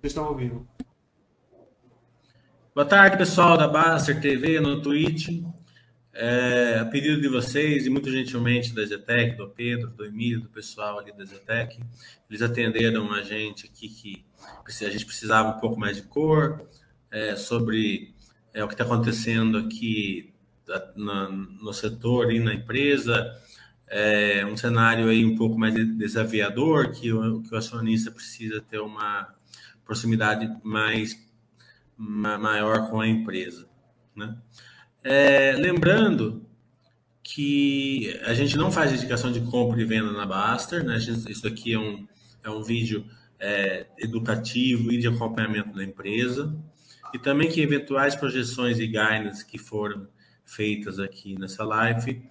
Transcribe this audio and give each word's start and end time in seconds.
Vocês 0.00 0.12
estão 0.12 0.28
ouvindo. 0.28 0.64
Boa 2.72 2.86
tarde, 2.86 3.16
pessoal 3.16 3.58
da 3.58 3.66
Baster 3.66 4.20
TV 4.20 4.60
no 4.60 4.80
Twitch. 4.80 5.42
É, 6.12 6.78
a 6.78 6.84
pedido 6.84 7.20
de 7.20 7.26
vocês 7.26 7.84
e 7.84 7.90
muito 7.90 8.08
gentilmente 8.08 8.72
da 8.72 8.86
Zetec, 8.86 9.36
do 9.36 9.48
Pedro, 9.48 9.90
do 9.90 10.04
Emílio, 10.06 10.42
do 10.42 10.48
pessoal 10.50 11.00
ali 11.00 11.12
da 11.12 11.24
Zetec, 11.24 11.80
eles 12.30 12.42
atenderam 12.42 13.12
a 13.12 13.22
gente 13.22 13.66
aqui 13.66 13.88
que 13.88 14.24
a 14.84 14.90
gente 14.90 15.04
precisava 15.04 15.48
um 15.48 15.58
pouco 15.60 15.80
mais 15.80 15.96
de 15.96 16.02
cor 16.02 16.64
é, 17.10 17.34
sobre 17.34 18.14
é, 18.54 18.62
o 18.62 18.68
que 18.68 18.74
está 18.74 18.84
acontecendo 18.84 19.58
aqui 19.58 20.32
na, 20.94 21.28
no 21.28 21.72
setor 21.72 22.32
e 22.32 22.38
na 22.38 22.54
empresa, 22.54 23.36
é, 23.88 24.46
um 24.46 24.56
cenário 24.56 25.08
aí 25.08 25.24
um 25.24 25.34
pouco 25.36 25.58
mais 25.58 25.74
desafiador, 25.74 26.92
que 26.92 27.12
o, 27.12 27.42
que 27.42 27.52
o 27.52 27.58
acionista 27.58 28.12
precisa 28.12 28.60
ter 28.60 28.78
uma 28.78 29.36
proximidade 29.88 30.54
mais 30.62 31.18
maior 31.96 32.90
com 32.90 33.00
a 33.00 33.08
empresa. 33.08 33.66
Né? 34.14 34.36
É, 35.02 35.52
lembrando 35.52 36.46
que 37.22 38.14
a 38.24 38.34
gente 38.34 38.56
não 38.56 38.70
faz 38.70 38.92
indicação 38.92 39.32
de 39.32 39.40
compra 39.40 39.80
e 39.80 39.84
venda 39.86 40.12
na 40.12 40.26
Baster, 40.26 40.84
né? 40.84 40.98
Gente, 40.98 41.30
isso 41.30 41.46
aqui 41.46 41.72
é 41.72 41.78
um, 41.78 42.06
é 42.44 42.50
um 42.50 42.62
vídeo 42.62 43.06
é, 43.40 43.86
educativo 43.98 44.92
e 44.92 44.98
de 44.98 45.08
acompanhamento 45.08 45.74
da 45.74 45.82
empresa, 45.82 46.54
e 47.12 47.18
também 47.18 47.50
que 47.50 47.60
eventuais 47.60 48.14
projeções 48.14 48.78
e 48.78 48.86
guidance 48.86 49.44
que 49.44 49.58
foram 49.58 50.06
feitas 50.44 50.98
aqui 50.98 51.38
nessa 51.38 51.64
live 51.64 52.22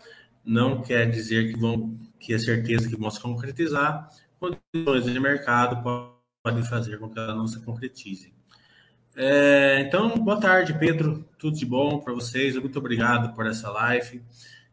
não 0.44 0.82
quer 0.82 1.10
dizer 1.10 1.52
que 1.54 1.60
vão 1.60 1.98
que 2.20 2.34
é 2.34 2.40
certeza 2.40 2.90
que 2.90 2.96
vão 2.96 3.12
se 3.12 3.20
concretizar, 3.20 4.10
condições 4.40 5.06
de 5.06 5.20
mercado 5.20 5.84
podem 5.84 6.17
fazer 6.64 6.98
com 7.00 7.10
que 7.10 7.20
ela 7.20 7.36
não 7.36 7.48
se 7.48 7.60
concretize. 7.60 8.34
É, 9.16 9.80
então, 9.80 10.10
boa 10.20 10.40
tarde, 10.40 10.78
Pedro. 10.78 11.28
Tudo 11.40 11.58
de 11.58 11.66
bom 11.66 12.00
para 12.00 12.14
vocês. 12.14 12.56
Muito 12.56 12.78
obrigado 12.78 13.34
por 13.34 13.48
essa 13.48 13.70
live. 13.72 14.24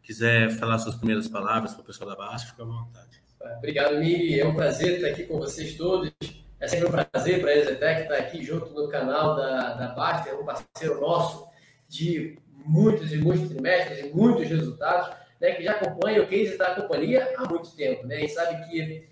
Quiser 0.03 0.51
falar 0.51 0.79
suas 0.79 0.97
primeiras 0.97 1.27
palavras 1.27 1.73
para 1.73 1.81
o 1.81 1.85
pessoal 1.85 2.11
da 2.11 2.17
Basta, 2.17 2.51
fica 2.51 2.63
à 2.63 2.67
vontade. 2.67 3.23
Obrigado, 3.57 3.97
Miri. 3.97 4.39
É 4.39 4.47
um 4.47 4.55
prazer 4.55 4.97
estar 4.97 5.09
aqui 5.09 5.25
com 5.25 5.39
vocês 5.39 5.75
todos. 5.77 6.13
É 6.61 6.69
sempre 6.69 6.89
um 6.89 6.91
prazer 6.91 7.41
para 7.41 7.51
a 7.51 7.57
Exetec 7.57 8.03
estar 8.03 8.17
aqui 8.17 8.45
junto 8.45 8.71
no 8.75 8.87
canal 8.89 9.35
da, 9.35 9.73
da 9.75 9.89
Basta. 9.95 10.29
É 10.29 10.35
um 10.35 10.45
parceiro 10.45 11.01
nosso 11.01 11.49
de 11.89 12.39
muitos 12.67 13.13
e 13.13 13.17
muitos 13.17 13.49
trimestres 13.49 14.01
e 14.01 14.09
muitos 14.15 14.47
resultados, 14.47 15.15
né, 15.41 15.53
que 15.53 15.63
já 15.63 15.73
acompanha 15.73 16.23
o 16.23 16.27
case 16.27 16.59
da 16.59 16.75
companhia 16.75 17.35
há 17.39 17.49
muito 17.49 17.75
tempo. 17.75 18.07
Né, 18.07 18.25
e 18.25 18.29
sabe 18.29 18.69
que 18.69 19.09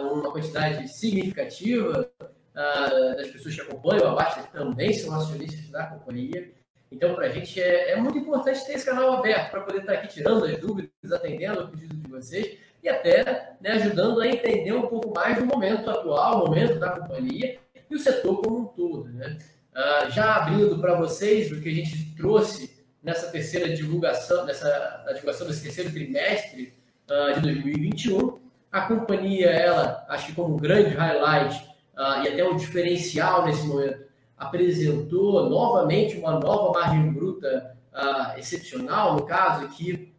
uma 0.00 0.32
quantidade 0.32 0.88
significativa 0.88 2.10
uh, 2.20 3.16
das 3.16 3.28
pessoas 3.28 3.54
que 3.54 3.60
acompanham 3.60 4.08
a 4.08 4.14
Basta 4.14 4.42
também 4.52 4.92
são 4.92 5.14
acionistas 5.14 5.68
da 5.70 5.86
companhia. 5.86 6.52
Então, 6.90 7.14
para 7.14 7.26
a 7.26 7.30
gente 7.30 7.60
é, 7.60 7.92
é, 7.92 7.96
muito 7.96 8.18
importante 8.18 8.64
ter 8.66 8.72
esse 8.72 8.84
canal 8.84 9.12
aberto 9.12 9.50
para 9.50 9.60
poder 9.60 9.80
estar 9.80 9.92
aqui 9.92 10.08
tirando 10.08 10.44
as 10.44 10.58
dúvidas, 10.58 10.90
atendendo 11.12 11.62
o 11.62 11.68
pedido 11.68 11.96
de 11.96 12.10
vocês 12.10 12.58
e 12.82 12.88
até 12.88 13.54
né, 13.60 13.72
ajudando 13.72 14.20
a 14.20 14.26
entender 14.26 14.72
um 14.72 14.88
pouco 14.88 15.12
mais 15.14 15.38
do 15.38 15.46
momento 15.46 15.88
atual, 15.88 16.44
o 16.44 16.48
momento 16.48 16.78
da 16.80 16.90
companhia 16.90 17.58
e 17.88 17.94
o 17.94 17.98
setor 17.98 18.42
como 18.42 18.58
um 18.58 18.64
todo. 18.66 19.08
Né? 19.08 19.38
Uh, 19.72 20.10
já 20.10 20.36
abrindo 20.36 20.80
para 20.80 20.94
vocês 20.94 21.52
o 21.52 21.60
que 21.60 21.68
a 21.68 21.74
gente 21.74 22.16
trouxe 22.16 22.84
nessa 23.00 23.30
terceira 23.30 23.68
divulgação, 23.72 24.44
nessa 24.44 25.04
divulgação 25.14 25.46
desse 25.46 25.62
terceiro 25.62 25.92
trimestre 25.92 26.74
uh, 27.08 27.34
de 27.34 27.40
2021, 27.40 28.49
a 28.70 28.82
companhia, 28.82 29.50
ela, 29.50 30.06
acho 30.08 30.26
que 30.26 30.34
como 30.34 30.54
um 30.54 30.58
grande 30.58 30.94
highlight, 30.94 31.56
uh, 31.96 32.22
e 32.22 32.28
até 32.28 32.44
um 32.44 32.54
diferencial 32.56 33.44
nesse 33.44 33.66
momento, 33.66 34.08
apresentou 34.36 35.50
novamente 35.50 36.16
uma 36.16 36.38
nova 36.38 36.78
margem 36.78 37.12
bruta 37.12 37.76
uh, 37.92 38.38
excepcional, 38.38 39.16
no 39.16 39.26
caso 39.26 39.66
aqui, 39.66 40.14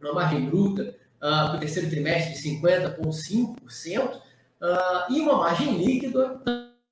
uma 0.00 0.12
margem 0.12 0.44
bruta 0.46 0.96
uh, 1.16 1.20
para 1.20 1.56
o 1.56 1.60
terceiro 1.60 1.88
trimestre 1.88 2.34
de 2.34 2.42
50,5% 2.60 4.16
uh, 4.16 4.20
e 5.10 5.20
uma 5.20 5.38
margem 5.38 5.78
líquida 5.78 6.40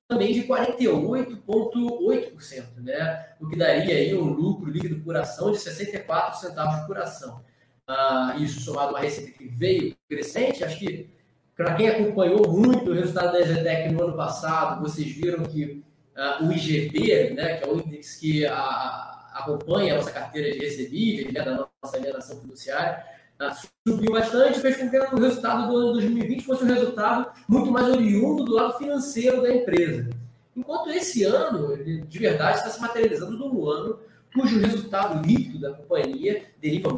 também 0.07 0.33
de 0.33 0.43
48,8%, 0.43 2.77
né? 2.77 3.27
o 3.39 3.47
que 3.47 3.57
daria 3.57 3.95
aí 3.95 4.15
um 4.15 4.25
lucro 4.25 4.69
líquido 4.69 5.01
por 5.01 5.15
ação 5.15 5.51
de 5.51 5.59
64 5.59 6.39
centavos 6.39 6.85
por 6.85 6.97
ação. 6.97 7.43
Uh, 7.91 8.41
isso 8.41 8.61
somado 8.61 8.87
a 8.87 8.91
uma 8.91 8.99
receita 9.01 9.31
que 9.31 9.45
veio 9.45 9.93
crescente, 10.07 10.63
acho 10.63 10.79
que 10.79 11.09
para 11.57 11.75
quem 11.75 11.89
acompanhou 11.89 12.47
muito 12.47 12.89
o 12.89 12.93
resultado 12.93 13.33
da 13.33 13.41
Exetec 13.41 13.91
no 13.91 14.05
ano 14.05 14.15
passado, 14.15 14.81
vocês 14.81 15.11
viram 15.11 15.43
que 15.43 15.83
uh, 16.15 16.45
o 16.45 16.53
IGP, 16.53 17.31
né, 17.33 17.57
que 17.57 17.65
é 17.65 17.67
o 17.67 17.79
índice 17.79 18.17
que 18.17 18.45
a, 18.45 18.55
a, 18.55 19.31
acompanha 19.33 19.93
a 19.93 19.97
nossa 19.97 20.11
carteira 20.11 20.53
de 20.53 20.59
recebíveis, 20.59 21.33
né, 21.33 21.43
da 21.43 21.67
nossa 21.83 21.97
alienação 21.97 22.39
fiduciária, 22.39 23.03
uh, 23.41 23.67
subiu 23.85 24.13
bastante, 24.13 24.61
fez 24.61 24.77
com 24.77 24.89
que 24.89 24.97
o 24.97 25.19
resultado 25.19 25.67
do 25.67 25.75
ano 25.75 25.93
2020 25.93 26.45
fosse 26.45 26.63
um 26.63 26.67
resultado 26.67 27.29
muito 27.45 27.69
mais 27.71 27.89
oriundo 27.89 28.45
do 28.45 28.53
lado 28.53 28.77
financeiro 28.77 29.41
da 29.41 29.53
empresa. 29.53 30.09
Enquanto 30.55 30.89
esse 30.91 31.25
ano, 31.25 31.75
de 31.75 32.19
verdade, 32.19 32.59
está 32.59 32.69
se 32.69 32.79
materializando 32.79 33.37
num 33.37 33.69
ano 33.69 33.99
cujo 34.33 34.61
resultado 34.61 35.25
líquido 35.25 35.59
da 35.59 35.73
companhia 35.73 36.45
deriva 36.61 36.95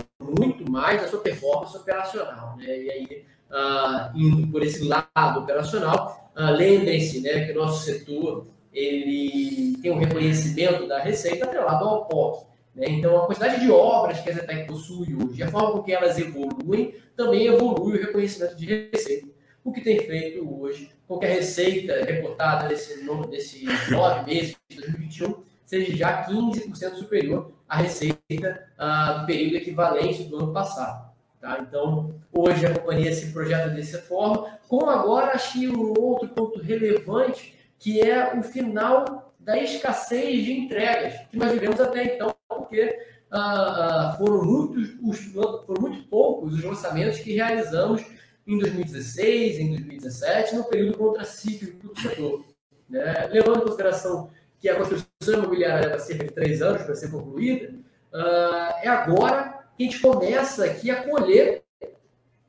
mais 0.73 0.99
da 0.99 1.07
sua 1.07 1.19
performance 1.19 1.77
operacional. 1.77 2.57
Né? 2.57 2.65
E 2.65 2.89
aí, 2.89 3.25
uh, 3.51 4.17
indo 4.17 4.47
por 4.47 4.63
esse 4.63 4.83
lado 4.83 5.39
operacional, 5.39 6.31
uh, 6.35 6.51
lembrem-se 6.51 7.21
né, 7.21 7.45
que 7.45 7.51
o 7.51 7.55
nosso 7.55 7.85
setor 7.85 8.47
ele 8.73 9.77
tem 9.83 9.91
um 9.91 9.99
reconhecimento 9.99 10.87
da 10.87 10.99
receita 10.99 11.45
atrelado 11.45 11.85
ao 11.85 12.05
POC. 12.05 12.47
Né? 12.73 12.87
Então, 12.89 13.15
a 13.15 13.27
quantidade 13.27 13.61
de 13.61 13.69
obras 13.69 14.19
que 14.19 14.31
a 14.31 14.33
Zetec 14.33 14.65
possui 14.65 15.15
hoje, 15.15 15.43
a 15.43 15.51
forma 15.51 15.73
com 15.73 15.83
que 15.83 15.93
elas 15.93 16.17
evoluem, 16.17 16.95
também 17.15 17.45
evolui 17.45 17.99
o 17.99 18.01
reconhecimento 18.01 18.55
de 18.55 18.89
receita. 18.91 19.27
O 19.63 19.71
que 19.71 19.79
tem 19.79 19.99
feito 19.99 20.59
hoje 20.59 20.91
com 21.07 21.19
que 21.19 21.25
a 21.27 21.29
receita 21.29 22.03
reportada 22.03 22.67
nesses 22.67 23.05
nesse 23.29 23.65
nove 23.91 24.25
meses 24.25 24.55
de 24.67 24.77
2021 24.77 25.35
seja 25.65 25.95
já 25.95 26.25
15% 26.25 26.95
superior 26.95 27.51
à 27.67 27.77
receita 27.77 28.67
uh, 28.79 29.19
do 29.19 29.25
período 29.25 29.57
equivalente 29.57 30.23
do 30.23 30.37
ano 30.37 30.53
passado. 30.53 31.11
Tá? 31.39 31.59
Então, 31.59 32.15
hoje 32.31 32.65
a 32.65 32.73
companhia 32.73 33.13
se 33.13 33.31
projeta 33.31 33.69
dessa 33.69 34.01
forma, 34.01 34.57
com 34.67 34.89
agora, 34.89 35.33
acho 35.33 35.53
que 35.53 35.67
um 35.67 35.93
outro 35.99 36.29
ponto 36.29 36.61
relevante, 36.61 37.55
que 37.77 37.99
é 38.01 38.37
o 38.37 38.43
final 38.43 39.33
da 39.39 39.59
escassez 39.59 40.45
de 40.45 40.53
entregas, 40.53 41.15
que 41.29 41.37
nós 41.37 41.51
vivemos 41.51 41.81
até 41.81 42.15
então, 42.15 42.33
porque 42.47 42.97
uh, 43.31 43.35
uh, 43.35 44.17
foram, 44.17 44.45
muitos, 44.45 44.89
os, 45.01 45.19
foram 45.65 45.81
muito 45.81 46.07
poucos 46.07 46.53
os 46.53 46.63
lançamentos 46.63 47.19
que 47.19 47.33
realizamos 47.33 48.03
em 48.47 48.57
2016, 48.57 49.59
em 49.59 49.69
2017, 49.71 50.55
no 50.55 50.63
período 50.65 50.97
contracíclico 50.97 51.87
do 51.87 51.99
setor. 51.99 52.45
Né? 52.89 53.27
Levando 53.31 53.57
em 53.57 53.65
consideração 53.65 54.29
que 54.59 54.69
a 54.69 54.75
construção 54.75 55.12
imobiliária 55.31 55.87
leva 55.87 55.99
cerca 55.99 56.25
de 56.25 56.31
três 56.31 56.61
anos 56.61 56.83
para 56.83 56.95
ser 56.95 57.11
concluída, 57.11 57.73
uh, 58.13 58.73
é 58.81 58.87
agora 58.87 59.63
que 59.77 59.83
a 59.83 59.85
gente 59.85 59.99
começa 59.99 60.65
aqui 60.65 60.91
a 60.91 61.03
colher 61.03 61.63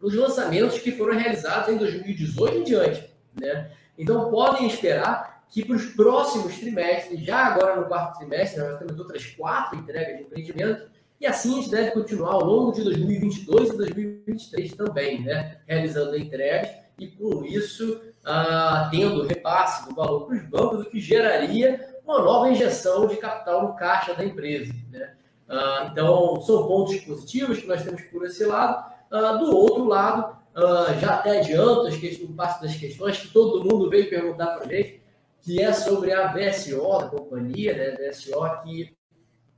os 0.00 0.14
lançamentos 0.14 0.78
que 0.78 0.92
foram 0.92 1.16
realizados 1.16 1.68
em 1.72 1.78
2018 1.78 2.56
em 2.58 2.64
diante. 2.64 3.10
Né? 3.40 3.70
Então, 3.96 4.30
podem 4.30 4.66
esperar 4.66 5.44
que 5.48 5.64
para 5.64 5.76
os 5.76 5.86
próximos 5.86 6.58
trimestres, 6.58 7.20
já 7.20 7.46
agora 7.46 7.76
no 7.76 7.86
quarto 7.86 8.18
trimestre, 8.18 8.60
nós 8.60 8.78
temos 8.78 8.98
outras 8.98 9.24
quatro 9.26 9.78
entregas 9.78 10.16
de 10.16 10.22
empreendimento, 10.24 10.90
e 11.20 11.26
assim 11.26 11.52
a 11.52 11.56
gente 11.56 11.70
deve 11.70 11.90
continuar 11.92 12.32
ao 12.32 12.44
longo 12.44 12.72
de 12.72 12.82
2022 12.82 13.70
e 13.70 13.76
2023 13.76 14.74
também, 14.74 15.22
né? 15.22 15.58
realizando 15.66 16.16
entregas 16.16 16.70
e, 16.98 17.06
com 17.06 17.44
isso, 17.44 18.02
ah, 18.24 18.88
tendo 18.90 19.22
repasse 19.22 19.88
do 19.88 19.94
valor 19.94 20.26
para 20.26 20.36
os 20.36 20.42
bancos, 20.44 20.80
o 20.80 20.90
que 20.90 21.00
geraria 21.00 21.93
uma 22.06 22.20
nova 22.20 22.50
injeção 22.50 23.06
de 23.06 23.16
capital 23.16 23.62
no 23.62 23.74
caixa 23.74 24.14
da 24.14 24.24
empresa. 24.24 24.72
Né? 24.90 25.14
Ah, 25.48 25.88
então, 25.90 26.40
são 26.42 26.66
pontos 26.66 26.96
positivos 27.00 27.58
que 27.58 27.66
nós 27.66 27.82
temos 27.82 28.02
por 28.02 28.24
esse 28.24 28.44
lado. 28.44 28.92
Ah, 29.10 29.32
do 29.32 29.56
outro 29.56 29.84
lado, 29.84 30.36
ah, 30.54 30.94
já 31.00 31.14
até 31.14 31.38
adianto 31.38 31.86
as 31.86 31.96
questões, 31.96 32.30
parte 32.36 32.62
das 32.62 32.76
questões 32.76 33.18
que 33.18 33.28
todo 33.28 33.64
mundo 33.64 33.88
veio 33.88 34.10
perguntar 34.10 34.46
para 34.48 34.66
a 34.66 34.68
gente, 34.68 35.02
que 35.42 35.62
é 35.62 35.72
sobre 35.72 36.12
a 36.12 36.28
VSO 36.28 36.98
da 36.98 37.08
companhia, 37.08 37.74
né? 37.74 38.08
VSO 38.08 38.62
que 38.62 38.96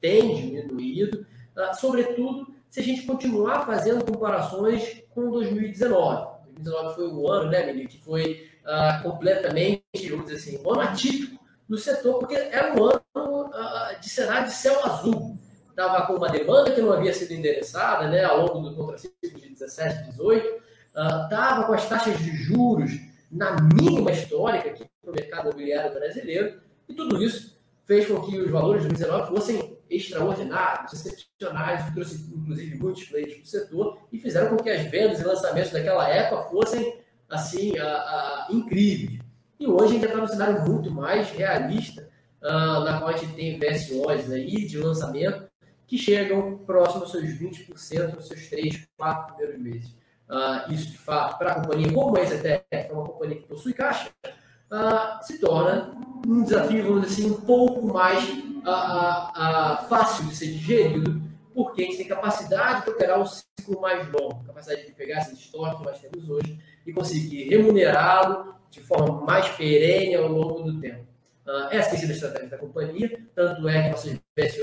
tem 0.01 0.35
diminuído, 0.35 1.27
sobretudo 1.79 2.47
se 2.69 2.81
a 2.81 2.83
gente 2.83 3.03
continuar 3.03 3.65
fazendo 3.65 4.05
comparações 4.05 5.03
com 5.15 5.31
2019. 5.31 6.37
2019 6.59 6.95
foi 6.95 7.09
um 7.09 7.29
ano, 7.31 7.51
né, 7.51 7.67
Mili, 7.67 7.87
que 7.87 7.99
foi 7.99 8.49
completamente, 9.03 9.83
vamos 10.11 10.27
dizer 10.27 10.37
assim, 10.37 10.63
um 10.63 10.73
ano 10.73 10.81
atípico 10.83 11.36
no 11.69 11.77
setor, 11.77 12.19
porque 12.19 12.35
era 12.35 12.75
um 12.75 12.85
ano 12.85 13.51
de 14.01 14.09
cenário 14.09 14.47
de 14.47 14.55
céu 14.55 14.85
azul 14.85 15.37
estava 15.77 16.07
com 16.07 16.15
uma 16.15 16.31
demanda 16.31 16.71
que 16.71 16.81
não 16.81 16.91
havia 16.91 17.13
sido 17.13 17.33
endereçada 17.33 18.09
né, 18.09 18.25
ao 18.25 18.47
longo 18.47 18.71
do 18.71 18.75
contraciclo 18.75 19.39
de 19.39 19.51
17, 19.51 20.11
18, 20.11 20.63
estava 20.89 21.65
com 21.65 21.75
as 21.75 21.87
taxas 21.87 22.19
de 22.19 22.31
juros 22.35 22.93
na 23.31 23.57
mínima 23.61 24.11
histórica, 24.11 24.71
que 24.71 24.87
para 25.03 25.11
o 25.11 25.15
mercado 25.15 25.49
imobiliário 25.49 25.93
brasileiro, 25.93 26.59
e 26.89 26.95
tudo 26.95 27.23
isso 27.23 27.61
fez 27.85 28.09
com 28.09 28.23
que 28.23 28.41
os 28.41 28.51
valores 28.51 28.83
de 28.83 28.89
2019 28.89 29.37
fossem 29.37 29.79
extraordinários, 29.89 30.93
excepcionais, 30.95 31.93
trouxe 31.93 32.17
inclusive 32.35 32.77
muitos 32.77 33.05
players 33.05 33.35
para 33.35 33.43
o 33.43 33.47
setor 33.47 33.99
e 34.11 34.19
fizeram 34.19 34.57
com 34.57 34.63
que 34.63 34.71
as 34.71 34.83
vendas 34.91 35.21
e 35.21 35.25
lançamentos 35.25 35.71
daquela 35.71 36.09
época 36.09 36.49
fossem 36.49 37.01
assim 37.29 37.79
a, 37.79 37.87
a, 37.87 38.49
incríveis. 38.51 39.21
E 39.59 39.67
hoje 39.67 39.85
a 39.85 39.93
gente 39.95 40.05
está 40.05 40.19
num 40.19 40.27
cenário 40.27 40.69
muito 40.69 40.91
mais 40.91 41.31
realista, 41.31 42.09
uh, 42.43 42.85
na 42.85 42.99
qual 42.99 43.11
a 43.11 43.17
gente 43.17 43.33
tem 43.33 43.59
VSOs 43.59 44.31
aí 44.31 44.67
de 44.67 44.79
lançamento 44.79 45.49
que 45.87 45.97
chegam 45.97 46.59
próximo 46.59 47.03
aos 47.03 47.11
seus 47.11 47.25
20% 47.25 48.15
nos 48.15 48.29
seus 48.29 48.49
3, 48.49 48.87
4 48.99 49.35
primeiros 49.35 49.63
meses. 49.63 49.97
Uh, 50.29 50.73
isso, 50.73 50.91
de 50.91 50.99
fato, 50.99 51.39
para 51.39 51.53
a 51.53 51.55
companhia 51.55 51.91
como 51.91 52.19
a 52.19 52.21
EZTEC, 52.21 52.65
que 52.69 52.77
é 52.77 52.93
uma 52.93 53.05
companhia 53.05 53.37
que 53.37 53.49
possui 53.49 53.73
caixa, 53.73 54.11
uh, 54.27 55.25
se 55.25 55.39
torna 55.39 55.97
um 56.27 56.43
desafio, 56.43 56.83
vamos 56.83 57.09
dizer 57.09 57.23
assim, 57.23 57.31
um 57.31 57.41
pouco 57.41 57.87
mais 57.87 58.47
fácil 59.89 60.27
de 60.27 60.35
ser 60.35 60.49
digerido, 60.49 61.23
porque 61.55 61.83
a 61.83 61.85
gente 61.85 61.99
tem 61.99 62.09
capacidade 62.09 62.85
de 62.85 62.91
operar 62.91 63.21
um 63.21 63.25
ciclo 63.25 63.81
mais 63.81 64.05
longo, 64.11 64.43
capacidade 64.45 64.87
de 64.87 64.93
pegar 64.93 65.19
esses 65.19 65.39
estoques 65.39 65.79
que 65.79 65.85
nós 65.85 66.01
temos 66.01 66.29
hoje 66.29 66.59
e 66.85 66.93
conseguir 66.93 67.49
remunerá-lo 67.49 68.56
de 68.77 68.87
forma 68.87 69.23
mais 69.23 69.49
perene 69.51 70.15
ao 70.15 70.29
longo 70.29 70.63
do 70.63 70.81
tempo. 70.81 71.07
Essa 71.71 71.91
tem 71.91 72.01
sido 72.01 72.11
a 72.11 72.15
estratégia 72.15 72.49
da 72.49 72.59
companhia, 72.59 73.21
tanto 73.35 73.69
é 73.69 73.83
que 73.85 73.91
nossas, 73.91 74.19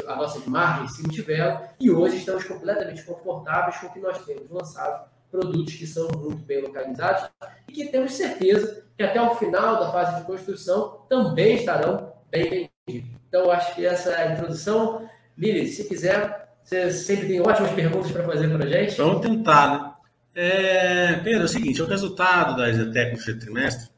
as 0.07 0.17
nossas 0.17 0.45
margens 0.45 0.95
se 0.95 1.03
mantiveram 1.03 1.61
e 1.79 1.89
hoje 1.89 2.17
estamos 2.17 2.43
completamente 2.43 3.03
confortáveis 3.03 3.77
com 3.77 3.87
o 3.87 3.93
que 3.93 3.99
nós 3.99 4.23
temos 4.25 4.49
lançado, 4.49 5.09
produtos 5.31 5.75
que 5.75 5.87
são 5.87 6.09
muito 6.17 6.43
bem 6.43 6.61
localizados 6.61 7.29
e 7.69 7.71
que 7.71 7.87
temos 7.87 8.13
certeza 8.13 8.83
que 8.97 9.03
até 9.03 9.21
o 9.21 9.33
final 9.35 9.79
da 9.79 9.91
fase 9.91 10.19
de 10.19 10.25
construção 10.25 11.05
também 11.09 11.55
estarão 11.55 12.13
bem 12.29 12.69
vendidos. 12.85 13.17
Então, 13.29 13.49
acho 13.49 13.73
que 13.75 13.85
essa 13.85 14.11
é 14.11 14.27
a 14.27 14.33
introdução. 14.33 15.07
Lili, 15.37 15.67
se 15.67 15.87
quiser, 15.87 16.53
você 16.63 16.91
sempre 16.91 17.27
tem 17.27 17.41
ótimas 17.41 17.71
perguntas 17.71 18.11
para 18.11 18.25
fazer 18.25 18.49
para 18.49 18.65
a 18.65 18.67
gente. 18.67 18.97
Vamos 18.97 19.21
tentar, 19.21 19.71
né? 19.71 19.93
É, 20.35 21.13
Pedro, 21.23 21.43
é 21.43 21.45
o 21.45 21.47
seguinte, 21.47 21.81
o 21.81 21.87
resultado 21.87 22.57
da 22.57 22.69
Exetec 22.69 23.15
no 23.15 23.39
trimestre 23.39 23.92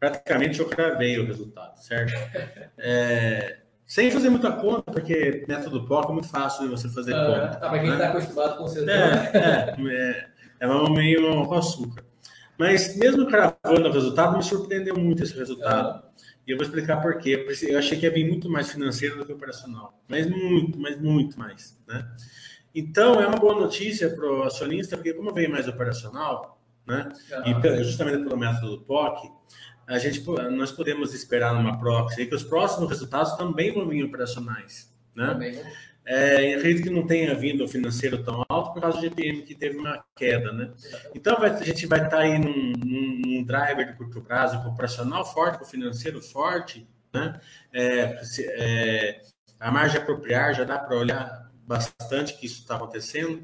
praticamente 0.00 0.58
eu 0.58 0.66
cravei 0.66 1.18
o 1.18 1.26
resultado, 1.26 1.76
certo? 1.76 2.14
É, 2.78 3.58
sem 3.86 4.10
fazer 4.10 4.30
muita 4.30 4.50
conta, 4.52 4.90
porque 4.90 5.44
método 5.46 5.86
POC 5.86 6.08
é 6.08 6.12
muito 6.12 6.28
fácil 6.28 6.62
de 6.62 6.68
você 6.68 6.88
fazer 6.88 7.12
uh, 7.12 7.26
conta. 7.26 7.58
Ah, 7.60 7.68
para 7.68 7.78
quem 7.80 7.90
está 7.90 8.04
né? 8.04 8.06
acostumado 8.06 8.56
com 8.56 8.64
o 8.64 8.68
seu 8.68 8.88
é, 8.88 9.32
é, 9.34 9.76
é, 9.78 10.28
é 10.60 10.90
meio 10.90 11.44
com 11.44 11.54
açúcar. 11.54 12.04
Mas 12.56 12.96
mesmo 12.96 13.26
cravando 13.26 13.88
o 13.88 13.92
resultado, 13.92 14.36
me 14.36 14.42
surpreendeu 14.42 14.96
muito 14.96 15.22
esse 15.22 15.36
resultado. 15.36 15.98
Uh. 15.98 16.10
E 16.46 16.52
eu 16.52 16.56
vou 16.56 16.64
explicar 16.64 17.00
por 17.00 17.18
quê. 17.18 17.46
Eu 17.62 17.78
achei 17.78 17.98
que 17.98 18.06
ia 18.06 18.12
vir 18.12 18.28
muito 18.28 18.48
mais 18.48 18.70
financeiro 18.70 19.18
do 19.18 19.26
que 19.26 19.32
operacional. 19.32 19.98
Mas 20.08 20.28
muito, 20.28 20.78
mas 20.78 21.00
muito 21.00 21.38
mais. 21.38 21.78
Né? 21.88 22.06
Então, 22.74 23.14
é 23.14 23.26
uma 23.26 23.38
boa 23.38 23.54
notícia 23.54 24.08
para 24.10 24.24
o 24.24 24.42
acionista, 24.44 24.96
porque 24.96 25.14
como 25.14 25.32
veio 25.32 25.50
mais 25.50 25.68
operacional, 25.68 26.60
né? 26.86 27.08
Uh. 27.44 27.80
E 27.80 27.84
justamente 27.84 28.22
pelo 28.22 28.36
método 28.36 28.76
do 28.76 28.82
POC, 28.82 29.30
a 29.90 29.98
gente, 29.98 30.24
nós 30.52 30.70
podemos 30.70 31.12
esperar 31.12 31.52
numa 31.52 31.76
proxy 31.76 32.24
que 32.24 32.34
os 32.34 32.44
próximos 32.44 32.88
resultados 32.88 33.32
também 33.32 33.72
vão 33.72 33.88
vir 33.88 34.04
operacionais. 34.04 34.88
Né? 35.16 35.26
Também, 35.26 35.52
né? 35.52 35.72
É, 36.04 36.54
acredito 36.54 36.84
que 36.84 36.90
não 36.90 37.06
tenha 37.06 37.34
vindo 37.34 37.64
o 37.64 37.68
financeiro 37.68 38.22
tão 38.22 38.44
alto 38.48 38.72
por 38.72 38.80
causa 38.80 38.98
do 38.98 39.02
GPM 39.02 39.42
que 39.42 39.54
teve 39.54 39.76
uma 39.76 40.02
queda, 40.16 40.52
né? 40.52 40.70
Então 41.14 41.38
vai, 41.38 41.50
a 41.50 41.62
gente 41.62 41.86
vai 41.86 41.98
estar 41.98 42.10
tá 42.10 42.18
aí 42.20 42.38
num, 42.38 42.72
num, 42.72 43.20
num, 43.24 43.44
driver 43.44 43.86
de 43.86 43.92
curto 43.96 44.20
prazo, 44.20 44.62
com 44.62 44.70
operacional 44.70 45.24
forte, 45.24 45.58
com 45.58 45.64
financeiro 45.64 46.22
forte, 46.22 46.88
né? 47.12 47.38
É, 47.72 48.20
é, 48.40 49.20
a 49.58 49.70
margem 49.70 50.00
apropriar 50.00 50.54
já 50.54 50.64
dá 50.64 50.78
para 50.78 50.96
olhar 50.96 51.50
bastante 51.66 52.36
que 52.38 52.46
isso 52.46 52.60
está 52.60 52.76
acontecendo. 52.76 53.42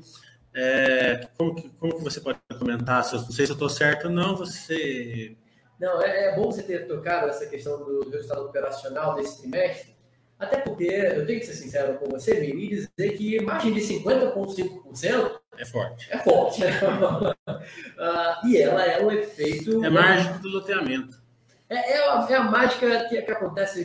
É, 0.54 1.28
como, 1.36 1.54
que, 1.54 1.68
como 1.70 1.96
que 1.96 2.04
você 2.04 2.20
pode 2.20 2.38
comentar? 2.58 3.04
Se 3.04 3.16
eu, 3.16 3.20
não 3.20 3.30
sei 3.30 3.46
se 3.46 3.52
eu 3.52 3.54
estou 3.54 3.68
certo 3.68 4.06
ou 4.06 4.10
não, 4.10 4.34
você 4.34 5.36
não, 5.78 6.02
é, 6.02 6.26
é, 6.26 6.36
bom 6.36 6.44
você 6.44 6.62
ter 6.62 6.86
tocado 6.86 7.28
essa 7.28 7.46
questão 7.46 7.78
do 7.78 8.08
resultado 8.10 8.46
operacional 8.46 9.14
desse 9.14 9.40
trimestre, 9.40 9.94
até 10.38 10.60
porque 10.60 10.84
eu 10.84 11.26
tenho 11.26 11.40
que 11.40 11.46
ser 11.46 11.54
sincero 11.54 11.98
com 11.98 12.06
você, 12.06 12.40
me 12.40 12.48
e 12.48 12.68
dizer 12.68 13.16
que 13.16 13.42
margem 13.42 13.72
de 13.72 13.80
50,5% 13.80 15.40
é 15.58 15.64
forte. 15.64 16.12
É 16.12 16.18
forte. 16.18 16.60
Né? 16.60 16.70
uh, 17.48 18.46
e 18.46 18.58
ela 18.58 18.84
é 18.84 19.02
o 19.02 19.10
efeito. 19.10 19.82
É 19.84 19.88
margem 19.88 20.38
do 20.40 20.48
loteamento. 20.48 21.22
É, 21.68 21.92
é, 21.92 22.08
a, 22.08 22.26
é 22.28 22.34
a 22.34 22.42
mágica 22.42 23.08
que, 23.08 23.20
que 23.22 23.30
acontece. 23.30 23.82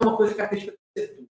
É 0.00 0.04
uma 0.04 0.16
coisa 0.16 0.34
característica 0.34 0.72
do 0.72 1.00
setor. 1.00 1.28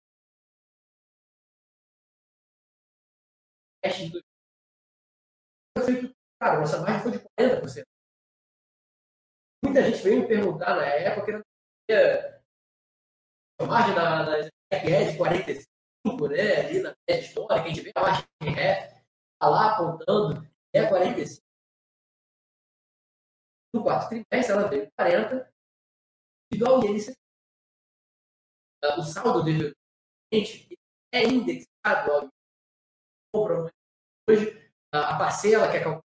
Cara, 6.38 6.60
nossa 6.60 6.80
margem 6.80 7.02
foi 7.02 7.12
de 7.12 7.18
40% 7.40 7.84
muita 9.66 9.82
gente 9.82 10.02
veio 10.02 10.20
me 10.20 10.28
perguntar 10.28 10.76
na 10.76 10.86
época, 10.86 11.42
a 13.60 13.66
margem 13.66 13.94
da, 13.94 14.24
da 14.24 14.50
é 14.70 15.10
de 15.10 15.16
45, 15.16 16.28
né? 16.28 16.66
Ali 16.66 16.82
na 16.82 16.94
média 17.08 17.24
histórica, 17.24 17.62
a 17.62 17.68
gente 17.68 17.80
vê 17.80 17.90
a 17.96 18.00
margem 18.00 18.54
ré, 18.54 19.02
tá 19.40 19.48
lá 19.48 19.74
apontando, 19.74 20.48
é 20.72 20.88
45. 20.88 21.44
No 23.74 23.82
quarto 23.82 24.08
trimestre, 24.08 24.52
ela 24.52 24.68
veio 24.68 24.88
40, 24.96 25.52
igual 26.52 26.84
INCC. 26.84 27.14
O 28.98 29.02
saldo 29.02 29.44
de 29.44 29.74
cliente 30.30 30.78
é 31.12 31.24
indexado 31.24 32.12
ao 32.12 32.28
compra 33.34 33.72
hoje, 34.28 34.72
a 34.92 35.18
parcela 35.18 35.70
que 35.70 35.78
é 35.78 35.82
calculada, 35.82 36.06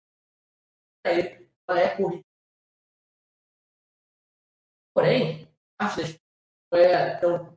ela 1.67 1.79
é 1.79 1.97
corrigida 1.97 2.26
Porém, 4.97 5.47
não 5.79 6.79
é 6.79 7.15
tão 7.17 7.55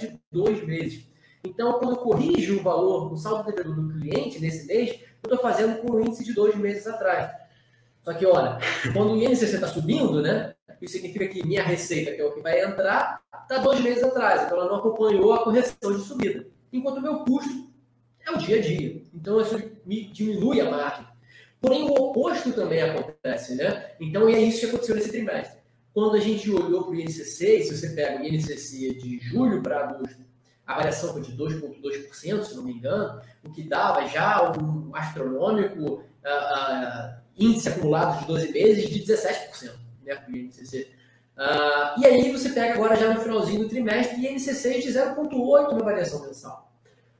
de 0.00 0.18
dois 0.32 0.66
meses. 0.66 1.06
Então, 1.44 1.78
quando 1.78 1.90
eu 1.90 1.96
corrijo 1.98 2.58
o 2.58 2.62
valor, 2.62 3.12
o 3.12 3.16
saldo 3.18 3.52
devedor 3.52 3.74
do 3.74 4.00
cliente 4.00 4.40
nesse 4.40 4.66
mês, 4.66 5.02
eu 5.02 5.34
estou 5.34 5.38
fazendo 5.38 5.82
com 5.82 5.92
o 5.92 6.00
índice 6.00 6.24
de 6.24 6.32
dois 6.32 6.56
meses 6.56 6.86
atrás. 6.86 7.30
Só 8.02 8.14
que, 8.14 8.24
olha, 8.24 8.58
quando 8.94 9.12
o 9.12 9.16
INCC 9.22 9.44
está 9.44 9.68
subindo, 9.68 10.22
né? 10.22 10.54
Isso 10.80 10.94
significa 10.94 11.28
que 11.28 11.46
minha 11.46 11.62
receita, 11.62 12.12
que 12.12 12.22
é 12.22 12.24
o 12.24 12.32
que 12.32 12.40
vai 12.40 12.64
entrar, 12.64 13.22
está 13.42 13.58
dois 13.58 13.80
meses 13.80 14.02
atrás. 14.02 14.44
Então, 14.44 14.56
ela 14.56 14.70
não 14.70 14.76
acompanhou 14.76 15.34
a 15.34 15.44
correção 15.44 15.92
de 15.92 16.02
subida. 16.02 16.48
Enquanto 16.72 16.96
o 16.96 17.02
meu 17.02 17.18
custo 17.18 17.70
é 18.26 18.30
o 18.30 18.38
dia 18.38 18.56
a 18.56 18.62
dia. 18.62 19.02
Então, 19.12 19.42
isso 19.42 19.58
me 19.84 20.06
diminui 20.06 20.62
a 20.62 20.70
margem. 20.70 21.17
Porém, 21.60 21.84
o 21.84 21.92
oposto 21.92 22.52
também 22.52 22.82
acontece, 22.82 23.54
né? 23.54 23.92
Então, 24.00 24.28
é 24.28 24.40
isso 24.40 24.60
que 24.60 24.66
aconteceu 24.66 24.94
nesse 24.94 25.10
trimestre. 25.10 25.58
Quando 25.92 26.14
a 26.14 26.20
gente 26.20 26.50
olhou 26.50 26.84
para 26.84 26.92
o 26.92 26.94
INCC, 26.94 27.62
se 27.64 27.76
você 27.76 27.90
pega 27.90 28.22
o 28.22 28.24
INCC 28.24 28.94
de 28.94 29.18
julho 29.18 29.60
para 29.62 29.80
agosto, 29.80 30.28
a 30.66 30.76
variação 30.76 31.12
foi 31.14 31.22
de 31.22 31.32
2,2%, 31.32 32.44
se 32.44 32.54
não 32.54 32.62
me 32.62 32.74
engano, 32.74 33.20
o 33.42 33.50
que 33.50 33.62
dava 33.62 34.06
já 34.06 34.52
um 34.52 34.94
astronômico 34.94 35.80
uh, 35.84 36.00
uh, 36.00 37.20
índice 37.36 37.70
acumulado 37.70 38.20
de 38.20 38.26
12 38.26 38.52
meses 38.52 38.90
de 38.90 39.00
17%, 39.00 39.72
né, 40.04 40.14
para 40.14 40.30
o 40.30 40.36
INCC. 40.36 40.88
Uh, 41.38 42.00
e 42.00 42.06
aí 42.06 42.32
você 42.32 42.50
pega 42.50 42.74
agora 42.74 42.96
já 42.96 43.14
no 43.14 43.20
finalzinho 43.20 43.60
do 43.60 43.68
trimestre, 43.68 44.26
INCC 44.26 44.80
de 44.80 44.92
0,8 44.92 45.72
na 45.72 45.84
variação 45.84 46.26
mensal. 46.26 46.70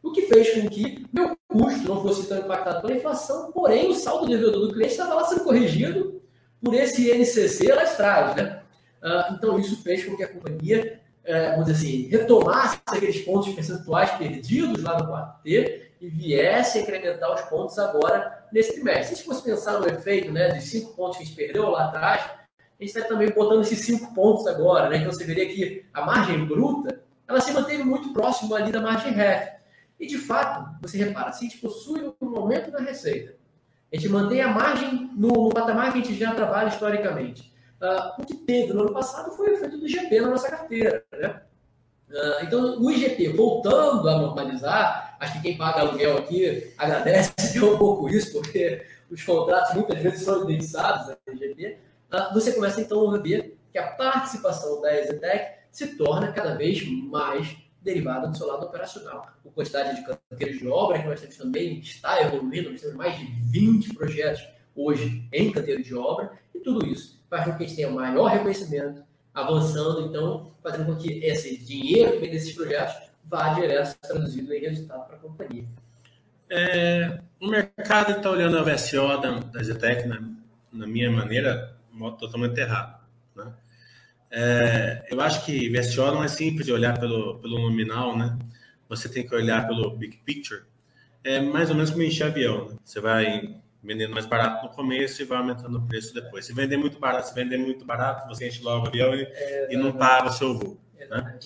O 0.03 0.13
que 0.13 0.23
fez 0.23 0.51
com 0.55 0.69
que 0.69 1.07
meu 1.13 1.38
custo 1.49 1.89
não 1.89 2.03
fosse 2.03 2.29
tão 2.29 2.39
impactado 2.39 2.83
pela 2.83 2.97
inflação, 2.97 3.51
porém 3.51 3.89
o 3.89 3.95
saldo 3.95 4.27
devedor 4.27 4.67
do 4.67 4.73
cliente 4.73 4.93
estava 4.93 5.15
lá 5.15 5.25
sendo 5.25 5.45
corrigido 5.45 6.21
por 6.63 6.75
esse 6.75 7.11
INCC 7.11 7.73
lá 7.73 7.83
atrás. 7.83 8.37
Né? 8.37 8.63
Uh, 9.03 9.35
então 9.35 9.59
isso 9.59 9.83
fez 9.83 10.05
com 10.05 10.17
que 10.17 10.23
a 10.23 10.29
companhia, 10.29 11.01
uh, 11.25 11.51
vamos 11.53 11.67
dizer 11.67 11.79
assim, 11.79 12.09
retomasse 12.09 12.79
aqueles 12.87 13.21
pontos 13.23 13.55
percentuais 13.55 14.11
perdidos 14.13 14.83
lá 14.83 14.99
no 14.99 15.07
quarto 15.07 15.43
T 15.43 15.93
e 16.01 16.09
viesse 16.09 16.79
a 16.79 16.83
incrementar 16.83 17.35
os 17.35 17.41
pontos 17.43 17.79
agora 17.79 18.47
nesse 18.53 18.75
trimestre. 18.75 19.17
Se 19.17 19.25
fosse 19.25 19.43
pensar 19.43 19.81
no 19.81 19.89
efeito 19.89 20.31
né, 20.31 20.53
dos 20.53 20.65
cinco 20.65 20.95
pontos 20.95 21.17
que 21.17 21.23
a 21.23 21.27
gente 21.27 21.37
perdeu 21.37 21.71
lá 21.71 21.87
atrás, 21.87 22.23
a 22.23 22.85
gente 22.85 22.97
está 22.97 23.09
também 23.09 23.31
botando 23.31 23.63
esses 23.63 23.81
cinco 23.81 24.15
pontos 24.15 24.47
agora. 24.47 24.89
Né? 24.89 24.99
Então 24.99 25.13
você 25.13 25.25
veria 25.25 25.47
que 25.47 25.85
a 25.93 26.05
margem 26.05 26.45
bruta 26.45 27.01
ela 27.27 27.41
se 27.41 27.53
manteve 27.53 27.83
muito 27.85 28.13
próximo 28.13 28.55
ali 28.55 28.71
da 28.71 28.81
margem 28.81 29.13
REF. 29.13 29.58
E 29.99 30.07
de 30.07 30.19
fato, 30.19 30.81
você 30.81 30.99
repara, 30.99 31.33
se 31.33 31.45
a 31.45 31.49
gente 31.49 31.61
possui 31.61 32.13
um 32.21 32.31
momento 32.31 32.71
da 32.71 32.79
receita, 32.79 33.37
a 33.93 33.97
gente 33.97 34.09
mantém 34.09 34.41
a 34.41 34.49
margem 34.49 35.11
no, 35.17 35.29
no 35.29 35.49
patamar 35.49 35.93
que 35.93 35.99
a 35.99 36.03
gente 36.03 36.15
já 36.15 36.35
trabalha 36.35 36.69
historicamente. 36.69 37.53
Uh, 37.81 38.23
o 38.23 38.27
que 38.27 38.35
teve 38.35 38.73
no 38.73 38.83
ano 38.83 38.93
passado 38.93 39.31
foi 39.33 39.51
o 39.51 39.55
efeito 39.55 39.79
do 39.79 39.87
IGP 39.87 40.21
na 40.21 40.31
nossa 40.31 40.51
carteira. 40.51 41.05
Né? 41.13 41.41
Uh, 42.11 42.45
então, 42.45 42.81
o 42.81 42.91
IGP 42.91 43.29
voltando 43.31 44.09
a 44.09 44.19
normalizar, 44.19 45.17
acho 45.19 45.35
que 45.35 45.43
quem 45.43 45.57
paga 45.57 45.81
aluguel 45.81 46.19
aqui 46.19 46.73
agradece 46.77 47.33
um 47.63 47.79
pouco 47.79 48.09
isso, 48.09 48.33
porque 48.33 48.85
os 49.11 49.23
contratos 49.23 49.75
muitas 49.75 49.99
vezes 50.01 50.23
são 50.23 50.45
indexados 50.45 51.09
a 51.11 51.17
IGP, 51.33 51.79
uh, 52.13 52.35
você 52.35 52.53
começa 52.53 52.81
então 52.81 53.11
a 53.11 53.19
ver 53.19 53.59
que 53.73 53.79
a 53.79 53.87
participação 53.89 54.81
da 54.81 54.95
EasyTech 54.95 55.59
se 55.71 55.97
torna 55.97 56.33
cada 56.33 56.55
vez 56.57 56.87
mais 56.89 57.57
derivada 57.89 58.29
do 58.29 58.37
seu 58.37 58.47
lado 58.47 58.67
operacional. 58.67 59.27
A 59.45 59.51
quantidade 59.51 59.97
de 59.97 60.05
canteiros 60.05 60.59
de 60.59 60.69
obra 60.69 61.01
que 61.01 61.09
nós 61.09 61.21
temos 61.21 61.37
também 61.37 61.79
está 61.79 62.21
evoluindo, 62.23 62.71
nós 62.71 62.81
temos 62.81 62.97
mais 62.97 63.19
de 63.19 63.25
20 63.25 63.95
projetos 63.95 64.47
hoje 64.77 65.27
em 65.33 65.51
canteiro 65.51 65.83
de 65.83 65.95
obra, 65.95 66.33
e 66.55 66.61
tudo 66.61 66.87
isso 66.87 67.19
faz 67.29 67.45
com 67.45 67.57
que 67.57 67.65
a 67.65 67.67
gente 67.67 67.77
tenha 67.77 67.91
maior 67.91 68.27
reconhecimento, 68.27 69.03
avançando, 69.35 70.03
então, 70.03 70.53
fazendo 70.63 70.87
com 70.87 70.97
que 70.97 71.25
esse 71.25 71.57
dinheiro 71.57 72.13
que 72.13 72.19
vem 72.19 72.31
desses 72.31 72.55
projetos 72.55 72.95
vá 73.25 73.55
direto 73.55 73.99
traduzido 74.01 74.53
em 74.53 74.61
resultado 74.61 75.07
para 75.07 75.17
a 75.17 75.19
companhia. 75.19 75.65
É, 76.51 77.21
o 77.41 77.49
mercado 77.49 78.13
está 78.13 78.31
olhando 78.31 78.59
a 78.59 78.63
VSO 78.63 79.21
da, 79.21 79.39
da 79.39 79.63
Zetec, 79.63 80.07
na, 80.07 80.23
na 80.73 80.87
minha 80.87 81.11
maneira, 81.11 81.77
totalmente 82.19 82.59
errado. 82.59 82.98
É, 84.31 85.07
eu 85.11 85.21
acho 85.21 85.45
que 85.45 85.69
VSO 85.71 86.13
não 86.13 86.23
é 86.23 86.29
simples 86.29 86.67
de 86.67 86.73
olhar 86.73 86.99
pelo, 86.99 87.39
pelo 87.39 87.59
nominal, 87.59 88.17
né? 88.17 88.39
Você 88.89 89.09
tem 89.09 89.27
que 89.27 89.35
olhar 89.35 89.67
pelo 89.67 89.91
big 89.91 90.19
picture. 90.25 90.63
É 91.25 91.41
mais 91.41 91.71
ou 91.71 91.77
menos 91.77 91.91
como 91.91 92.03
encher 92.03 92.27
avião. 92.27 92.69
Né? 92.69 92.77
Você 92.85 93.01
vai 93.01 93.57
vendendo 93.83 94.13
mais 94.13 94.27
barato 94.27 94.67
no 94.67 94.73
começo 94.73 95.23
e 95.23 95.25
vai 95.25 95.39
aumentando 95.39 95.79
o 95.79 95.83
preço 95.83 96.13
depois. 96.15 96.47
Se 96.47 96.53
vender 96.53 96.77
muito 96.77 96.99
barato, 96.99 97.29
se 97.29 97.35
vender 97.35 97.59
muito 97.59 97.85
barato, 97.85 98.29
você 98.29 98.49
enche 98.49 98.63
logo 98.63 98.87
o 98.87 98.89
avião 98.89 99.15
e, 99.15 99.23
é, 99.23 99.73
e 99.73 99.77
não 99.77 99.93
paga 99.93 100.29
o 100.29 100.33
seu 100.33 100.59
voo. 100.59 100.79
Né? 101.09 101.39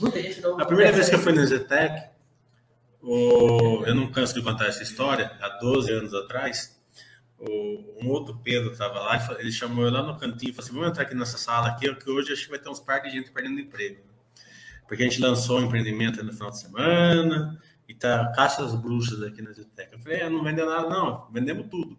A 0.58 0.64
primeira 0.64 0.92
vez 0.92 1.08
que 1.08 1.14
eu 1.14 1.18
fui 1.18 1.32
na 1.32 1.44
Zetec, 1.44 2.08
o, 3.00 3.84
eu 3.84 3.94
não 3.94 4.10
canso 4.10 4.34
de 4.34 4.42
contar 4.42 4.66
essa 4.66 4.82
história, 4.82 5.32
há 5.40 5.48
12 5.60 5.92
anos 5.92 6.14
atrás, 6.14 6.80
o, 7.42 8.04
um 8.04 8.08
outro 8.08 8.38
Pedro 8.42 8.72
estava 8.72 9.00
lá, 9.00 9.36
ele 9.38 9.50
chamou 9.50 9.84
eu 9.84 9.90
lá 9.90 10.02
no 10.02 10.16
cantinho 10.16 10.50
e 10.50 10.52
falou 10.52 10.64
assim: 10.64 10.74
vamos 10.74 10.90
entrar 10.90 11.02
aqui 11.02 11.14
nessa 11.14 11.36
sala 11.36 11.68
aqui, 11.68 11.92
que 11.94 12.10
hoje 12.10 12.32
acho 12.32 12.44
que 12.44 12.50
vai 12.50 12.58
ter 12.58 12.68
uns 12.68 12.80
par 12.80 13.02
de 13.02 13.10
gente 13.10 13.30
perdendo 13.32 13.60
emprego. 13.60 14.00
Porque 14.86 15.02
a 15.02 15.08
gente 15.08 15.20
lançou 15.20 15.58
um 15.58 15.64
empreendimento 15.64 16.22
no 16.22 16.32
final 16.32 16.50
de 16.50 16.60
semana 16.60 17.60
e 17.88 17.94
tá 17.94 18.30
caixas 18.34 18.74
bruxas 18.74 19.22
aqui 19.22 19.42
na 19.42 19.52
Zetec. 19.52 19.92
Eu 19.92 19.98
falei: 19.98 20.20
é, 20.20 20.30
não 20.30 20.42
vendeu 20.44 20.66
nada, 20.66 20.88
não, 20.88 21.28
vendemos 21.32 21.66
tudo. 21.68 21.98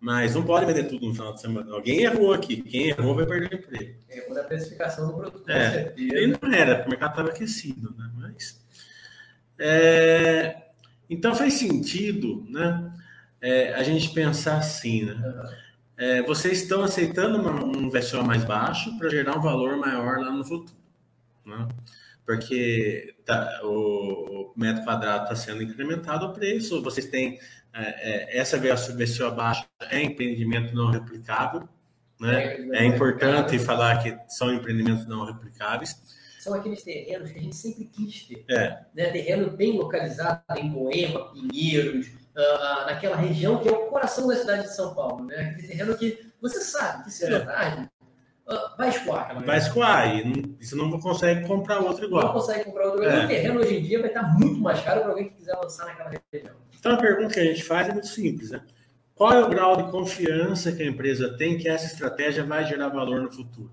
Mas 0.00 0.36
não 0.36 0.44
pode 0.44 0.64
vender 0.64 0.84
tudo 0.84 1.08
no 1.08 1.12
final 1.12 1.32
de 1.32 1.40
semana. 1.40 1.72
Alguém 1.72 2.02
errou 2.02 2.32
aqui. 2.32 2.62
Quem 2.62 2.90
errou 2.90 3.16
vai 3.16 3.26
perder 3.26 3.52
o 3.52 3.58
emprego. 3.58 3.98
Errou 4.08 4.34
da 4.34 4.44
precificação 4.44 5.08
do 5.08 5.14
produto, 5.14 5.50
é, 5.50 5.92
E 5.96 6.26
não 6.28 6.52
era, 6.52 6.84
o 6.86 6.88
mercado 6.88 7.10
estava 7.10 7.30
aquecido, 7.30 7.92
né? 7.98 8.08
Mas. 8.14 8.64
É, 9.58 10.68
então 11.10 11.34
faz 11.34 11.54
sentido, 11.54 12.46
né? 12.48 12.92
É, 13.40 13.74
a 13.74 13.82
gente 13.82 14.10
pensar 14.10 14.58
assim, 14.58 15.04
né? 15.04 15.16
É, 15.96 16.22
vocês 16.22 16.62
estão 16.62 16.82
aceitando 16.82 17.38
uma, 17.38 17.64
um 17.64 17.86
investidor 17.86 18.24
mais 18.24 18.44
baixo 18.44 18.96
para 18.98 19.08
gerar 19.08 19.36
um 19.36 19.40
valor 19.40 19.76
maior 19.76 20.18
lá 20.18 20.30
no 20.30 20.44
futuro, 20.44 20.78
né? 21.44 21.66
Porque 22.24 23.14
tá, 23.24 23.60
o, 23.64 24.52
o 24.52 24.52
metro 24.56 24.84
quadrado 24.84 25.24
está 25.24 25.34
sendo 25.34 25.62
incrementado 25.62 26.26
o 26.26 26.32
preço, 26.32 26.82
vocês 26.82 27.06
têm 27.06 27.38
é, 27.72 28.36
é, 28.36 28.38
essa 28.38 28.58
VSO 28.58 29.26
abaixo 29.26 29.66
é 29.90 30.02
empreendimento 30.02 30.74
não 30.74 30.90
replicável. 30.90 31.68
Né? 32.20 32.56
É, 32.72 32.82
é 32.82 32.84
importante 32.84 33.58
falar 33.58 34.02
que 34.02 34.16
são 34.28 34.52
empreendimentos 34.52 35.06
não 35.06 35.24
replicáveis. 35.24 35.96
São 36.40 36.54
aqueles 36.54 36.82
terrenos 36.82 37.30
que 37.30 37.38
a 37.38 37.42
gente 37.42 37.56
sempre 37.56 37.84
quis 37.84 38.24
ter. 38.24 38.44
É. 38.48 38.84
Né? 38.94 39.10
Terreno 39.10 39.50
bem 39.50 39.76
localizado 39.76 40.42
em 40.56 40.68
Moema, 40.68 41.32
Pinheiros, 41.32 42.10
uh, 42.38 42.86
naquela 42.86 43.16
região 43.16 43.58
que 43.58 43.68
é 43.68 43.72
o 43.72 43.86
coração 43.86 44.26
da 44.26 44.36
cidade 44.36 44.62
de 44.62 44.74
São 44.74 44.94
Paulo. 44.94 45.24
Né? 45.24 45.36
Aquele 45.36 45.68
terreno 45.68 45.96
que 45.96 46.32
você 46.40 46.60
sabe 46.60 47.04
que 47.04 47.10
se 47.10 47.24
é. 47.24 47.40
tarde 47.40 47.88
uh, 48.46 48.76
vai 48.76 48.88
escoar. 48.88 49.44
Vai 49.44 49.58
escoar 49.58 50.16
e 50.16 50.24
não, 50.24 50.56
você 50.60 50.76
não 50.76 51.00
consegue 51.00 51.46
comprar 51.46 51.80
outro 51.80 52.04
igual. 52.04 52.26
Não 52.26 52.32
consegue 52.32 52.64
comprar 52.64 52.86
outro 52.86 53.02
igual. 53.02 53.18
É. 53.18 53.24
O 53.24 53.28
terreno 53.28 53.60
hoje 53.60 53.76
em 53.76 53.82
dia 53.82 54.00
vai 54.00 54.08
estar 54.08 54.22
muito 54.22 54.60
mais 54.60 54.80
caro 54.80 55.00
para 55.00 55.10
alguém 55.10 55.28
que 55.28 55.34
quiser 55.34 55.56
lançar 55.56 55.86
naquela 55.86 56.10
região. 56.32 56.54
Então, 56.78 56.92
a 56.92 56.96
pergunta 56.96 57.34
que 57.34 57.40
a 57.40 57.44
gente 57.44 57.64
faz 57.64 57.88
é 57.88 57.92
muito 57.92 58.06
simples, 58.06 58.50
né? 58.50 58.62
Qual 59.14 59.32
é 59.32 59.44
o 59.44 59.48
grau 59.48 59.76
de 59.76 59.90
confiança 59.90 60.70
que 60.70 60.80
a 60.80 60.86
empresa 60.86 61.36
tem 61.36 61.58
que 61.58 61.68
essa 61.68 61.86
estratégia 61.86 62.44
vai 62.44 62.64
gerar 62.64 62.88
valor 62.88 63.20
no 63.20 63.32
futuro? 63.32 63.72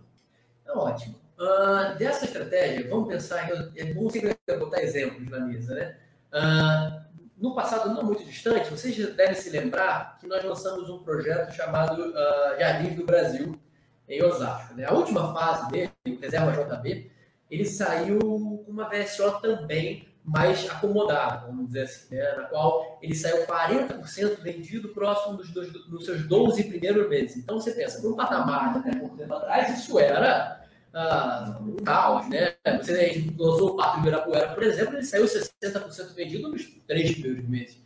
É 0.65 0.72
ótimo. 0.72 1.13
Uh, 1.38 1.95
dessa 2.00 2.25
estratégia, 2.25 2.89
vamos 2.89 3.07
pensar, 3.07 3.48
é 3.75 3.93
bom 3.93 4.10
sempre 4.10 4.36
botar 4.57 4.81
exemplos 4.81 5.29
na 5.29 5.41
mesa, 5.41 5.75
né? 5.75 5.95
Uh, 6.34 7.04
no 7.37 7.53
passado 7.53 7.93
não 7.93 8.03
muito 8.03 8.23
distante, 8.23 8.69
vocês 8.69 8.95
devem 9.15 9.35
se 9.35 9.49
lembrar 9.49 10.17
que 10.19 10.27
nós 10.27 10.43
lançamos 10.43 10.89
um 10.89 10.99
projeto 10.99 11.53
chamado 11.53 12.01
uh, 12.01 12.59
Jardins 12.59 12.95
do 12.95 13.05
Brasil, 13.05 13.59
em 14.07 14.23
Osasco. 14.23 14.73
Né? 14.73 14.85
A 14.85 14.93
última 14.93 15.33
fase 15.33 15.69
dele, 15.69 15.91
o 16.07 16.19
Reserva 16.19 16.51
JB, 16.51 17.11
ele 17.49 17.65
saiu 17.65 18.19
com 18.19 18.65
uma 18.67 18.89
VSO 18.89 19.39
também 19.41 20.07
mais 20.23 20.67
acomodada, 20.69 21.45
vamos 21.45 21.67
dizer 21.67 21.83
assim, 21.83 22.15
né? 22.15 22.33
na 22.35 22.43
qual 22.45 22.97
ele 23.01 23.13
saiu 23.13 23.45
40% 23.45 24.41
vendido 24.41 24.89
próximo 24.89 25.37
dos, 25.37 25.51
dos, 25.51 26.05
seus 26.05 26.27
12 26.27 26.63
primeiros 26.63 27.07
meses. 27.07 27.37
Então 27.37 27.59
você 27.59 27.71
pensa, 27.71 28.01
por 28.01 28.11
um 28.11 28.15
patamar, 28.15 28.83
né, 28.83 28.95
por 28.99 29.15
tempo 29.15 29.33
atrás, 29.35 29.77
isso 29.77 29.99
era 29.99 30.64
ah, 30.95 31.59
caos, 31.83 32.29
né? 32.29 32.55
Você 32.77 33.25
lançou 33.37 33.71
o 33.71 33.75
Pato 33.75 33.99
Ibirapuera, 33.99 34.53
por 34.53 34.63
exemplo, 34.63 34.95
ele 34.95 35.03
saiu 35.03 35.25
60% 35.25 36.15
vendido 36.15 36.49
nos 36.49 36.65
três 36.87 37.11
primeiros 37.11 37.49
meses. 37.49 37.77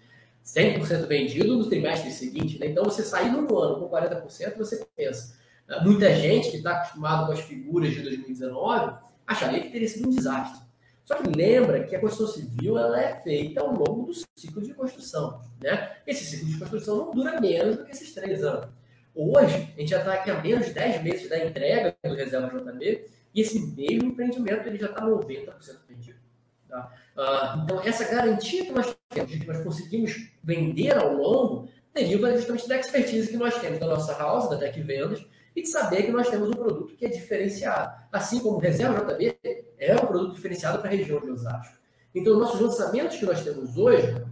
100% 0.45 1.07
vendido 1.07 1.57
no 1.57 1.67
trimestre 1.67 2.11
seguinte, 2.11 2.59
né? 2.59 2.67
Então 2.67 2.83
você 2.83 3.01
sair 3.01 3.31
num 3.31 3.57
ano 3.57 3.79
com 3.79 3.89
40%, 3.89 4.57
você 4.57 4.85
pensa. 4.95 5.35
Ah, 5.67 5.83
muita 5.83 6.13
gente 6.15 6.51
que 6.51 6.57
está 6.57 6.77
acostumado 6.77 7.25
com 7.25 7.31
as 7.31 7.41
figuras 7.41 7.91
de 7.91 8.01
2019 8.03 8.95
acharia 9.25 9.61
que 9.61 9.71
teria 9.71 9.87
sido 9.87 10.07
um 10.07 10.11
desastre. 10.11 10.61
Só 11.03 11.15
que 11.15 11.27
lembra 11.35 11.85
que 11.85 11.95
a 11.95 11.99
construção 11.99 12.35
civil 12.35 12.77
ela 12.77 13.01
é 13.01 13.15
feita 13.21 13.61
ao 13.61 13.73
longo 13.73 14.03
do 14.03 14.13
ciclo 14.35 14.61
de 14.61 14.75
construção. 14.75 15.41
Né? 15.59 15.97
Esse 16.05 16.23
ciclo 16.23 16.47
de 16.47 16.59
construção 16.59 16.97
não 16.97 17.11
dura 17.11 17.41
menos 17.41 17.77
do 17.77 17.85
que 17.85 17.91
esses 17.91 18.13
três 18.13 18.43
anos. 18.43 18.69
Hoje, 19.15 19.73
a 19.75 19.79
gente 19.79 19.89
já 19.89 19.99
está 19.99 20.13
aqui 20.13 20.31
há 20.31 20.41
menos 20.41 20.67
de 20.67 20.73
10 20.73 21.03
meses 21.03 21.29
da 21.29 21.43
entrega 21.43 21.95
do 22.03 22.15
Reserva 22.15 22.47
JB 22.47 23.05
e 23.33 23.41
esse 23.41 23.59
mesmo 23.59 24.09
empreendimento 24.09 24.67
ele 24.67 24.77
já 24.77 24.87
está 24.87 25.05
90% 25.05 25.53
vendido. 25.87 26.19
Tá? 26.67 26.91
Uh, 27.17 27.63
então, 27.63 27.81
essa 27.83 28.05
garantia 28.05 28.65
que 28.65 28.71
nós 28.71 28.95
temos, 29.09 29.31
que 29.31 29.47
nós 29.47 29.63
conseguimos 29.63 30.29
vender 30.43 30.97
ao 30.97 31.13
longo, 31.13 31.67
deriva 31.93 32.31
justamente 32.35 32.67
da 32.67 32.77
expertise 32.77 33.29
que 33.29 33.37
nós 33.37 33.59
temos 33.59 33.79
da 33.79 33.87
nossa 33.87 34.17
house, 34.17 34.49
da 34.49 34.57
Tech 34.57 34.79
Vendas, 34.81 35.25
e 35.55 35.63
de 35.63 35.67
saber 35.67 36.03
que 36.03 36.11
nós 36.11 36.29
temos 36.29 36.49
um 36.49 36.53
produto 36.53 36.95
que 36.95 37.05
é 37.05 37.09
diferenciado. 37.09 37.91
Assim 38.11 38.39
como 38.39 38.57
o 38.57 38.59
Reserva 38.59 39.13
JB 39.13 39.37
é 39.77 39.95
um 39.95 40.05
produto 40.05 40.35
diferenciado 40.35 40.79
para 40.79 40.89
a 40.89 40.93
região 40.93 41.19
de 41.19 41.31
Osasco. 41.31 41.77
Então, 42.13 42.39
nossos 42.39 42.59
lançamentos 42.59 43.17
que 43.17 43.25
nós 43.25 43.43
temos 43.43 43.77
hoje, 43.77 44.23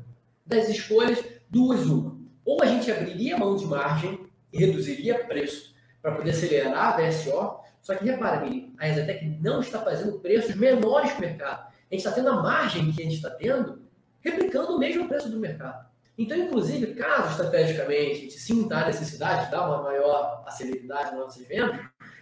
das 0.46 0.69
escolhas, 0.69 1.24
duas, 1.50 1.86
uma. 1.86 2.17
Ou 2.46 2.62
a 2.62 2.65
gente 2.65 2.89
abriria 2.91 3.38
mão 3.38 3.55
de 3.55 3.65
margem 3.65 4.26
e 4.51 4.58
reduziria 4.58 5.25
preço 5.25 5.75
para 6.01 6.16
poder 6.16 6.32
acelerar 6.32 6.94
a 6.94 6.98
VSO, 6.98 7.60
só 7.82 7.96
que 7.96 8.06
repara, 8.06 8.42
Miri, 8.42 8.74
a 8.77 8.89
Exatec 8.89 9.25
não 9.42 9.62
está 9.62 9.80
fazendo 9.80 10.20
preços 10.20 10.56
menores 10.56 11.12
que 11.12 11.20
o 11.20 11.22
mercado. 11.22 11.68
A 11.89 11.96
gente 11.96 12.06
está 12.06 12.12
tendo 12.12 12.30
a 12.30 12.42
margem 12.42 12.92
que 12.92 13.01
a 13.01 13.06
gente 13.06 13.16
está 13.16 13.30
tendo, 13.30 13.82
replicando 14.20 14.75
o 14.75 14.80
mesmo 14.80 15.08
preço 15.08 15.30
do 15.30 15.39
mercado. 15.39 15.88
Então, 16.18 16.36
inclusive, 16.36 16.96
caso 16.96 17.30
estrategicamente 17.30 18.12
a 18.12 18.16
gente 18.16 18.39
sinta 18.39 18.77
a 18.77 18.88
necessidade 18.88 19.46
de 19.46 19.51
dar 19.51 19.68
uma 19.68 19.84
maior 19.84 20.44
acessibilidade 20.48 21.12
nas 21.12 21.20
nossas 21.20 21.48
vendas, 21.48 21.80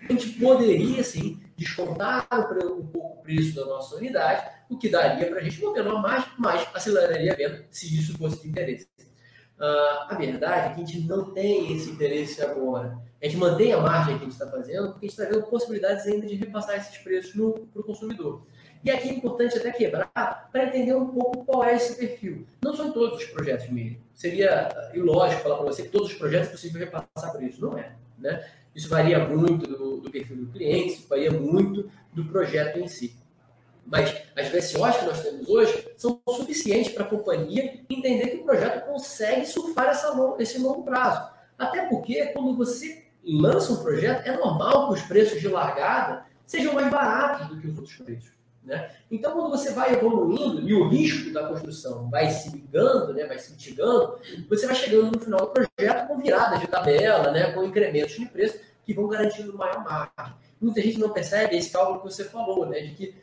a 0.07 0.11
gente 0.11 0.29
poderia 0.37 1.03
sim 1.03 1.41
descontar 1.55 2.27
um 2.31 2.85
pouco 2.85 3.19
o 3.19 3.23
preço 3.23 3.55
da 3.55 3.65
nossa 3.65 3.95
unidade, 3.95 4.47
o 4.69 4.77
que 4.77 4.89
daria 4.89 5.27
para 5.27 5.39
a 5.39 5.43
gente 5.43 5.63
uma 5.63 5.73
menor 5.73 6.01
margem, 6.01 6.29
mas 6.37 6.67
aceleraria 6.73 7.31
a 7.31 7.35
venda 7.35 7.65
se 7.71 7.97
isso 7.97 8.17
fosse 8.17 8.41
de 8.41 8.49
interesse. 8.49 8.87
Uh, 9.59 10.11
a 10.11 10.15
verdade 10.15 10.71
é 10.71 10.75
que 10.75 10.81
a 10.81 10.85
gente 10.85 11.07
não 11.07 11.31
tem 11.31 11.73
esse 11.73 11.89
interesse 11.89 12.41
agora. 12.41 12.97
A 13.21 13.25
gente 13.25 13.37
mantém 13.37 13.71
a 13.71 13.79
margem 13.79 14.17
que 14.17 14.23
a 14.23 14.25
gente 14.25 14.33
está 14.33 14.47
fazendo, 14.47 14.91
porque 14.91 15.05
a 15.05 15.09
gente 15.09 15.19
está 15.19 15.33
vendo 15.33 15.47
possibilidades 15.47 16.05
ainda 16.05 16.27
de 16.27 16.35
repassar 16.35 16.75
esses 16.75 16.97
preços 16.97 17.31
para 17.31 17.81
o 17.81 17.83
consumidor. 17.83 18.45
E 18.83 18.91
aqui 18.91 19.09
é 19.09 19.13
importante 19.13 19.57
até 19.57 19.71
quebrar 19.71 20.49
para 20.51 20.65
entender 20.65 20.93
um 20.93 21.07
pouco 21.07 21.43
qual 21.45 21.63
é 21.63 21.75
esse 21.75 21.95
perfil. 21.95 22.45
Não 22.63 22.75
são 22.75 22.91
todos 22.91 23.17
os 23.17 23.25
projetos 23.25 23.67
mesmo. 23.69 23.97
Seria 24.13 24.69
ilógico 24.93 25.41
falar 25.41 25.55
para 25.55 25.65
você 25.65 25.83
que 25.83 25.89
todos 25.89 26.09
os 26.09 26.13
projetos 26.13 26.49
é 26.49 26.51
possível 26.51 26.79
repassar 26.81 27.31
por 27.31 27.41
isso. 27.41 27.59
Não 27.61 27.77
é. 27.77 27.93
Né? 28.19 28.45
Isso 28.75 28.89
varia 28.89 29.27
muito 29.27 29.65
do, 29.65 30.01
do 30.01 30.11
perfil 30.11 30.37
do 30.37 30.51
cliente, 30.51 30.95
isso 30.95 31.07
varia 31.07 31.31
muito 31.31 31.89
do 32.13 32.25
projeto 32.25 32.77
em 32.77 32.87
si. 32.87 33.15
Mas 33.85 34.15
as 34.35 34.47
VSOs 34.49 34.97
que 34.97 35.05
nós 35.05 35.21
temos 35.21 35.47
hoje 35.47 35.87
são 35.95 36.19
suficientes 36.27 36.91
para 36.91 37.03
a 37.03 37.07
companhia 37.07 37.81
entender 37.89 38.29
que 38.29 38.37
o 38.37 38.43
projeto 38.43 38.85
consegue 38.85 39.45
surfar 39.45 39.89
essa, 39.89 40.11
esse 40.39 40.57
longo 40.57 40.83
prazo. 40.83 41.29
Até 41.57 41.85
porque, 41.85 42.25
quando 42.27 42.55
você 42.55 43.05
lança 43.23 43.73
um 43.73 43.83
projeto, 43.83 44.27
é 44.27 44.35
normal 44.35 44.87
que 44.87 44.99
os 44.99 45.01
preços 45.03 45.39
de 45.39 45.47
largada 45.47 46.25
sejam 46.45 46.73
mais 46.73 46.89
baratos 46.89 47.47
do 47.47 47.59
que 47.59 47.67
os 47.67 47.77
outros 47.77 47.95
preços. 47.97 48.35
Né? 48.63 48.89
Então, 49.11 49.33
quando 49.33 49.51
você 49.51 49.71
vai 49.71 49.93
evoluindo 49.93 50.67
e 50.67 50.73
o 50.73 50.89
risco 50.89 51.31
da 51.31 51.47
construção 51.47 52.09
vai 52.09 52.31
se 52.31 52.49
ligando, 52.49 53.13
né, 53.13 53.25
vai 53.25 53.37
se 53.37 53.51
mitigando, 53.51 54.17
você 54.49 54.65
vai 54.65 54.75
chegando 54.75 55.11
no 55.11 55.19
final 55.19 55.39
do 55.41 55.47
projeto 55.47 56.07
com 56.07 56.17
viradas 56.17 56.59
de 56.59 56.67
tabela, 56.67 57.31
né, 57.31 57.51
com 57.51 57.63
incrementos 57.63 58.15
de 58.15 58.25
preço, 58.25 58.59
que 58.83 58.93
vão 58.93 59.07
garantindo 59.07 59.55
maior 59.55 59.83
margem. 59.83 60.35
Muita 60.59 60.81
gente 60.81 60.99
não 60.99 61.09
percebe 61.09 61.55
esse 61.55 61.69
cálculo 61.69 61.99
que 61.99 62.05
você 62.05 62.23
falou, 62.23 62.65
né, 62.65 62.79
de 62.79 62.95
que 62.95 63.15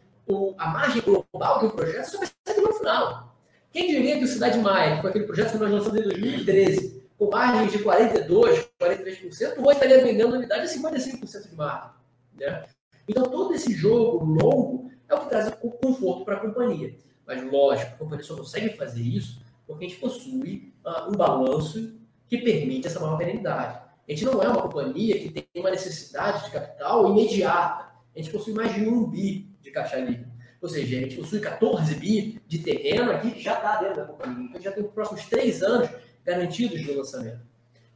a 0.58 0.68
margem 0.68 1.02
global 1.02 1.60
do 1.60 1.70
projeto 1.70 2.06
só 2.06 2.18
percebe 2.18 2.66
no 2.66 2.74
final. 2.74 3.36
Quem 3.70 3.88
diria 3.88 4.18
que 4.18 4.24
o 4.24 4.28
Cidade 4.28 4.58
Maia, 4.58 5.00
com 5.00 5.08
aquele 5.08 5.24
projeto 5.24 5.52
que 5.52 5.58
nós 5.58 5.70
lançamos 5.70 5.98
em 5.98 6.02
2013, 6.02 7.02
com 7.18 7.30
margem 7.30 7.68
de 7.68 7.84
42%, 7.84 8.26
43%, 8.28 9.58
hoje 9.58 9.72
estaria 9.72 10.04
vendendo 10.04 10.34
unidade 10.34 10.62
a 10.62 10.90
55% 10.90 11.48
de 11.48 11.56
margem. 11.56 11.90
Né? 12.38 12.64
Então, 13.08 13.24
todo 13.24 13.54
esse 13.54 13.72
jogo 13.72 14.24
longo 14.24 14.90
é 15.08 15.14
o 15.14 15.20
que 15.20 15.28
traz 15.28 15.52
conforto 15.80 16.24
para 16.24 16.36
a 16.36 16.40
companhia. 16.40 16.94
Mas, 17.26 17.42
lógico, 17.50 17.94
a 17.94 17.98
companhia 17.98 18.24
só 18.24 18.36
consegue 18.36 18.76
fazer 18.76 19.02
isso 19.02 19.42
porque 19.66 19.84
a 19.84 19.88
gente 19.88 20.00
possui 20.00 20.74
uh, 20.84 21.08
um 21.08 21.12
balanço 21.12 21.98
que 22.28 22.38
permite 22.38 22.86
essa 22.86 23.00
maior 23.00 23.16
perenidade. 23.16 23.78
A 24.08 24.12
gente 24.12 24.24
não 24.24 24.42
é 24.42 24.48
uma 24.48 24.62
companhia 24.62 25.18
que 25.18 25.30
tem 25.30 25.46
uma 25.56 25.70
necessidade 25.70 26.44
de 26.44 26.50
capital 26.50 27.08
imediata. 27.10 27.92
A 28.14 28.18
gente 28.18 28.30
possui 28.30 28.52
mais 28.52 28.74
de 28.74 28.86
um 28.86 29.08
bi 29.08 29.48
de 29.62 29.70
caixa 29.70 29.96
livre. 29.96 30.26
Ou 30.60 30.68
seja, 30.68 30.96
a 30.96 31.00
gente 31.00 31.16
possui 31.16 31.40
14 31.40 31.94
bi 31.94 32.40
de 32.46 32.58
terreno 32.58 33.10
aqui 33.10 33.30
que 33.32 33.40
já 33.40 33.54
está 33.54 33.76
dentro 33.80 33.96
da 33.96 34.04
companhia. 34.04 34.44
Então, 34.44 34.50
a 34.50 34.54
gente 34.54 34.64
já 34.64 34.72
tem 34.72 34.84
os 34.84 34.92
próximos 34.92 35.24
três 35.26 35.62
anos 35.62 35.88
garantidos 36.24 36.80
de 36.80 36.92
lançamento. 36.92 37.40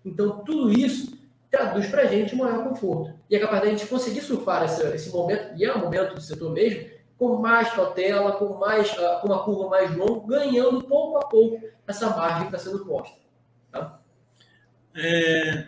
Então, 0.04 0.44
tudo 0.44 0.72
isso 0.72 1.16
traduz 1.50 1.86
para 1.86 2.02
a 2.02 2.06
gente 2.06 2.34
um 2.34 2.38
maior 2.38 2.64
conforto. 2.64 3.14
E 3.30 3.36
a 3.36 3.40
capacidade 3.40 3.70
de 3.70 3.76
a 3.76 3.78
gente 3.78 3.88
conseguir 3.88 4.20
surfar 4.20 4.64
esse, 4.64 4.82
esse 4.88 5.10
momento, 5.10 5.56
e 5.56 5.64
é 5.64 5.74
um 5.74 5.80
momento 5.80 6.14
do 6.14 6.20
setor 6.20 6.52
mesmo, 6.52 6.88
com 7.16 7.36
mais 7.36 7.70
cautela, 7.72 8.32
com, 8.32 8.58
mais, 8.58 8.92
uh, 8.92 9.20
com 9.20 9.28
uma 9.28 9.42
curva 9.42 9.70
mais 9.70 9.96
longa, 9.96 10.26
ganhando 10.26 10.82
pouco 10.84 11.18
a 11.18 11.26
pouco 11.26 11.60
essa 11.86 12.10
margem 12.10 12.48
que 12.48 12.56
está 12.56 12.58
sendo 12.58 12.84
posta. 12.84 13.16
Tá? 13.72 14.00
É, 14.94 15.66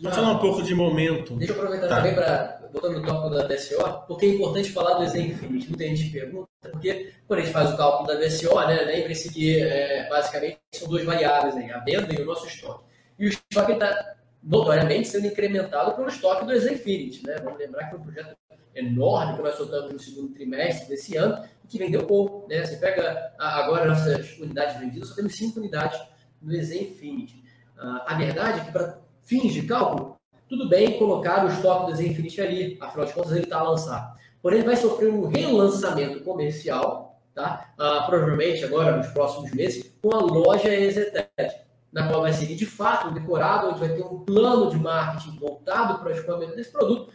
vamos 0.00 0.16
falar 0.16 0.32
um 0.32 0.38
pouco 0.38 0.62
de 0.62 0.74
momento. 0.74 1.34
Deixa 1.36 1.52
eu 1.52 1.58
aproveitar 1.58 1.88
tá. 1.88 1.96
também 1.96 2.14
para, 2.14 2.55
botando 2.76 3.00
no 3.00 3.06
tópico 3.06 3.30
da 3.30 3.46
DSO, 3.46 4.04
porque 4.06 4.26
é 4.26 4.28
importante 4.30 4.70
falar 4.70 4.98
do 4.98 5.08
Zenfinity. 5.08 5.68
Muita 5.68 5.84
gente 5.84 6.10
pergunta, 6.10 6.48
porque 6.70 7.12
quando 7.26 7.40
a 7.40 7.42
gente 7.42 7.52
faz 7.52 7.72
o 7.72 7.76
cálculo 7.76 8.06
da 8.06 8.14
DSO, 8.14 8.54
né, 8.66 8.82
lembre-se 8.82 9.32
que 9.32 9.60
é, 9.60 10.08
basicamente 10.08 10.58
são 10.74 10.88
duas 10.88 11.04
variáveis, 11.04 11.56
aí, 11.56 11.70
a 11.70 11.78
venda 11.78 12.14
e 12.14 12.22
o 12.22 12.26
nosso 12.26 12.46
estoque. 12.46 12.84
E 13.18 13.26
o 13.26 13.28
estoque 13.28 13.72
está 13.72 14.16
notoriamente 14.42 15.08
sendo 15.08 15.26
incrementado 15.26 15.94
pelo 15.94 16.08
estoque 16.08 16.44
do 16.44 16.58
Zenfinity. 16.58 17.26
Né? 17.26 17.36
Vamos 17.42 17.58
lembrar 17.58 17.88
que 17.88 17.94
é 17.94 17.98
um 17.98 18.02
projeto 18.02 18.36
enorme 18.74 19.36
que 19.36 19.42
nós 19.42 19.56
soltamos 19.56 19.92
no 19.92 19.98
segundo 19.98 20.34
trimestre 20.34 20.88
desse 20.88 21.16
ano 21.16 21.42
e 21.64 21.66
que 21.66 21.78
vendeu 21.78 22.06
pouco. 22.06 22.46
Né? 22.46 22.64
Você 22.64 22.76
pega 22.76 23.32
agora 23.38 23.86
nossas 23.86 24.38
unidades 24.38 24.78
vendidas, 24.78 25.08
só 25.08 25.14
temos 25.14 25.34
cinco 25.34 25.58
unidades 25.58 25.98
no 26.42 26.54
Exe 26.54 26.78
Infinity. 26.78 27.42
Uh, 27.76 28.02
a 28.06 28.14
verdade 28.14 28.60
é 28.60 28.64
que, 28.64 28.72
para 28.72 28.98
fins 29.22 29.52
de 29.52 29.62
cálculo, 29.62 30.15
tudo 30.48 30.68
bem 30.68 30.98
colocar 30.98 31.44
o 31.44 31.48
estoque 31.48 31.86
do 31.86 31.92
Exe 31.92 32.08
Infinity 32.08 32.40
ali, 32.40 32.78
afinal 32.80 33.06
de 33.06 33.12
contas 33.12 33.32
ele 33.32 33.44
está 33.44 33.58
a 33.58 33.70
lançar. 33.70 34.16
Porém, 34.40 34.62
vai 34.62 34.76
sofrer 34.76 35.10
um 35.10 35.26
relançamento 35.26 36.20
comercial, 36.20 37.20
tá? 37.34 37.72
Uh, 37.74 38.06
provavelmente 38.06 38.64
agora 38.64 38.96
nos 38.96 39.08
próximos 39.08 39.50
meses, 39.52 39.92
com 40.00 40.14
a 40.14 40.20
loja 40.20 40.68
EZTEC, 40.68 41.66
na 41.92 42.08
qual 42.08 42.22
vai 42.22 42.32
ser 42.32 42.46
de 42.46 42.66
fato 42.66 43.08
um 43.08 43.14
decorado, 43.14 43.68
onde 43.68 43.80
vai 43.80 43.88
ter 43.88 44.02
um 44.02 44.20
plano 44.20 44.70
de 44.70 44.76
marketing 44.76 45.38
voltado 45.38 45.98
para 45.98 46.08
o 46.08 46.12
escoamento 46.12 46.54
desse 46.54 46.70
produto, 46.70 47.10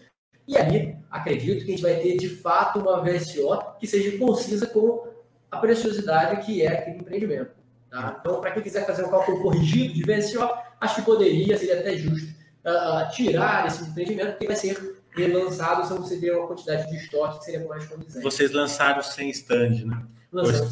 e 0.48 0.58
aí, 0.58 0.98
acredito 1.10 1.64
que 1.64 1.72
a 1.72 1.76
gente 1.76 1.84
vai 1.84 1.96
ter 1.96 2.18
de 2.18 2.28
fato 2.28 2.80
uma 2.80 3.02
VSO 3.02 3.78
que 3.80 3.88
seja 3.88 4.18
concisa 4.18 4.68
com 4.68 5.08
a 5.50 5.58
preciosidade 5.58 6.46
que 6.46 6.62
é 6.62 6.68
aquele 6.68 6.98
empreendimento. 6.98 7.52
Tá? 7.90 8.18
Então, 8.20 8.42
para 8.42 8.52
quem 8.52 8.64
quiser 8.64 8.86
fazer 8.86 9.06
um 9.06 9.10
cálculo 9.10 9.42
corrigido 9.42 9.94
de 9.94 10.04
VSO, 10.04 10.50
acho 10.80 10.96
que 10.96 11.02
poderia, 11.04 11.58
seria 11.58 11.80
até 11.80 11.96
justo, 11.96 12.34
uh, 12.65 13.12
tirar 13.12 13.68
esse 13.68 13.84
empreendimento, 13.84 14.32
porque 14.32 14.48
vai 14.48 14.56
ser 14.56 15.01
relançado 15.15 15.86
se 15.88 15.94
você 15.94 16.20
ter 16.20 16.32
uma 16.36 16.48
quantidade 16.48 16.89
de 16.89 16.98
estoque 16.98 17.39
que 17.39 17.46
seria 17.46 17.68
mais 17.68 17.86
condizente. 17.86 18.24
Vocês 18.24 18.51
lançaram 18.51 19.01
sem 19.01 19.30
stand, 19.30 19.86
né? 19.86 20.03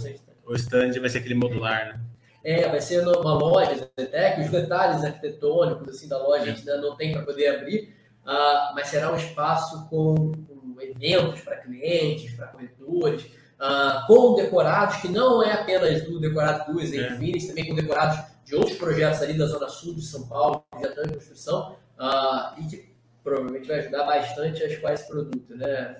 Sem 0.01 0.15
stand. 0.15 0.29
O 0.45 0.55
stand 0.55 0.99
vai 0.99 1.09
ser 1.09 1.19
aquele 1.19 1.35
modular, 1.35 1.87
né? 1.87 1.99
É, 2.43 2.69
vai 2.69 2.79
ser 2.79 3.05
uma 3.05 3.33
loja 3.33 3.89
Zetec, 3.99 4.41
os 4.41 4.49
detalhes 4.49 5.03
arquitetônicos 5.03 5.89
assim, 5.89 6.07
da 6.07 6.17
loja 6.17 6.43
a 6.43 6.45
gente 6.45 6.59
ainda 6.59 6.77
não 6.81 6.95
tem 6.95 7.11
para 7.11 7.23
poder 7.23 7.47
abrir, 7.49 7.93
uh, 8.25 8.73
mas 8.73 8.87
será 8.87 9.11
um 9.11 9.17
espaço 9.17 9.87
com, 9.89 10.15
com 10.47 10.75
eventos 10.79 11.41
para 11.41 11.57
clientes, 11.57 12.33
para 12.33 12.47
corretores, 12.47 13.23
uh, 13.23 14.07
com 14.07 14.35
decorados, 14.35 14.97
que 14.97 15.09
não 15.09 15.43
é 15.43 15.51
apenas 15.51 16.03
do 16.03 16.17
decorado 16.17 16.71
do 16.71 16.85
Zenfines, 16.85 17.43
é. 17.43 17.47
também 17.49 17.67
com 17.67 17.75
decorados 17.75 18.19
de 18.49 18.55
outros 18.55 18.77
projetos 18.77 19.21
ali 19.21 19.37
da 19.37 19.45
Zona 19.45 19.69
Sul 19.69 19.93
de 19.93 20.01
São 20.01 20.27
Paulo, 20.27 20.65
que 20.73 20.81
já 20.81 20.89
estão 20.89 21.03
em 21.03 21.09
construção, 21.09 21.77
uh, 21.99 22.59
e 22.59 22.67
que 22.67 22.89
provavelmente 23.23 23.67
vai 23.67 23.79
ajudar 23.79 24.05
bastante 24.05 24.63
a 24.63 24.67
escoar 24.67 24.93
esse 24.93 25.07
produto. 25.07 25.55
Né? 25.55 25.95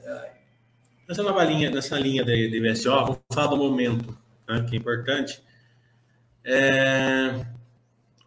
Nessa 1.08 1.22
nova 1.22 1.44
linha, 1.44 1.70
nessa 1.70 2.00
linha 2.00 2.26
de, 2.26 2.60
VSO, 2.60 2.90
vamos 2.90 3.20
falar 3.32 3.48
do 3.48 3.58
momento, 3.58 4.18
né, 4.48 4.66
que 4.68 4.76
é 4.76 4.80
importante. 4.80 5.44
É, 6.44 7.46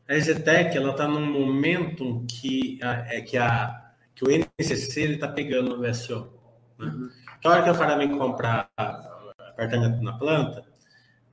a 0.08 0.14
Exetec 0.14 0.76
ela 0.76 0.90
está 0.92 1.08
num 1.08 1.26
momento 1.26 2.24
que 2.28 2.78
a, 2.80 3.14
é 3.14 3.20
que 3.22 3.36
a 3.36 3.80
que 4.14 4.24
o 4.24 4.28
NCC 4.30 5.14
está 5.14 5.26
pegando 5.26 5.74
no 5.76 5.82
VSO. 5.82 6.30
Né? 6.78 6.86
Uhum. 6.86 7.10
Que 7.40 7.48
a 7.48 7.50
hora 7.50 7.62
que 7.64 7.70
o 7.70 7.74
cara 7.76 7.96
vem 7.96 8.16
comprar 8.16 8.68
apartamento 8.76 10.00
na 10.00 10.12
planta, 10.12 10.64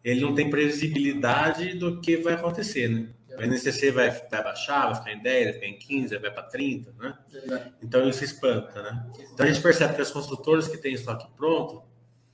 ele 0.04 0.22
não 0.22 0.34
tem 0.34 0.50
previsibilidade 0.50 1.74
do 1.74 2.00
que 2.02 2.18
vai 2.18 2.34
acontecer, 2.34 2.90
né? 2.90 3.10
O 3.38 3.42
NCC 3.42 3.92
vai, 3.92 4.10
vai 4.10 4.44
baixar, 4.44 4.88
vai 4.88 4.96
ficar 4.96 5.14
em 5.14 5.22
10, 5.22 5.46
vai 5.46 5.54
ficar 5.54 5.68
em 5.68 5.80
15, 5.80 6.18
vai 6.18 6.32
para 6.32 6.44
30, 6.44 6.94
né? 7.00 7.18
Então 7.82 8.08
isso 8.10 8.24
espanta, 8.24 8.82
né? 8.82 9.06
Então 9.34 9.46
a 9.46 9.50
gente 9.50 9.62
percebe 9.62 9.96
que 9.96 10.02
as 10.02 10.12
construtoras 10.12 10.68
que 10.68 10.78
têm 10.78 10.94
estoque 10.94 11.26
pronto 11.38 11.84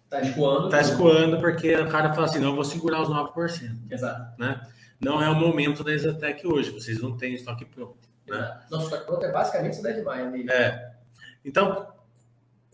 Está 0.05 0.21
escoando. 0.21 0.65
Está 0.65 0.81
escoando 0.81 1.39
porque 1.39 1.75
o 1.75 1.89
cara 1.89 2.13
fala 2.13 2.27
assim, 2.27 2.39
não, 2.39 2.49
eu 2.49 2.55
vou 2.55 2.63
segurar 2.63 3.01
os 3.01 3.09
9%. 3.09 3.91
Exato. 3.91 4.39
Né? 4.39 4.61
Não 4.99 5.21
é 5.21 5.29
o 5.29 5.35
momento 5.35 5.83
da 5.83 5.91
Exatec 5.91 6.45
hoje, 6.47 6.71
vocês 6.71 7.01
não 7.01 7.17
têm 7.17 7.33
estoque 7.33 7.65
pronto. 7.65 8.07
Né? 8.27 8.59
Nosso 8.69 8.85
estoque 8.85 9.05
pronto 9.05 9.25
é 9.25 9.31
basicamente 9.31 9.75
cidade 9.75 9.99
de 9.99 10.03
maio. 10.03 10.31
Né? 10.31 10.45
É. 10.49 10.91
Então, 11.43 11.87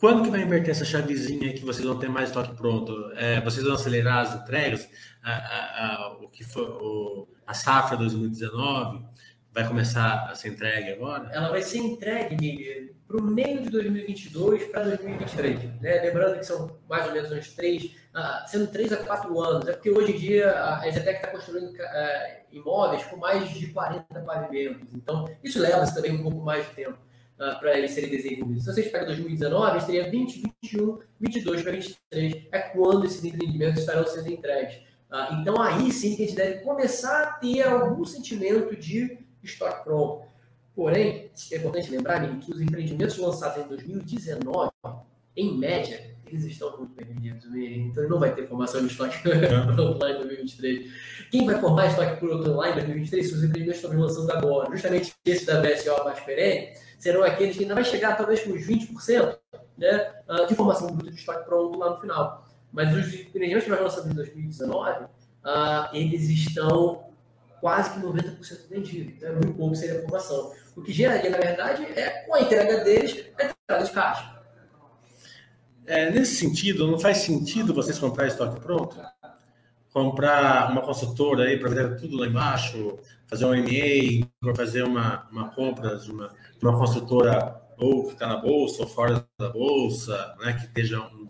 quando 0.01 0.23
que 0.23 0.31
vai 0.31 0.41
inverter 0.41 0.71
essa 0.71 0.83
chavezinha 0.83 1.53
que 1.53 1.63
vocês 1.63 1.85
vão 1.85 1.99
ter 1.99 2.09
mais 2.09 2.29
estoque 2.29 2.55
pronto? 2.55 3.11
É, 3.15 3.39
vocês 3.39 3.63
vão 3.63 3.75
acelerar 3.75 4.25
as 4.25 4.33
entregas? 4.33 4.89
A, 5.21 5.31
a, 5.31 5.85
a, 5.85 6.13
o 6.13 6.27
que 6.27 6.43
foi 6.43 6.63
o, 6.63 7.27
a 7.45 7.53
safra 7.53 7.95
2019 7.97 9.05
vai 9.53 9.67
começar 9.67 10.27
a 10.27 10.33
ser 10.33 10.49
entregue 10.49 10.93
agora? 10.93 11.29
Ela 11.31 11.49
vai 11.49 11.61
ser 11.61 11.77
entregue 11.77 12.95
para 13.07 13.17
o 13.17 13.21
meio 13.21 13.61
de 13.61 13.69
2022 13.69 14.63
para 14.71 14.85
2023. 14.85 15.79
Né? 15.79 16.01
Lembrando 16.01 16.39
que 16.39 16.47
são 16.47 16.79
mais 16.89 17.05
ou 17.05 17.13
menos 17.13 17.31
uns 17.31 17.49
três, 17.53 17.91
ah, 18.15 18.43
sendo 18.47 18.71
três 18.71 18.91
a 18.91 18.97
quatro 18.97 19.39
anos. 19.39 19.67
É 19.67 19.73
porque 19.73 19.91
hoje 19.91 20.13
em 20.13 20.17
dia 20.17 20.79
a 20.79 20.87
Exetec 20.87 21.17
está 21.17 21.27
construindo 21.27 21.79
ah, 21.79 22.37
imóveis 22.51 23.03
com 23.03 23.17
mais 23.17 23.47
de 23.51 23.67
40 23.67 24.19
pavimentos. 24.21 24.95
Então, 24.95 25.29
isso 25.43 25.59
leva 25.59 25.85
também 25.93 26.13
um 26.13 26.23
pouco 26.23 26.39
mais 26.39 26.67
de 26.67 26.73
tempo 26.73 26.97
ah, 27.41 27.56
para 27.56 27.75
eles 27.75 27.89
serem 27.89 28.12
desenvolvidos. 28.12 28.65
Se 28.65 28.71
vocês 28.71 28.91
pegam 28.91 29.08
2019, 29.08 29.82
seria 29.82 30.12
20, 30.12 30.43
21, 30.63 30.99
22 31.19 31.63
para 31.63 31.71
23. 31.71 32.47
É 32.51 32.60
quando 32.60 33.06
esses 33.06 33.25
empreendimentos 33.25 33.80
estarão 33.80 34.06
sendo 34.06 34.32
entregues. 34.32 34.80
Ah, 35.10 35.39
então, 35.41 35.60
aí 35.60 35.91
sim 35.91 36.15
que 36.15 36.21
a 36.21 36.27
gente 36.27 36.36
deve 36.36 36.63
começar 36.63 37.23
a 37.23 37.32
ter 37.32 37.63
algum 37.63 38.06
sentimento 38.06 38.75
de 38.75 39.17
estoque 39.43 39.84
pronto. 39.84 40.23
Porém, 40.75 41.32
é 41.51 41.58
importante 41.58 41.89
lembrar 41.89 42.39
que 42.39 42.51
os 42.51 42.62
empreendimentos 42.62 43.17
lançados 43.17 43.65
em 43.65 43.67
2019, 43.67 44.71
em 45.36 45.58
média, 45.58 46.15
eles 46.27 46.45
estão 46.45 46.77
muito 46.77 46.93
bem 46.93 47.08
vendidos. 47.08 47.43
Então, 47.56 48.08
não 48.08 48.19
vai 48.19 48.36
ter 48.36 48.47
formação 48.47 48.82
de 48.82 48.88
estoque 48.88 49.17
online 49.27 50.15
em 50.15 50.27
2023. 50.27 50.91
Quem 51.32 51.45
vai 51.47 51.60
formar 51.60 51.88
estoque 51.88 52.19
por 52.19 52.30
online 52.32 52.73
em 52.73 52.86
2023 52.86 53.27
se 53.27 53.34
os 53.34 53.43
empreendimentos 53.43 53.84
estão 53.84 53.99
lançando 53.99 54.32
agora? 54.32 54.71
Justamente 54.71 55.12
esse 55.25 55.45
da 55.47 55.60
BSO 55.60 56.04
mais 56.04 56.19
perene 56.19 56.71
serão 57.01 57.23
aqueles 57.23 57.57
que 57.57 57.63
ainda 57.63 57.73
vai 57.73 57.83
chegar 57.83 58.15
talvez 58.15 58.41
com 58.41 58.51
uns 58.51 58.61
20% 58.61 59.35
né, 59.75 60.13
ah, 60.27 60.45
de 60.45 60.53
formação 60.53 60.87
bruta 60.87 61.11
de 61.11 61.19
estoque 61.19 61.43
pronto 61.45 61.77
lá 61.77 61.89
no 61.89 61.97
final. 61.99 62.45
Mas 62.71 62.95
os 62.95 63.13
empreendimentos 63.13 63.63
que 63.63 63.71
nós 63.71 63.81
lançamos 63.81 64.11
em 64.11 64.13
2019, 64.13 65.03
uh, 65.03 65.07
eles 65.93 66.29
estão 66.29 67.11
quase 67.59 67.89
que 67.91 67.99
90% 67.99 68.69
vendidos. 68.69 69.13
Então 69.17 69.29
é 69.29 69.31
muito 69.33 69.53
pouco 69.53 69.75
seria 69.75 69.99
a 69.99 70.01
formação. 70.03 70.53
O 70.75 70.81
que 70.81 70.93
geraria, 70.93 71.29
na 71.31 71.37
verdade, 71.39 71.83
é 71.99 72.09
com 72.25 72.35
a 72.35 72.41
entrega 72.41 72.83
deles, 72.83 73.25
a 73.37 73.45
entrada 73.45 73.83
de 73.83 73.91
caixa. 73.91 74.41
É, 75.85 76.09
nesse 76.11 76.35
sentido, 76.35 76.89
não 76.89 76.99
faz 76.99 77.17
sentido 77.17 77.73
vocês 77.73 77.97
comprar 77.97 78.27
estoque 78.27 78.61
pronto? 78.61 78.95
Comprar 79.91 80.71
uma 80.71 80.82
consultora 80.82 81.43
aí 81.43 81.60
para 81.60 81.69
fazer 81.69 81.95
tudo 81.97 82.17
lá 82.17 82.27
embaixo, 82.27 82.97
fazer 83.27 83.45
um 83.45 83.49
MA, 83.49 84.56
fazer 84.56 84.84
uma, 84.84 85.27
uma 85.32 85.49
compra 85.49 85.97
de 85.97 86.12
uma, 86.12 86.34
uma 86.62 86.77
construtora 86.77 87.62
ou 87.77 88.08
que 88.08 88.13
está 88.13 88.27
na 88.27 88.38
bolsa 88.38 88.84
ou 88.84 88.88
fora 88.88 89.25
da 89.39 89.49
bolsa, 89.49 90.36
né, 90.39 90.54
que 90.54 90.65
esteja 90.65 91.01
um, 91.01 91.30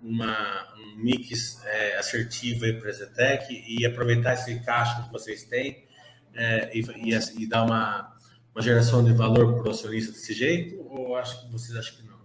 uma, 0.00 0.68
um 0.76 1.02
mix 1.02 1.64
é, 1.64 1.96
assertivo 1.98 2.60
para 2.80 2.90
a 2.90 2.92
Zetec 2.92 3.64
e 3.66 3.86
aproveitar 3.86 4.34
esse 4.34 4.60
caixa 4.60 5.02
que 5.02 5.10
vocês 5.10 5.44
têm 5.44 5.86
é, 6.34 6.70
e, 6.76 6.80
e, 6.80 7.42
e, 7.42 7.48
dar 7.48 7.64
uma, 7.64 8.14
uma 8.54 8.62
geração 8.62 9.02
de 9.02 9.12
valor 9.12 9.54
para 9.54 9.68
o 9.68 9.70
acionista 9.70 10.12
desse 10.12 10.34
jeito? 10.34 10.80
Ou 10.88 11.16
acho 11.16 11.40
que 11.40 11.52
vocês 11.52 11.76
acham 11.76 11.96
que 11.96 12.06
não? 12.06 12.18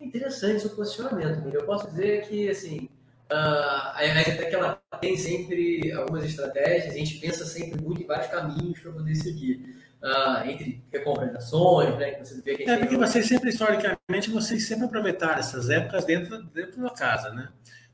Interessante 0.00 0.60
seu 0.60 0.70
posicionamento, 0.70 1.48
Eu 1.48 1.64
posso 1.64 1.88
dizer 1.88 2.28
que, 2.28 2.48
assim, 2.50 2.88
uh, 3.30 3.94
a 3.94 4.22
Zetec 4.24 4.54
ela 4.54 4.80
tem 5.00 5.16
sempre 5.16 5.92
algumas 5.92 6.24
estratégias, 6.24 6.94
a 6.94 6.98
gente 6.98 7.18
pensa 7.18 7.44
sempre 7.44 7.80
muito 7.80 8.02
em 8.02 8.06
vários 8.06 8.28
caminhos 8.28 8.78
para 8.80 8.92
poder 8.92 9.14
seguir. 9.14 9.86
Uh, 10.02 10.48
entre 10.48 10.84
recompra 10.92 11.26
de 11.26 11.36
ações, 11.36 11.96
né? 11.98 12.12
Que 12.12 12.24
você 12.24 12.40
vê 12.42 12.54
que 12.54 12.70
é, 12.70 12.76
porque 12.76 12.96
vocês 12.96 13.26
sempre, 13.26 13.48
historicamente, 13.48 14.30
vocês 14.30 14.66
sempre 14.66 14.84
aproveitaram 14.84 15.38
essas 15.38 15.70
épocas 15.70 16.04
dentro, 16.04 16.42
dentro 16.44 16.80
da 16.80 16.90
casa, 16.90 17.30
né? 17.30 17.48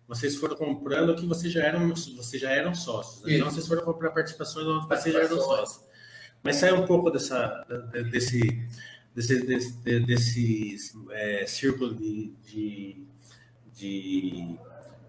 Vocês 0.07 0.37
foram 0.37 0.57
comprando 0.57 1.14
que 1.14 1.25
vocês 1.25 1.51
já 1.51 1.64
eram, 1.64 1.88
vocês 1.88 2.42
já 2.42 2.51
eram 2.51 2.75
sócios. 2.75 3.23
Né? 3.25 3.37
Então, 3.37 3.51
vocês 3.51 3.66
foram 3.66 3.83
comprar 3.83 4.11
participações 4.11 4.66
onde 4.66 4.87
vocês 4.87 5.14
já 5.14 5.23
eram 5.23 5.40
sócios. 5.40 5.85
Mas 6.42 6.57
sai 6.57 6.73
um 6.73 6.85
pouco 6.85 7.11
dessa, 7.11 7.64
desse, 8.11 8.68
desse, 9.14 9.47
desse, 9.47 10.01
desse 10.01 10.77
é, 11.12 11.47
círculo 11.47 11.95
de, 11.95 12.35
de, 12.45 13.07
de, 13.73 14.59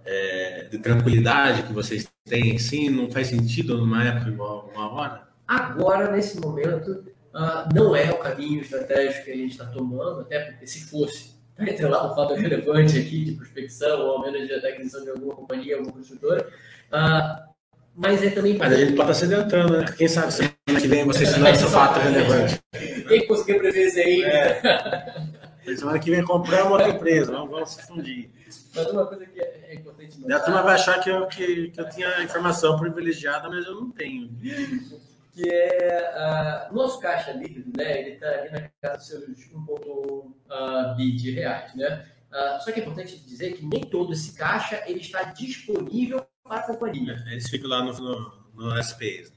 é, 0.05 0.67
de, 0.69 0.77
tranquilidade 0.79 1.63
que 1.63 1.73
vocês 1.73 2.07
têm, 2.25 2.57
sim, 2.57 2.89
não 2.89 3.09
faz 3.09 3.27
sentido 3.27 3.77
numa 3.77 4.03
época 4.03 4.29
igual 4.29 4.69
uma 4.73 4.91
hora? 4.91 5.27
Agora, 5.47 6.11
nesse 6.11 6.39
momento, 6.39 7.05
uh, 7.33 7.73
não 7.73 7.95
é 7.95 8.11
o 8.11 8.17
caminho 8.17 8.61
estratégico 8.61 9.25
que 9.25 9.31
a 9.31 9.35
gente 9.35 9.51
está 9.51 9.65
tomando, 9.65 10.21
até 10.21 10.39
porque 10.39 10.67
se 10.67 10.85
fosse, 10.85 11.35
está 11.51 11.71
entrelado 11.71 12.11
um 12.11 12.15
fato 12.15 12.33
relevante 12.33 12.97
aqui 12.97 13.25
de 13.25 13.31
prospecção 13.33 14.01
ou 14.01 14.11
ao 14.11 14.21
menos 14.21 14.47
de 14.47 14.53
aquisição 14.53 15.03
de 15.03 15.09
alguma 15.09 15.35
companhia, 15.35 15.75
alguma 15.75 15.93
construtora, 15.93 16.47
uh, 16.91 17.53
mas 17.95 18.23
é 18.23 18.29
também. 18.31 18.57
Mas 18.57 18.73
a 18.73 18.77
gente 18.77 18.93
pode 18.93 19.11
estar 19.11 19.27
se 19.27 19.33
adiantando, 19.33 19.77
né? 19.77 19.85
Quem 19.95 20.07
sabe 20.07 20.33
semana 20.33 20.81
que 20.81 20.87
vem 20.87 21.05
vocês 21.05 21.29
se 21.29 21.39
lançam 21.39 21.69
fato 21.69 21.99
relevante. 21.99 22.59
Quem 23.07 23.27
conseguir 23.27 23.59
prever 23.59 23.87
isso 23.87 23.99
aí? 23.99 24.23
É. 24.23 25.73
Semana 25.77 25.99
que 25.99 26.09
vem 26.09 26.23
compramos 26.23 26.71
outra 26.71 26.89
empresa, 26.89 27.31
vamos, 27.31 27.51
vamos 27.51 27.69
se 27.69 27.87
fundir. 27.87 28.29
Mas 28.75 28.87
uma 28.91 29.05
coisa 29.05 29.25
que 29.25 29.39
é 29.39 29.75
importante. 29.75 30.31
A 30.31 30.39
turma 30.39 30.61
vai 30.61 30.75
achar 30.75 30.99
que 30.99 31.09
eu, 31.09 31.27
que, 31.27 31.69
que 31.69 31.79
eu 31.79 31.89
tinha 31.89 32.23
informação 32.23 32.77
privilegiada, 32.79 33.49
mas 33.49 33.65
eu 33.65 33.75
não 33.75 33.91
tenho. 33.91 34.29
Que 35.33 35.49
é 35.49 36.69
uh, 36.69 36.75
nosso 36.75 36.99
caixa 36.99 37.31
líquido, 37.31 37.75
né? 37.75 38.01
Ele 38.01 38.09
está 38.11 38.27
ali 38.27 38.51
na 38.51 38.69
casa 38.79 39.25
dos 39.25 39.35
seus 39.39 39.51
1,1 39.51 39.89
uh, 39.89 40.95
bi 40.95 41.11
de 41.13 41.31
reais, 41.31 41.73
né? 41.73 42.05
Uh, 42.31 42.63
só 42.63 42.71
que 42.71 42.79
é 42.79 42.83
importante 42.83 43.17
dizer 43.17 43.53
que 43.53 43.65
nem 43.65 43.81
todo 43.81 44.13
esse 44.13 44.33
caixa 44.33 44.83
ele 44.85 44.99
está 44.99 45.23
disponível 45.23 46.23
para 46.43 46.57
a 46.57 46.63
companhia. 46.67 47.23
Eles 47.25 47.49
ficam 47.49 47.67
lá 47.67 47.83
no, 47.83 47.93
no, 47.93 48.31
no 48.53 48.83
SPE. 48.83 49.33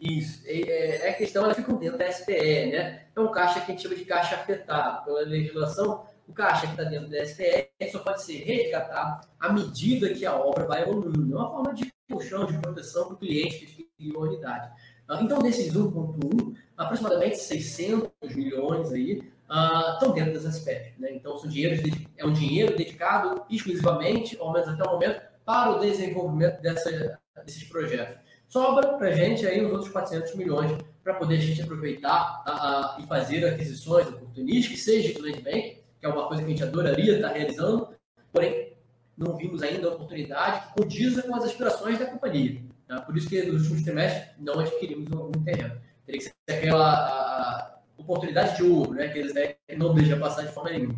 Isso. 0.00 0.42
É, 0.46 1.06
é, 1.06 1.10
a 1.10 1.14
questão, 1.14 1.44
ela 1.44 1.54
fica 1.54 1.72
dentro 1.74 1.98
da 1.98 2.10
SPE, 2.10 2.70
né? 2.72 3.06
É 3.14 3.20
um 3.20 3.30
caixa 3.30 3.60
que 3.60 3.70
a 3.70 3.74
gente 3.74 3.82
chama 3.82 3.94
de 3.94 4.04
caixa 4.04 4.36
afetado. 4.36 5.04
Pela 5.04 5.20
legislação, 5.22 6.06
o 6.30 6.32
caixa 6.32 6.66
que 6.66 6.72
está 6.72 6.84
dentro 6.84 7.10
da 7.10 7.26
SPE 7.26 7.90
só 7.90 7.98
pode 7.98 8.22
ser 8.22 8.38
resgatado 8.44 9.26
à 9.38 9.52
medida 9.52 10.14
que 10.14 10.24
a 10.24 10.34
obra 10.34 10.64
vai 10.64 10.82
evoluindo. 10.82 11.34
É 11.34 11.38
uma 11.38 11.50
forma 11.50 11.74
de 11.74 11.92
colchão 12.08 12.46
de 12.46 12.56
proteção 12.58 13.06
para 13.06 13.14
o 13.14 13.18
cliente 13.18 13.58
que 13.58 13.64
adquiriu 13.64 14.20
a 14.20 14.28
unidade. 14.28 14.70
Ah, 15.08 15.20
então, 15.20 15.40
desses 15.40 15.74
1,1, 15.74 16.54
aproximadamente 16.76 17.36
600 17.38 18.10
milhões 18.36 18.92
aí 18.92 19.18
uh, 19.50 19.94
estão 19.94 20.12
dentro 20.12 20.34
das 20.34 20.54
SPEs. 20.54 20.96
Né? 20.98 21.14
Então, 21.14 21.36
são 21.36 21.50
dinheiros, 21.50 21.80
é 22.16 22.24
um 22.24 22.32
dinheiro 22.32 22.76
dedicado 22.76 23.42
exclusivamente, 23.50 24.36
ao 24.38 24.52
menos 24.52 24.68
até 24.68 24.88
o 24.88 24.92
momento, 24.92 25.20
para 25.44 25.72
o 25.72 25.80
desenvolvimento 25.80 26.62
dessa, 26.62 27.18
desses 27.44 27.64
projetos. 27.64 28.20
Sobra 28.46 28.94
para 28.94 29.08
a 29.08 29.12
gente 29.12 29.44
aí 29.46 29.64
os 29.64 29.72
outros 29.72 29.90
400 29.90 30.34
milhões 30.36 30.78
para 31.02 31.14
poder 31.14 31.38
a 31.38 31.40
gente 31.40 31.62
aproveitar 31.62 32.42
a, 32.46 32.98
e 33.00 33.06
fazer 33.06 33.44
aquisições 33.44 34.06
oportunísticas, 34.06 34.82
seja 34.82 35.12
de 35.12 35.20
land 35.20 35.40
bank, 35.40 35.79
que 36.00 36.06
é 36.06 36.08
uma 36.08 36.26
coisa 36.26 36.42
que 36.42 36.48
a 36.48 36.50
gente 36.50 36.62
adoraria 36.62 37.16
estar 37.16 37.28
realizando, 37.28 37.88
porém 38.32 38.76
não 39.16 39.36
vimos 39.36 39.62
ainda 39.62 39.88
a 39.88 39.92
oportunidade 39.92 40.66
que 40.66 40.82
condiza 40.82 41.22
com 41.22 41.34
as 41.34 41.44
aspirações 41.44 41.98
da 41.98 42.06
companhia. 42.06 42.62
Tá? 42.88 43.00
Por 43.02 43.16
isso 43.16 43.28
que 43.28 43.42
nos 43.42 43.62
últimos 43.62 43.82
trimestres 43.82 44.34
não 44.38 44.58
adquirimos 44.58 45.12
algum 45.12 45.42
terreno. 45.44 45.80
Teria 46.06 46.20
que 46.20 46.24
ser 46.24 46.32
aquela 46.48 47.80
oportunidade 47.98 48.56
de 48.56 48.62
ouro, 48.64 48.94
né? 48.94 49.08
que 49.08 49.18
eles 49.18 49.34
não 49.76 49.94
deixam 49.94 50.18
passar 50.18 50.42
de 50.42 50.52
forma 50.52 50.70
nenhuma. 50.70 50.94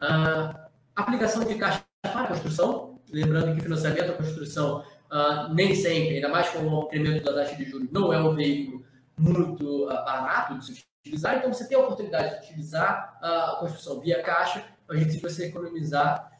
A 0.00 0.68
aplicação 0.96 1.44
de 1.44 1.54
caixa 1.54 1.84
para 2.02 2.22
a 2.22 2.26
construção, 2.26 2.90
Lembrando 3.12 3.56
que 3.56 3.62
financiamento 3.62 4.10
à 4.10 4.14
construção 4.14 4.84
uh, 5.10 5.52
nem 5.52 5.74
sempre, 5.74 6.16
ainda 6.16 6.28
mais 6.28 6.48
com 6.50 6.60
o 6.60 6.84
incremento 6.84 7.24
da 7.24 7.34
taxa 7.34 7.56
de 7.56 7.64
juros, 7.64 7.88
não 7.90 8.12
é 8.12 8.20
um 8.20 8.34
veículo 8.34 8.84
muito 9.18 9.84
uh, 9.86 10.04
barato 10.04 10.58
de 10.58 10.66
se 10.66 10.84
utilizar. 11.00 11.36
Então, 11.36 11.52
você 11.52 11.66
tem 11.66 11.76
a 11.76 11.80
oportunidade 11.80 12.30
de 12.30 12.46
utilizar 12.46 13.18
uh, 13.22 13.26
a 13.26 13.56
construção 13.60 14.00
via 14.00 14.22
caixa, 14.22 14.64
a 14.88 14.96
gente 14.96 15.18
vai 15.18 15.30
se 15.30 15.44
economizar. 15.44 16.30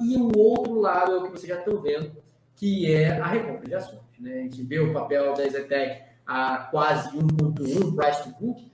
e 0.00 0.16
o 0.16 0.38
outro 0.38 0.80
lado 0.80 1.12
é 1.12 1.18
o 1.18 1.24
que 1.24 1.30
vocês 1.30 1.48
já 1.48 1.58
estão 1.58 1.80
vendo, 1.80 2.12
que 2.54 2.92
é 2.92 3.18
a 3.18 3.26
recompra 3.26 3.66
de 3.66 3.74
ações. 3.74 4.00
Né? 4.18 4.32
A 4.32 4.42
gente 4.42 4.62
vê 4.62 4.78
o 4.78 4.92
papel 4.92 5.34
da 5.34 5.48
Zetec 5.48 6.02
a 6.24 6.68
quase 6.70 7.10
1.1 7.16 7.96
price 7.96 8.22
to 8.22 8.30
book, 8.40 8.70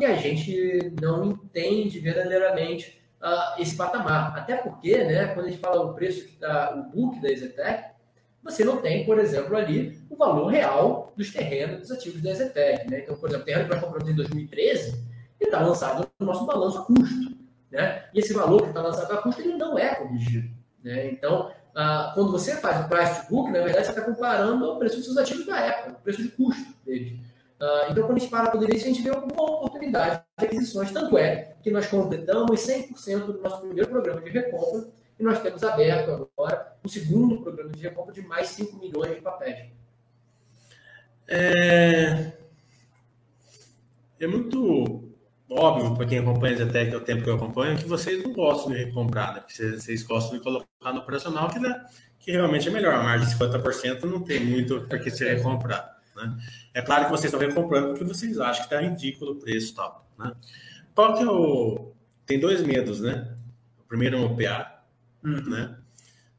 e 0.00 0.04
a 0.04 0.16
gente 0.16 0.92
não 1.00 1.24
entende 1.24 2.00
verdadeiramente 2.00 3.00
esse 3.58 3.76
patamar. 3.76 4.36
Até 4.36 4.56
porque, 4.56 5.04
né, 5.04 5.28
quando 5.28 5.46
a 5.46 5.50
gente 5.50 5.60
fala 5.60 5.84
o 5.84 5.94
preço 5.94 6.26
que 6.26 6.34
está 6.34 6.74
o 6.74 6.82
book 6.90 7.20
da 7.20 7.30
Exetec, 7.30 7.95
você 8.46 8.64
não 8.64 8.78
tem, 8.78 9.04
por 9.04 9.18
exemplo, 9.18 9.56
ali 9.56 9.98
o 10.08 10.16
valor 10.16 10.46
real 10.46 11.12
dos 11.16 11.32
terrenos 11.32 11.80
dos 11.80 11.90
ativos 11.90 12.22
da 12.22 12.30
Exetec. 12.30 12.90
Né? 12.90 13.00
Então, 13.00 13.16
por 13.16 13.28
exemplo, 13.28 13.42
o 13.42 13.46
terreno 13.46 13.64
que 13.64 13.74
nós 13.74 13.84
compramos 13.84 14.08
em 14.08 14.14
2013, 14.14 15.04
ele 15.40 15.50
está 15.50 15.60
lançado 15.60 16.08
no 16.18 16.26
nosso 16.26 16.46
balanço 16.46 16.78
a 16.78 16.84
custo. 16.84 17.36
Né? 17.70 18.04
E 18.14 18.20
esse 18.20 18.32
valor 18.32 18.62
que 18.62 18.68
está 18.68 18.80
lançado 18.80 19.12
a 19.12 19.22
custo, 19.22 19.42
ele 19.42 19.56
não 19.56 19.78
é 19.78 19.94
corrigido. 19.94 20.48
Né? 20.82 21.10
Então, 21.10 21.50
uh, 21.50 22.14
quando 22.14 22.30
você 22.30 22.56
faz 22.56 22.84
o 22.84 22.88
price 22.88 23.26
to 23.26 23.34
book, 23.34 23.50
na 23.50 23.60
verdade, 23.60 23.84
você 23.84 23.90
está 23.90 24.02
comparando 24.02 24.64
o 24.64 24.78
preço 24.78 24.96
dos 24.96 25.04
seus 25.04 25.18
ativos 25.18 25.44
da 25.46 25.60
época, 25.60 25.90
o 25.98 26.02
preço 26.02 26.22
de 26.22 26.28
custo 26.28 26.74
deles. 26.84 27.12
Uh, 27.60 27.90
então, 27.90 28.06
quando 28.06 28.16
a 28.16 28.20
gente 28.20 28.30
para 28.30 28.50
poder 28.50 28.74
isso, 28.74 28.84
a 28.84 28.88
gente 28.88 29.02
vê 29.02 29.10
uma 29.10 29.26
oportunidade 29.26 30.22
de 30.38 30.46
aquisições. 30.46 30.92
Tanto 30.92 31.18
é 31.18 31.54
que 31.62 31.70
nós 31.70 31.86
completamos 31.86 32.60
100% 32.60 33.18
do 33.26 33.42
nosso 33.42 33.60
primeiro 33.60 33.88
programa 33.88 34.20
de 34.20 34.30
recompra 34.30 34.86
e 35.18 35.22
nós 35.22 35.40
temos 35.40 35.62
aberto 35.62 36.28
agora 36.36 36.76
o 36.84 36.88
segundo 36.88 37.40
programa 37.40 37.70
de 37.70 37.82
recompra 37.82 38.12
de 38.12 38.22
mais 38.22 38.48
5 38.48 38.76
milhões 38.78 39.14
de 39.14 39.20
papéis. 39.20 39.70
É, 41.28 42.32
é 44.20 44.26
muito 44.26 45.12
óbvio 45.50 45.94
para 45.94 46.06
quem 46.06 46.18
acompanha 46.18 46.64
até 46.64 46.86
que 46.86 46.94
é 46.94 46.96
o 46.96 47.00
tempo 47.00 47.24
que 47.24 47.30
eu 47.30 47.34
acompanho 47.34 47.76
que 47.76 47.88
vocês 47.88 48.22
não 48.22 48.32
gostam 48.32 48.72
de 48.72 48.84
recomprar, 48.84 49.34
né? 49.34 49.44
vocês, 49.48 49.82
vocês 49.82 50.02
gostam 50.02 50.38
de 50.38 50.44
colocar 50.44 50.92
no 50.92 51.00
operacional 51.00 51.48
que, 51.48 51.58
né, 51.58 51.84
que 52.18 52.32
realmente 52.32 52.68
é 52.68 52.70
melhor. 52.70 52.94
A 52.94 53.02
margem 53.02 53.28
de 53.28 53.34
50% 53.34 54.04
não 54.04 54.20
tem 54.22 54.44
muito 54.44 54.82
para 54.82 54.98
que 54.98 55.10
ser 55.10 55.34
recomprado. 55.34 55.96
Né? 56.16 56.36
É 56.74 56.82
claro 56.82 57.04
que 57.04 57.10
vocês 57.10 57.32
estão 57.32 57.46
recomprando 57.46 57.88
porque 57.88 58.04
vocês 58.04 58.38
acham 58.38 58.66
que 58.66 58.74
está 58.74 58.80
ridículo 58.80 59.32
o 59.32 59.36
preço 59.36 59.72
e 59.72 59.74
tal. 59.76 60.06
Né? 60.18 60.32
Qual 60.94 61.14
que 61.14 61.22
é 61.22 61.26
o. 61.26 61.92
Tem 62.24 62.40
dois 62.40 62.62
medos, 62.62 63.00
né? 63.00 63.36
O 63.78 63.84
primeiro 63.86 64.16
é 64.16 64.18
um 64.18 64.24
OPA, 64.24 64.75
uhum. 65.26 65.50
né? 65.50 65.76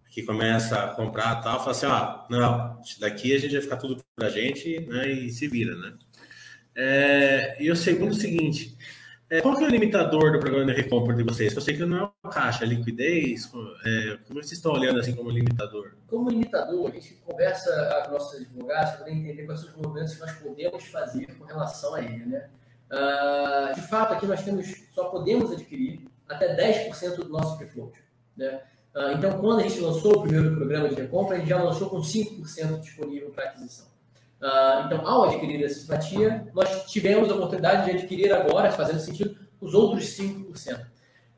Que 0.10 0.24
começa 0.24 0.84
a 0.84 0.88
comprar 0.96 1.36
tal, 1.42 1.60
fala 1.60 1.72
assim: 1.72 1.86
ó, 1.86 2.26
não, 2.30 2.82
daqui 3.00 3.36
a 3.36 3.40
gente 3.40 3.52
vai 3.54 3.62
ficar 3.62 3.78
tudo 3.78 4.04
para 4.16 4.28
a 4.28 4.32
gente 4.32 4.80
né? 4.88 5.12
e 5.12 5.30
se 5.30 5.48
vira, 5.48 5.76
né? 5.76 5.94
É, 6.76 7.64
e 7.64 7.70
o 7.70 7.76
segundo 7.76 8.14
seguinte: 8.14 8.78
é, 9.30 9.42
qual 9.42 9.58
que 9.58 9.64
é 9.64 9.68
o 9.68 9.70
limitador 9.70 10.32
do 10.32 10.40
programa 10.40 10.74
de 10.74 10.82
recompra 10.82 11.14
de 11.14 11.22
vocês? 11.22 11.54
Eu 11.54 11.62
sei 11.62 11.76
que 11.76 11.86
não 11.86 12.06
é 12.06 12.30
caixa, 12.30 12.64
é 12.64 12.68
liquidez. 12.68 13.52
É, 13.86 14.18
como 14.26 14.42
vocês 14.42 14.54
estão 14.54 14.72
olhando 14.72 15.00
assim 15.00 15.14
como 15.14 15.30
limitador? 15.30 15.96
Como 16.08 16.30
limitador, 16.30 16.90
a 16.90 16.94
gente 16.94 17.16
conversa 17.26 18.06
com 18.06 18.14
nossos 18.14 18.40
advogados 18.40 18.96
para 18.96 19.12
entender 19.12 19.46
quais 19.46 19.60
são 19.60 19.70
os 19.70 19.76
movimentos 19.76 20.14
que 20.14 20.22
nós 20.22 20.32
podemos 20.32 20.86
fazer 20.86 21.26
com 21.36 21.44
relação 21.44 21.96
a 21.96 22.02
ele. 22.02 22.26
Né? 22.26 22.50
Uh, 22.90 23.76
de 23.76 23.82
fato, 23.82 24.14
aqui 24.14 24.26
nós 24.26 24.42
temos, 24.46 24.66
só 24.96 25.10
podemos 25.10 25.52
adquirir 25.52 26.08
até 26.30 26.56
10% 26.56 27.16
do 27.18 27.28
nosso 27.30 27.58
free 27.58 27.68
float. 27.68 28.00
Né? 28.38 28.62
Uh, 28.98 29.12
então, 29.16 29.40
quando 29.40 29.60
a 29.60 29.64
gente 29.64 29.80
lançou 29.80 30.16
o 30.16 30.22
primeiro 30.24 30.56
programa 30.56 30.90
de 30.90 30.96
recompra, 30.96 31.36
a 31.36 31.40
gente 31.40 31.50
já 31.50 31.62
lançou 31.62 31.88
com 31.88 31.98
5% 31.98 32.80
disponível 32.80 33.30
para 33.30 33.44
aquisição. 33.44 33.86
Uh, 34.42 34.88
então, 34.88 35.08
ao 35.08 35.26
adquirir 35.26 35.64
essa 35.64 35.82
simpatia, 35.82 36.48
nós 36.52 36.86
tivemos 36.86 37.30
a 37.30 37.36
oportunidade 37.36 37.86
de 37.86 37.92
adquirir 37.92 38.34
agora, 38.34 38.72
fazendo 38.72 39.00
sentido, 39.00 39.38
os 39.62 39.76
outros 39.76 40.04
5%. 40.18 40.84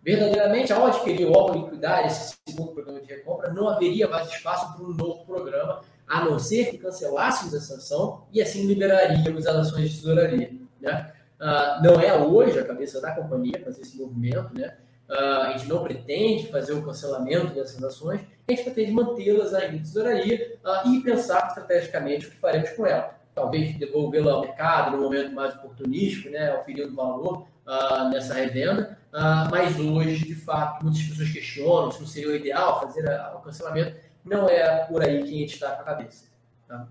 Verdadeiramente, 0.01 0.71
ao 0.71 0.85
adquirir 0.85 1.27
o 1.27 1.33
Open 1.33 1.63
Liquidar, 1.63 2.05
esse 2.05 2.37
segundo 2.47 2.71
programa 2.71 3.01
de 3.01 3.07
recompra, 3.07 3.51
não 3.51 3.67
haveria 3.67 4.07
mais 4.07 4.29
espaço 4.29 4.73
para 4.73 4.85
um 4.85 4.93
novo 4.93 5.25
programa, 5.25 5.81
a 6.07 6.23
não 6.23 6.39
ser 6.39 6.71
que 6.71 6.77
cancelássemos 6.77 7.53
a 7.53 7.59
sanção 7.59 8.23
e 8.31 8.41
assim 8.41 8.65
liberaríamos 8.67 9.45
as 9.45 9.67
ações 9.67 9.89
de 9.89 9.97
tesouraria. 9.97 10.53
Né? 10.79 11.11
Uh, 11.41 11.83
não 11.83 11.99
é 11.99 12.17
hoje 12.17 12.57
a 12.57 12.63
cabeça 12.63 13.01
da 13.01 13.11
companhia 13.11 13.61
fazer 13.65 13.81
esse 13.81 13.97
movimento, 13.97 14.53
né? 14.53 14.77
Uh, 15.09 15.41
a 15.41 15.57
gente 15.57 15.67
não 15.67 15.81
pretende 15.83 16.47
fazer 16.47 16.73
o 16.73 16.85
cancelamento 16.85 17.53
dessas 17.53 17.83
ações, 17.83 18.21
a 18.47 18.51
gente 18.51 18.63
pretende 18.63 18.91
mantê-las 18.91 19.53
ainda 19.53 19.75
em 19.75 19.79
tesouraria 19.79 20.59
uh, 20.63 20.87
e 20.87 21.01
pensar 21.01 21.47
estrategicamente 21.47 22.27
o 22.27 22.29
que 22.29 22.37
faremos 22.37 22.69
com 22.71 22.85
ela. 22.85 23.19
talvez 23.33 23.75
devolvê-lo 23.77 24.29
ao 24.29 24.41
mercado 24.41 24.95
no 24.95 25.03
momento 25.03 25.33
mais 25.33 25.55
oportunístico, 25.55 26.29
né, 26.29 26.55
oferindo 26.55 26.93
valor 26.95 27.47
uh, 27.65 28.09
nessa 28.09 28.33
revenda. 28.33 28.99
Uh, 29.13 29.49
mas 29.49 29.79
hoje, 29.79 30.25
de 30.25 30.35
fato, 30.35 30.83
muitas 30.83 31.01
pessoas 31.01 31.29
questionam 31.31 31.91
se 31.91 31.99
não 31.99 32.07
seria 32.07 32.29
o 32.29 32.35
ideal 32.35 32.79
fazer 32.79 33.09
a, 33.09 33.35
o 33.35 33.41
cancelamento. 33.41 33.95
Não 34.23 34.47
é 34.47 34.85
por 34.85 35.01
aí 35.01 35.23
que 35.23 35.35
a 35.35 35.37
gente 35.37 35.53
está 35.53 35.71
com 35.71 35.81
a 35.81 35.85
cabeça. 35.85 36.25
Tá? 36.67 36.87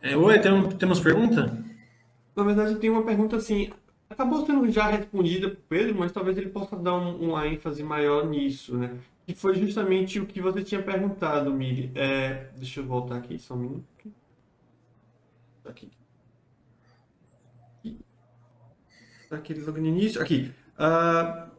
É, 0.00 0.16
oi, 0.16 0.38
tem, 0.40 0.68
temos 0.70 0.98
pergunta? 0.98 1.56
Na 2.34 2.42
verdade, 2.42 2.76
tem 2.76 2.90
uma 2.90 3.04
pergunta 3.04 3.36
assim. 3.36 3.72
Acabou 4.22 4.46
sendo 4.46 4.70
já 4.70 4.86
respondida 4.86 5.50
por 5.50 5.58
Pedro, 5.68 5.96
mas 5.98 6.12
talvez 6.12 6.38
ele 6.38 6.48
possa 6.48 6.76
dar 6.76 6.94
um, 6.94 7.30
uma 7.30 7.48
ênfase 7.48 7.82
maior 7.82 8.24
nisso, 8.24 8.78
né? 8.78 8.96
Que 9.26 9.34
foi 9.34 9.56
justamente 9.56 10.20
o 10.20 10.26
que 10.26 10.40
você 10.40 10.62
tinha 10.62 10.80
perguntado, 10.80 11.52
Miri. 11.52 11.90
É, 11.96 12.46
deixa 12.56 12.78
eu 12.78 12.86
voltar 12.86 13.16
aqui 13.16 13.36
só 13.36 13.54
um 13.54 13.58
minuto. 13.58 13.84
Aqui. 15.64 15.90
Aqui 19.28 19.54
logo 19.54 19.80
no 19.80 19.88
início. 19.88 20.22
Aqui. 20.22 20.52
Uh, 20.78 21.50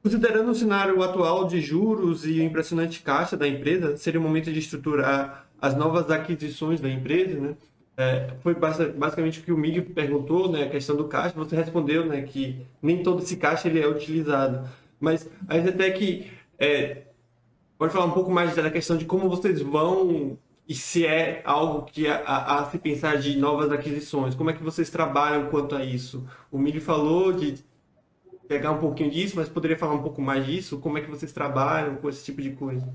considerando 0.00 0.52
o 0.52 0.54
cenário 0.54 1.02
atual 1.02 1.48
de 1.48 1.60
juros 1.60 2.24
e 2.24 2.38
o 2.38 2.42
impressionante 2.44 3.02
caixa 3.02 3.36
da 3.36 3.48
empresa, 3.48 3.96
seria 3.96 4.20
o 4.20 4.22
momento 4.22 4.52
de 4.52 4.60
estruturar 4.60 5.48
as 5.60 5.76
novas 5.76 6.08
aquisições 6.08 6.80
da 6.80 6.88
empresa, 6.88 7.40
né? 7.40 7.56
É, 7.96 8.34
foi 8.42 8.54
basicamente 8.54 9.40
o 9.40 9.42
que 9.42 9.52
o 9.52 9.56
Miguel 9.56 9.84
perguntou, 9.86 10.52
né, 10.52 10.64
a 10.64 10.68
questão 10.68 10.94
do 10.94 11.08
caixa, 11.08 11.34
você 11.34 11.56
respondeu, 11.56 12.04
né, 12.04 12.22
que 12.22 12.60
nem 12.82 13.02
todo 13.02 13.22
esse 13.22 13.36
caixa 13.36 13.68
ele 13.68 13.80
é 13.80 13.88
utilizado. 13.88 14.68
Mas 15.00 15.28
a 15.48 15.58
Zetec 15.58 16.30
é, 16.58 17.04
pode 17.78 17.92
falar 17.92 18.04
um 18.04 18.12
pouco 18.12 18.30
mais 18.30 18.54
da 18.54 18.70
questão 18.70 18.96
de 18.96 19.06
como 19.06 19.28
vocês 19.28 19.62
vão 19.62 20.38
e 20.68 20.74
se 20.74 21.06
é 21.06 21.42
algo 21.44 21.84
que 21.84 22.08
a, 22.08 22.16
a, 22.16 22.60
a, 22.60 22.70
se 22.70 22.78
pensar 22.78 23.18
de 23.18 23.36
novas 23.38 23.70
aquisições, 23.70 24.34
como 24.34 24.50
é 24.50 24.52
que 24.52 24.62
vocês 24.62 24.90
trabalham 24.90 25.48
quanto 25.48 25.76
a 25.76 25.84
isso? 25.84 26.26
O 26.50 26.58
Mili 26.58 26.80
falou 26.80 27.32
de 27.32 27.64
pegar 28.48 28.72
um 28.72 28.78
pouquinho 28.78 29.10
disso, 29.10 29.36
mas 29.36 29.48
poderia 29.48 29.78
falar 29.78 29.94
um 29.94 30.02
pouco 30.02 30.20
mais 30.20 30.44
disso? 30.44 30.78
Como 30.78 30.98
é 30.98 31.00
que 31.00 31.10
vocês 31.10 31.32
trabalham 31.32 31.96
com 31.96 32.08
esse 32.08 32.24
tipo 32.24 32.42
de 32.42 32.50
coisa? 32.50 32.86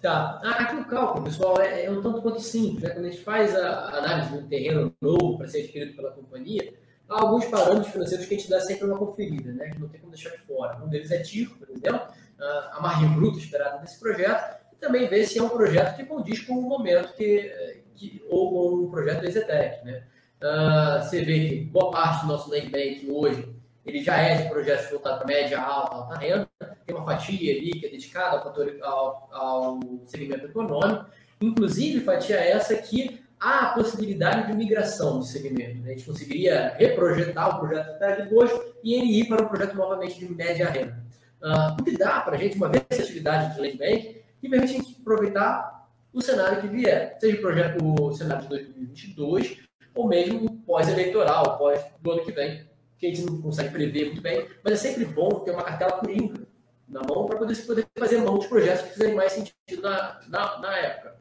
Tá. 0.00 0.40
Ah, 0.44 0.62
aqui 0.62 0.76
no 0.76 0.84
cálculo, 0.84 1.24
pessoal, 1.24 1.60
é, 1.60 1.84
é 1.84 1.90
um 1.90 2.02
tanto 2.02 2.22
quanto 2.22 2.40
simples. 2.40 2.82
Né? 2.82 2.90
Quando 2.90 3.06
a 3.06 3.10
gente 3.10 3.22
faz 3.22 3.56
a 3.56 3.98
análise 3.98 4.30
de 4.30 4.38
um 4.38 4.46
terreno 4.46 4.94
novo 5.00 5.38
para 5.38 5.48
ser 5.48 5.60
adquirido 5.60 5.96
pela 5.96 6.12
companhia, 6.12 6.74
há 7.08 7.20
alguns 7.20 7.46
parâmetros 7.46 7.92
financeiros 7.92 8.26
que 8.26 8.34
a 8.34 8.38
gente 8.38 8.50
dá 8.50 8.60
sempre 8.60 8.84
uma 8.84 8.98
conferida, 8.98 9.52
né? 9.52 9.70
que 9.70 9.80
não 9.80 9.88
tem 9.88 10.00
como 10.00 10.12
deixar 10.12 10.30
de 10.30 10.38
fora. 10.38 10.76
Um 10.84 10.88
deles 10.88 11.10
é 11.10 11.22
TIR, 11.22 11.50
por 11.58 11.68
exemplo, 11.70 12.08
a 12.38 12.78
margem 12.80 13.08
bruta 13.14 13.38
esperada 13.38 13.78
desse 13.78 13.98
projeto, 13.98 14.60
e 14.72 14.76
também 14.76 15.08
ver 15.08 15.24
se 15.24 15.38
é 15.38 15.42
um 15.42 15.48
projeto 15.48 15.96
que 15.96 16.04
condiz 16.04 16.42
com 16.42 16.54
o 16.54 16.62
momento 16.62 17.14
que, 17.14 17.82
que 17.94 18.22
ou 18.28 18.50
com 18.50 18.84
um 18.84 18.90
projeto 18.90 19.22
da 19.22 19.28
Exetec. 19.28 19.84
Né? 19.84 20.02
Uh, 20.42 21.02
você 21.02 21.24
vê 21.24 21.48
que 21.48 21.64
boa 21.64 21.90
parte 21.90 22.26
do 22.26 22.32
nosso 22.32 22.50
land 22.50 22.68
bank 22.68 23.08
hoje 23.10 23.56
ele 23.86 24.02
já 24.02 24.16
é 24.18 24.42
de 24.42 24.48
projetos 24.48 24.90
voltados 24.90 25.18
para 25.18 25.26
média, 25.26 25.60
alta, 25.60 25.94
alta 25.94 26.18
renda, 26.18 26.48
tem 26.86 26.94
uma 26.94 27.04
fatia 27.04 27.56
ali 27.56 27.72
que 27.72 27.86
é 27.86 27.90
dedicada 27.90 28.36
ao, 28.36 28.44
fator, 28.44 28.76
ao, 28.82 29.28
ao 29.32 29.80
segmento 30.06 30.46
econômico, 30.46 31.06
inclusive 31.40 32.00
fatia 32.00 32.36
essa 32.36 32.76
que 32.76 33.20
há 33.40 33.66
a 33.66 33.74
possibilidade 33.74 34.46
de 34.46 34.56
migração 34.56 35.18
do 35.18 35.24
segmento. 35.24 35.80
Né? 35.80 35.90
A 35.90 35.92
gente 35.94 36.06
conseguiria 36.06 36.74
reprojetar 36.78 37.56
o 37.56 37.60
projeto 37.60 37.88
até 37.90 38.22
de 38.22 38.34
hoje 38.34 38.54
e 38.84 38.94
ele 38.94 39.20
ir 39.20 39.28
para 39.28 39.44
um 39.44 39.48
projeto 39.48 39.74
novamente 39.74 40.18
de 40.18 40.32
média 40.32 40.70
renda. 40.70 41.04
Uh, 41.42 41.80
o 41.80 41.84
que 41.84 41.98
dá 41.98 42.20
para 42.20 42.36
a 42.36 42.38
gente 42.38 42.56
uma 42.56 42.68
versatilidade 42.68 43.54
de 43.54 43.60
land 43.60 43.76
bank 43.76 44.22
que 44.40 44.48
permite 44.48 44.74
a 44.74 44.76
gente 44.78 44.96
aproveitar 45.00 45.88
o 46.12 46.22
cenário 46.22 46.62
que 46.62 46.68
vier, 46.68 47.16
seja 47.20 47.36
o, 47.36 47.40
projeto, 47.40 47.84
o 47.84 48.12
cenário 48.12 48.42
de 48.44 48.48
2022 48.48 49.58
ou 49.94 50.08
mesmo 50.08 50.62
pós-eleitoral, 50.66 51.58
pós 51.58 51.84
do 52.00 52.12
ano 52.12 52.24
que 52.24 52.32
vem, 52.32 52.66
que 52.98 53.06
a 53.06 53.08
gente 53.10 53.26
não 53.26 53.42
consegue 53.42 53.70
prever 53.70 54.06
muito 54.06 54.22
bem, 54.22 54.46
mas 54.64 54.72
é 54.72 54.76
sempre 54.76 55.04
bom 55.04 55.28
ter 55.40 55.50
uma 55.50 55.62
cartela 55.62 55.92
coringa 55.92 56.46
na 56.88 57.00
mão 57.02 57.26
para 57.26 57.38
poder, 57.38 57.56
poder 57.66 57.86
fazer 57.98 58.18
mão 58.18 58.38
de 58.38 58.48
projetos 58.48 58.82
que 58.82 58.92
fizerem 58.92 59.14
mais 59.14 59.32
sentido 59.32 59.82
na, 59.82 60.20
na, 60.28 60.58
na 60.58 60.76
época. 60.76 61.16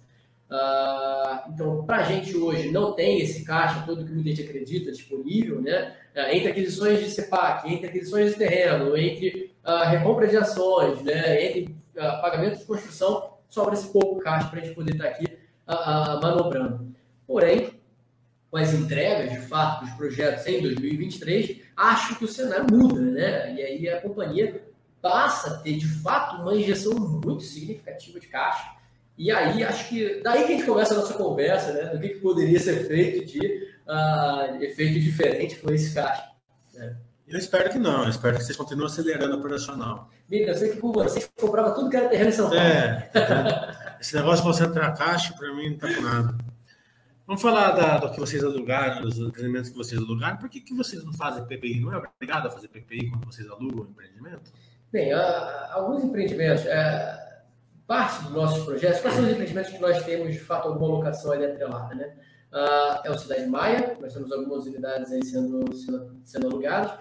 Uh, 0.47 1.51
então, 1.51 1.86
para 1.86 1.97
a 1.97 2.04
gente 2.04 2.38
hoje 2.38 2.71
não 2.71 2.93
tem 2.93 3.19
esse 3.19 3.43
caixa 3.43 3.84
todo 3.84 4.06
que 4.06 4.12
muita 4.12 4.30
gente 4.30 4.43
acredita 4.43 4.91
disponível, 4.91 5.60
né? 5.60 5.95
Uh, 6.15 6.36
entre 6.36 6.49
aquisições 6.49 6.99
de 6.99 7.10
CEPAC, 7.10 7.73
entre 7.73 7.88
aquisições 7.88 8.32
de 8.32 8.38
terreno, 8.38 8.95
entre 8.95 9.56
uh, 9.65 9.89
recompra 9.89 10.28
de 10.28 10.38
ações, 10.38 11.01
né? 11.01 11.43
entre 11.43 11.75
uh, 11.95 12.21
pagamentos 12.21 12.60
de 12.60 12.65
construção, 12.65 13.34
sobra 13.49 13.73
esse 13.73 13.91
pouco 13.91 14.19
caixa 14.19 14.47
para 14.47 14.60
a 14.60 14.63
gente 14.63 14.75
poder 14.75 14.91
estar 14.93 15.06
tá 15.06 15.10
aqui 15.10 15.25
manobrando. 16.21 16.93
Porém, 17.25 17.71
com 18.51 18.58
as 18.58 18.71
entregas, 18.71 19.32
de 19.32 19.39
fato, 19.47 19.84
dos 19.84 19.93
projetos 19.95 20.45
em 20.45 20.62
2023, 20.62 21.62
acho 21.75 22.19
que 22.19 22.25
o 22.25 22.28
cenário 22.28 22.67
muda, 22.71 23.01
né? 23.01 23.56
E 23.56 23.62
aí 23.62 23.89
a 23.89 23.99
companhia 23.99 24.63
passa 25.06 25.52
a 25.52 25.58
ter, 25.60 25.78
de 25.78 25.88
fato, 25.88 26.41
uma 26.41 26.56
injeção 26.56 26.96
muito 26.96 27.44
significativa 27.44 28.20
de 28.20 28.26
caixa. 28.26 28.72
E 29.15 29.30
aí, 29.30 29.63
acho 29.63 29.88
que 29.88 30.20
daí 30.24 30.46
que 30.46 30.54
a 30.54 30.58
gente 30.58 30.65
começa 30.65 30.96
a 30.96 30.98
nossa 30.98 31.13
conversa, 31.13 31.74
né? 31.74 31.84
Do 31.91 32.00
que, 32.00 32.10
que 32.10 32.20
poderia 32.22 32.60
ser 32.60 32.88
feito 32.88 33.24
de 33.24 33.39
uh, 33.88 34.63
efeito 34.63 35.00
diferente 35.00 35.58
com 35.58 35.72
esse 35.72 35.94
caixa. 35.94 36.32
Né? 36.74 36.98
Eu 37.28 37.38
espero 37.38 37.70
que 37.70 37.78
não, 37.78 38.04
eu 38.04 38.10
espero 38.10 38.36
que 38.36 38.44
vocês 38.44 38.58
continuem 38.58 38.88
acelerando 38.88 39.36
o 39.36 39.39
operacional. 39.39 40.10
Mira, 40.28 40.52
eu 40.52 40.58
sei 40.58 40.72
que 40.72 40.78
por 40.78 40.91
vocês 40.91 41.30
comprava 41.39 41.76
tudo 41.76 41.88
que 41.91 41.98
era 41.98 42.10
terreno 42.10 42.30
em 42.30 42.34
São 42.34 42.50
Paulo. 42.50 42.60
É, 42.60 43.98
esse 44.02 44.15
negócio 44.15 44.38
de 44.38 44.50
concentrar 44.50 44.89
a 44.89 44.94
caixa, 44.94 45.36
para 45.38 45.54
mim, 45.54 45.68
não 45.68 45.76
está 45.76 45.94
com 45.94 46.02
nada. 46.02 46.36
Vamos 47.28 47.44
falar 47.44 47.72
da, 47.72 47.98
do 48.00 48.12
que 48.12 48.20
vocês 48.20 48.44
alugaram, 48.44 49.04
dos 49.04 49.20
empreendimentos 49.20 49.70
que 49.70 49.78
vocês 49.78 50.02
alugaram. 50.02 50.38
Por 50.38 50.50
que, 50.50 50.62
que 50.62 50.74
vocês 50.74 51.04
não 51.04 51.13
fazem 51.13 51.46
PPI? 51.46 51.80
Não 51.80 51.94
é 51.94 51.98
obrigado 51.98 52.48
a 52.48 52.52
fazer 52.52 52.70
PPI 52.70 53.12
quando 53.12 53.26
vocês 53.26 53.48
alugam 53.48 53.86
o 53.86 53.89
empreendimento? 53.89 54.52
Bem, 54.91 55.13
uh, 55.13 55.17
alguns 55.71 56.04
empreendimentos, 56.04 56.63
uh, 56.65 57.26
parte 57.88 58.24
dos 58.24 58.32
nossos 58.32 58.63
projetos, 58.63 59.02
quais 59.02 59.15
são 59.15 59.26
os 59.26 59.32
empreendimentos 59.32 59.71
que 59.71 59.80
nós 59.80 60.04
temos, 60.04 60.34
de 60.34 60.39
fato, 60.39 60.67
alguma 60.67 60.88
locação 60.88 61.32
ali 61.32 61.45
atrelada, 61.45 61.93
né? 61.95 62.15
Uh, 62.52 63.02
é 63.04 63.12
o 63.12 63.17
Cidade 63.17 63.45
Maia, 63.48 63.98
nós 64.00 64.13
temos 64.13 64.32
algumas 64.32 64.65
unidades 64.65 65.12
aí 65.12 65.26
sendo, 65.26 65.76
sendo, 65.76 66.21
sendo 66.24 66.48
alugadas. 66.48 66.98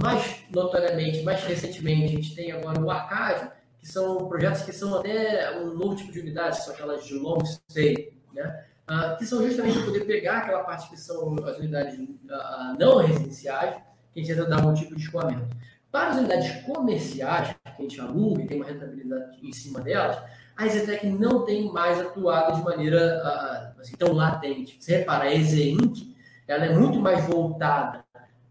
Mais 0.00 0.44
notoriamente, 0.54 1.22
mais 1.22 1.42
recentemente, 1.44 2.04
a 2.04 2.08
gente 2.08 2.34
tem 2.34 2.52
agora 2.52 2.80
o 2.80 2.90
Arcádio, 2.90 3.50
que 3.78 3.86
são 3.86 4.28
projetos 4.28 4.62
que 4.62 4.72
são 4.72 4.98
até 4.98 5.58
um 5.58 5.74
novo 5.74 5.96
tipo 5.96 6.12
de 6.12 6.20
unidades, 6.20 6.60
que 6.60 6.64
são 6.66 6.74
aquelas 6.74 7.04
de 7.04 7.14
long 7.14 7.44
stay, 7.44 8.16
né? 8.32 8.64
Ah, 8.86 9.16
que 9.16 9.24
são 9.24 9.42
justamente 9.42 9.78
para 9.78 9.86
poder 9.86 10.04
pegar 10.04 10.38
aquela 10.38 10.64
parte 10.64 10.90
que 10.90 10.96
são 10.96 11.34
as 11.46 11.56
unidades 11.58 11.98
uh, 11.98 12.78
não 12.78 12.98
residenciais, 12.98 13.76
que 14.12 14.20
a 14.20 14.22
gente 14.22 14.34
tenta 14.34 14.48
dar 14.48 14.66
um 14.66 14.74
tipo 14.74 14.94
de 14.94 15.02
escoamento. 15.02 15.56
Para 15.92 16.12
as 16.12 16.16
unidades 16.16 16.64
comerciais, 16.64 17.48
que 17.48 17.70
a 17.78 17.82
gente 17.82 18.00
aluga 18.00 18.42
e 18.42 18.46
tem 18.46 18.56
uma 18.56 18.66
rentabilidade 18.66 19.38
em 19.46 19.52
cima 19.52 19.82
delas, 19.82 20.18
a 20.56 20.66
Exetec 20.66 21.06
não 21.06 21.44
tem 21.44 21.70
mais 21.70 22.00
atuado 22.00 22.56
de 22.56 22.64
maneira 22.64 23.20
uh, 23.22 23.78
assim, 23.78 23.94
tão 23.96 24.14
latente. 24.14 24.78
Você 24.80 24.96
repara, 24.96 25.24
a 25.24 25.34
Exeinc, 25.34 26.16
ela 26.48 26.64
é 26.64 26.74
muito 26.74 26.98
mais 26.98 27.26
voltada 27.26 28.02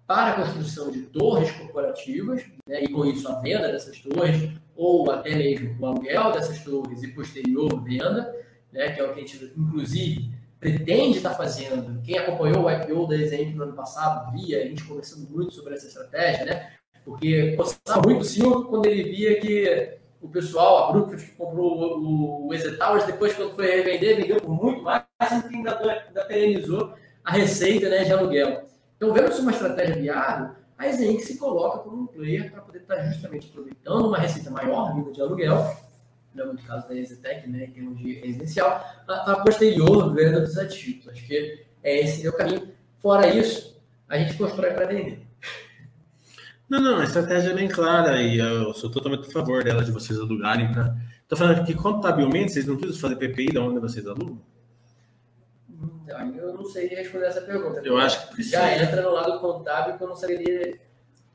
para 0.05 0.33
a 0.33 0.35
construção 0.35 0.91
de 0.91 1.01
torres 1.03 1.51
corporativas, 1.51 2.43
né, 2.67 2.83
e 2.83 2.89
com 2.89 3.05
isso 3.05 3.27
a 3.27 3.39
venda 3.39 3.71
dessas 3.71 3.99
torres, 3.99 4.51
ou 4.75 5.09
até 5.09 5.33
mesmo 5.35 5.75
o 5.79 5.85
aluguel 5.87 6.31
dessas 6.33 6.63
torres 6.63 7.01
e 7.01 7.07
posterior 7.07 7.83
venda, 7.83 8.35
né, 8.71 8.91
que 8.91 8.99
é 8.99 9.03
o 9.03 9.13
que 9.13 9.19
a 9.19 9.23
gente, 9.23 9.51
inclusive, 9.57 10.31
pretende 10.59 11.17
estar 11.17 11.33
fazendo. 11.33 12.01
Quem 12.03 12.19
acompanhou 12.19 12.65
o 12.65 12.69
IPO 12.69 13.07
da 13.07 13.15
Exenc 13.15 13.55
no 13.55 13.63
ano 13.63 13.73
passado 13.73 14.31
via 14.31 14.61
a 14.61 14.65
gente 14.67 14.83
conversando 14.83 15.27
muito 15.27 15.53
sobre 15.55 15.73
essa 15.73 15.87
estratégia, 15.87 16.45
né? 16.45 16.71
Porque 17.03 17.55
gostava 17.55 18.01
muito 18.07 18.21
o 18.21 18.25
Silvio 18.25 18.65
quando 18.65 18.85
ele 18.85 19.03
via 19.03 19.39
que 19.39 19.97
o 20.21 20.29
pessoal, 20.29 20.89
a 20.89 20.91
Brookfield, 20.91 21.25
que 21.25 21.35
comprou 21.35 21.99
o, 21.99 22.47
o 22.47 23.05
depois, 23.07 23.33
quando 23.33 23.55
foi 23.55 23.65
revender, 23.65 24.17
vendeu 24.17 24.39
por 24.39 24.63
muito 24.63 24.83
mais, 24.83 25.03
e 25.19 25.55
ainda, 25.55 25.77
ainda 25.79 26.25
perenizou 26.25 26.93
a 27.23 27.31
receita 27.31 27.89
né, 27.89 28.03
de 28.03 28.13
aluguel. 28.13 28.65
Então, 28.95 29.13
vendo 29.13 29.33
se 29.33 29.41
uma 29.41 29.51
estratégia 29.51 29.95
viável, 29.95 30.51
a 30.77 30.87
Exenc 30.87 31.21
se 31.21 31.37
coloca 31.37 31.79
como 31.79 32.03
um 32.03 32.07
player 32.07 32.51
para 32.51 32.61
poder 32.61 32.79
estar 32.79 33.03
justamente 33.03 33.49
aproveitando 33.49 34.07
uma 34.07 34.17
receita 34.17 34.51
maior 34.51 34.93
vinda 34.95 35.11
de 35.11 35.21
aluguel 35.21 35.75
não 36.33 36.45
é 36.45 36.47
muito 36.47 36.65
caso 36.65 36.87
da 36.87 36.95
Exetec, 36.95 37.49
né, 37.49 37.65
em 37.65 37.71
termos 37.71 37.97
de 37.97 38.13
residencial, 38.13 38.83
a, 39.07 39.31
a 39.33 39.43
posterior 39.43 40.13
venda 40.13 40.39
dos 40.39 40.57
ativos. 40.57 41.07
Acho 41.09 41.25
que 41.25 41.65
é 41.83 41.99
esse 42.01 42.25
é 42.25 42.29
o 42.29 42.33
caminho. 42.33 42.69
Fora 42.99 43.27
isso, 43.27 43.79
a 44.07 44.17
gente 44.17 44.37
constrói 44.37 44.71
para 44.71 44.85
vender. 44.85 45.25
Não, 46.71 46.79
não, 46.79 46.99
a 46.99 47.03
estratégia 47.03 47.49
é 47.49 47.53
bem 47.53 47.67
clara 47.67 48.21
e 48.21 48.39
eu 48.39 48.73
sou 48.73 48.89
totalmente 48.89 49.27
a 49.27 49.31
favor 49.33 49.61
dela, 49.61 49.83
de 49.83 49.91
vocês 49.91 50.17
alugarem 50.17 50.71
para. 50.71 50.95
Estou 51.21 51.37
falando 51.37 51.65
que 51.65 51.73
contabilmente 51.73 52.53
vocês 52.53 52.65
não 52.65 52.77
precisam 52.77 53.01
fazer 53.01 53.17
PPI 53.17 53.47
de 53.47 53.57
onde 53.57 53.77
vocês 53.81 54.07
alugam? 54.07 54.41
Eu 56.07 56.53
não 56.53 56.63
sei 56.63 56.87
responder 56.87 57.25
essa 57.25 57.41
pergunta. 57.41 57.81
Eu 57.83 57.97
acho 57.97 58.21
que 58.21 58.35
precisa. 58.35 58.55
Já 58.55 58.83
entra 58.83 59.01
no 59.01 59.11
lado 59.11 59.37
contábil 59.41 59.97
que 59.97 60.03
eu 60.03 60.07
não 60.07 60.15
saberia 60.15 60.79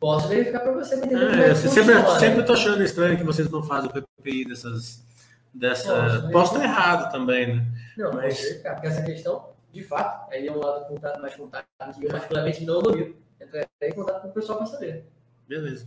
Posso 0.01 0.27
verificar 0.27 0.61
para 0.61 0.73
você. 0.73 0.95
É, 0.95 1.55
você 1.55 1.69
sempre, 1.69 2.19
sempre 2.19 2.43
tô 2.43 2.55
achando 2.55 2.83
estranho 2.83 3.19
que 3.19 3.25
vocês 3.25 3.51
não 3.51 3.63
fazem 3.63 3.91
o 3.91 3.93
PPI 3.93 4.47
dessas. 4.47 5.05
dessa... 5.53 5.93
Posso, 5.93 6.31
Posso 6.31 6.55
estar 6.55 6.65
errado 6.65 7.13
também, 7.13 7.57
né? 7.57 7.67
Não, 7.99 8.11
mas 8.15 8.41
verificar, 8.41 8.73
porque 8.73 8.87
essa 8.87 9.03
questão 9.03 9.51
de 9.71 9.85
fato, 9.85 10.33
aí 10.33 10.47
é 10.47 10.51
um 10.53 10.61
lado 10.61 10.87
contato, 10.87 11.21
mais 11.21 11.35
contato 11.35 11.67
que 11.99 12.07
eu 12.07 12.11
particularmente 12.11 12.65
não 12.65 12.81
domino. 12.81 13.15
Entrarei 13.39 13.67
em 13.83 13.93
contato 13.93 14.23
com 14.23 14.29
o 14.29 14.33
pessoal 14.33 14.57
para 14.57 14.67
saber. 14.69 15.16
Beleza. 15.49 15.87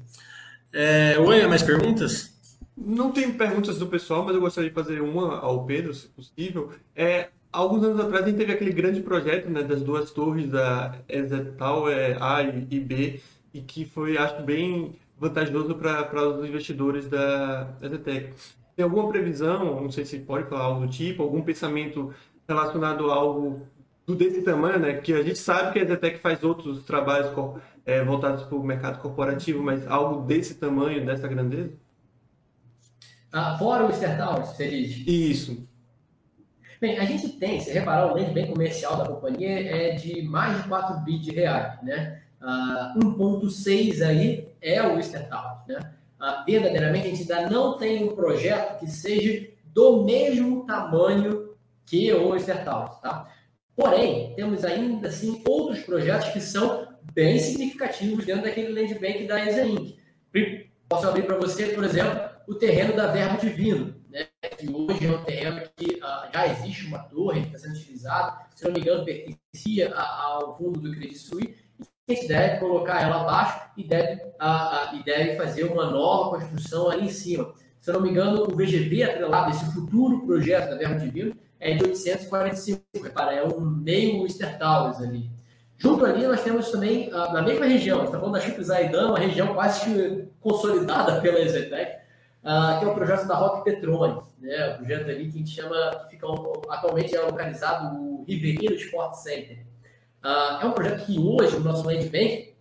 É, 0.71 1.17
oi, 1.19 1.45
mais 1.47 1.63
perguntas? 1.63 2.33
Não 2.77 3.11
tem 3.11 3.31
perguntas 3.31 3.77
do 3.77 3.87
pessoal, 3.87 4.23
mas 4.23 4.35
eu 4.35 4.41
gostaria 4.41 4.69
de 4.69 4.75
fazer 4.75 5.01
uma 5.01 5.39
ao 5.39 5.65
Pedro, 5.65 5.93
se 5.93 6.07
possível. 6.07 6.71
É, 6.95 7.29
alguns 7.51 7.83
anos 7.83 7.99
atrás 7.99 8.23
a 8.23 8.27
gente 8.27 8.37
teve 8.37 8.53
aquele 8.53 8.71
grande 8.71 9.01
projeto 9.01 9.49
né, 9.49 9.63
das 9.63 9.81
duas 9.81 10.11
torres 10.11 10.47
da 10.47 10.95
EZ 11.09 11.31
Tower 11.57 12.17
A 12.23 12.41
e 12.43 12.79
B, 12.79 13.19
e 13.53 13.61
que 13.61 13.83
foi, 13.83 14.17
acho, 14.17 14.41
bem 14.43 14.95
vantajoso 15.17 15.75
para 15.75 16.29
os 16.29 16.47
investidores 16.47 17.07
da 17.07 17.67
EZTEC. 17.81 18.33
Tem 18.75 18.83
alguma 18.83 19.09
previsão, 19.09 19.81
não 19.81 19.91
sei 19.91 20.05
se 20.05 20.19
pode 20.19 20.47
falar 20.47 20.63
algo 20.63 20.85
do 20.85 20.91
tipo, 20.91 21.21
algum 21.21 21.41
pensamento 21.41 22.13
relacionado 22.47 23.11
a 23.11 23.15
algo 23.15 23.67
desse 24.15 24.41
tamanho, 24.41 24.79
né? 24.79 24.93
Que 24.93 25.13
a 25.13 25.23
gente 25.23 25.39
sabe 25.39 25.73
que 25.73 25.79
a 25.79 25.83
EZTEC 25.83 26.19
faz 26.19 26.43
outros 26.43 26.83
trabalhos 26.83 27.31
é, 27.85 28.03
voltados 28.03 28.43
para 28.43 28.55
o 28.55 28.63
mercado 28.63 28.99
corporativo, 28.99 29.61
mas 29.63 29.87
algo 29.87 30.25
desse 30.25 30.55
tamanho, 30.55 31.05
dessa 31.05 31.27
grandeza? 31.27 31.71
Ah, 33.31 33.57
fora 33.57 33.85
o 33.85 33.89
Towers, 33.89 34.49
você 34.49 34.67
diz? 34.69 35.07
Isso. 35.07 35.67
Bem, 36.81 36.97
a 36.97 37.05
gente 37.05 37.29
tem, 37.29 37.59
se 37.59 37.71
reparar, 37.71 38.07
o 38.07 38.15
land 38.15 38.31
bem 38.31 38.47
comercial 38.47 38.97
da 38.97 39.05
companhia 39.05 39.49
é 39.49 39.95
de 39.95 40.21
mais 40.21 40.63
de 40.63 40.69
4 40.69 40.99
bi 41.01 41.19
de 41.19 41.31
reais, 41.31 41.81
né? 41.83 42.21
Uh, 42.41 42.99
1.6 42.99 44.01
aí 44.01 44.47
é 44.61 44.81
o 44.81 44.91
Towers, 44.93 45.11
né? 45.67 45.93
Uh, 46.19 46.45
verdadeiramente, 46.45 47.07
a 47.07 47.09
gente 47.15 47.31
ainda 47.31 47.49
não 47.49 47.77
tem 47.77 48.05
um 48.05 48.15
projeto 48.15 48.79
que 48.79 48.87
seja 48.87 49.49
do 49.73 50.03
mesmo 50.03 50.65
tamanho 50.65 51.49
que 51.85 52.13
o 52.13 52.29
Towers, 52.29 52.99
tá? 53.01 53.29
Porém, 53.79 54.33
temos 54.35 54.65
ainda 54.65 55.07
assim 55.07 55.41
outros 55.47 55.79
projetos 55.79 56.27
que 56.33 56.41
são 56.41 56.85
bem 57.13 57.39
significativos 57.39 58.25
dentro 58.25 58.43
daquele 58.43 58.73
land 58.73 58.93
bank 58.95 59.25
da 59.25 59.39
ESA 59.39 59.65
Inc. 59.65 59.97
Posso 60.89 61.07
abrir 61.07 61.23
para 61.23 61.37
você, 61.37 61.67
por 61.67 61.85
exemplo, 61.85 62.29
o 62.45 62.55
terreno 62.55 62.93
da 62.93 63.07
Verbo 63.07 63.39
Divino, 63.39 63.95
né, 64.09 64.27
que 64.57 64.69
hoje 64.69 65.05
é 65.05 65.11
um 65.11 65.23
terreno 65.23 65.61
que 65.77 65.95
uh, 65.95 66.29
já 66.33 66.47
existe 66.47 66.87
uma 66.87 66.99
torre 66.99 67.39
que 67.39 67.55
está 67.55 67.59
sendo 67.59 67.77
utilizado, 67.77 68.37
se 68.53 68.65
não 68.65 68.73
me 68.73 68.81
engano, 68.81 69.05
pertencia 69.05 69.95
ao 69.95 70.57
fundo 70.57 70.81
do 70.81 70.91
Credit 70.91 71.17
Suisse, 71.17 71.55
e 72.05 72.13
a 72.13 72.27
deve 72.27 72.59
colocar 72.59 73.01
ela 73.01 73.21
abaixo 73.21 73.61
e 73.77 73.83
deve, 73.85 74.21
uh, 74.23 74.25
uh, 74.41 74.95
e 74.97 75.03
deve 75.05 75.37
fazer 75.37 75.63
uma 75.63 75.89
nova 75.89 76.37
construção 76.37 76.89
ali 76.89 77.05
em 77.05 77.09
cima. 77.09 77.53
Se 77.79 77.93
não 77.93 78.01
me 78.01 78.09
engano, 78.09 78.43
o 78.43 78.53
VGV 78.57 79.03
atrelado, 79.03 79.51
esse 79.51 79.71
futuro 79.71 80.25
projeto 80.25 80.71
da 80.71 80.75
Verbo 80.75 80.99
Divino, 80.99 81.33
é 81.59 81.75
de 81.75 81.83
845, 81.83 82.81
repara, 83.03 83.33
é 83.33 83.43
um 83.43 83.59
meio 83.59 84.23
Easter 84.23 84.57
Towers 84.57 85.01
ali. 85.01 85.29
Junto 85.77 86.05
ali, 86.05 86.25
nós 86.27 86.43
temos 86.43 86.69
também, 86.71 87.09
na 87.09 87.41
mesma 87.41 87.65
região, 87.65 88.03
está 88.03 88.19
falando 88.19 88.33
da 88.33 88.41
Chip 88.41 88.61
Zaidan, 88.61 89.09
uma 89.09 89.19
região 89.19 89.53
quase 89.53 90.27
consolidada 90.41 91.19
pela 91.21 91.39
Exetec, 91.39 92.01
uh, 92.43 92.79
que 92.79 92.85
é 92.85 92.87
o 92.87 92.93
projeto 92.93 93.27
da 93.27 93.35
Rock 93.35 93.63
Petrone, 93.63 94.21
né? 94.39 94.73
O 94.73 94.77
projeto 94.77 95.09
ali 95.09 95.31
que 95.31 95.37
a 95.37 95.39
gente 95.39 95.49
chama, 95.49 95.91
que 96.03 96.11
fica 96.11 96.27
atualmente 96.69 97.15
é 97.15 97.21
localizado 97.21 97.97
no 97.97 98.23
Riverino 98.25 98.75
Sport 98.75 99.15
Center. 99.15 99.65
Uh, 100.21 100.61
é 100.61 100.65
um 100.65 100.71
projeto 100.73 101.05
que 101.05 101.17
hoje, 101.17 101.55
o 101.55 101.61
nosso 101.61 101.85
Land 101.85 102.09
Bank, 102.09 102.53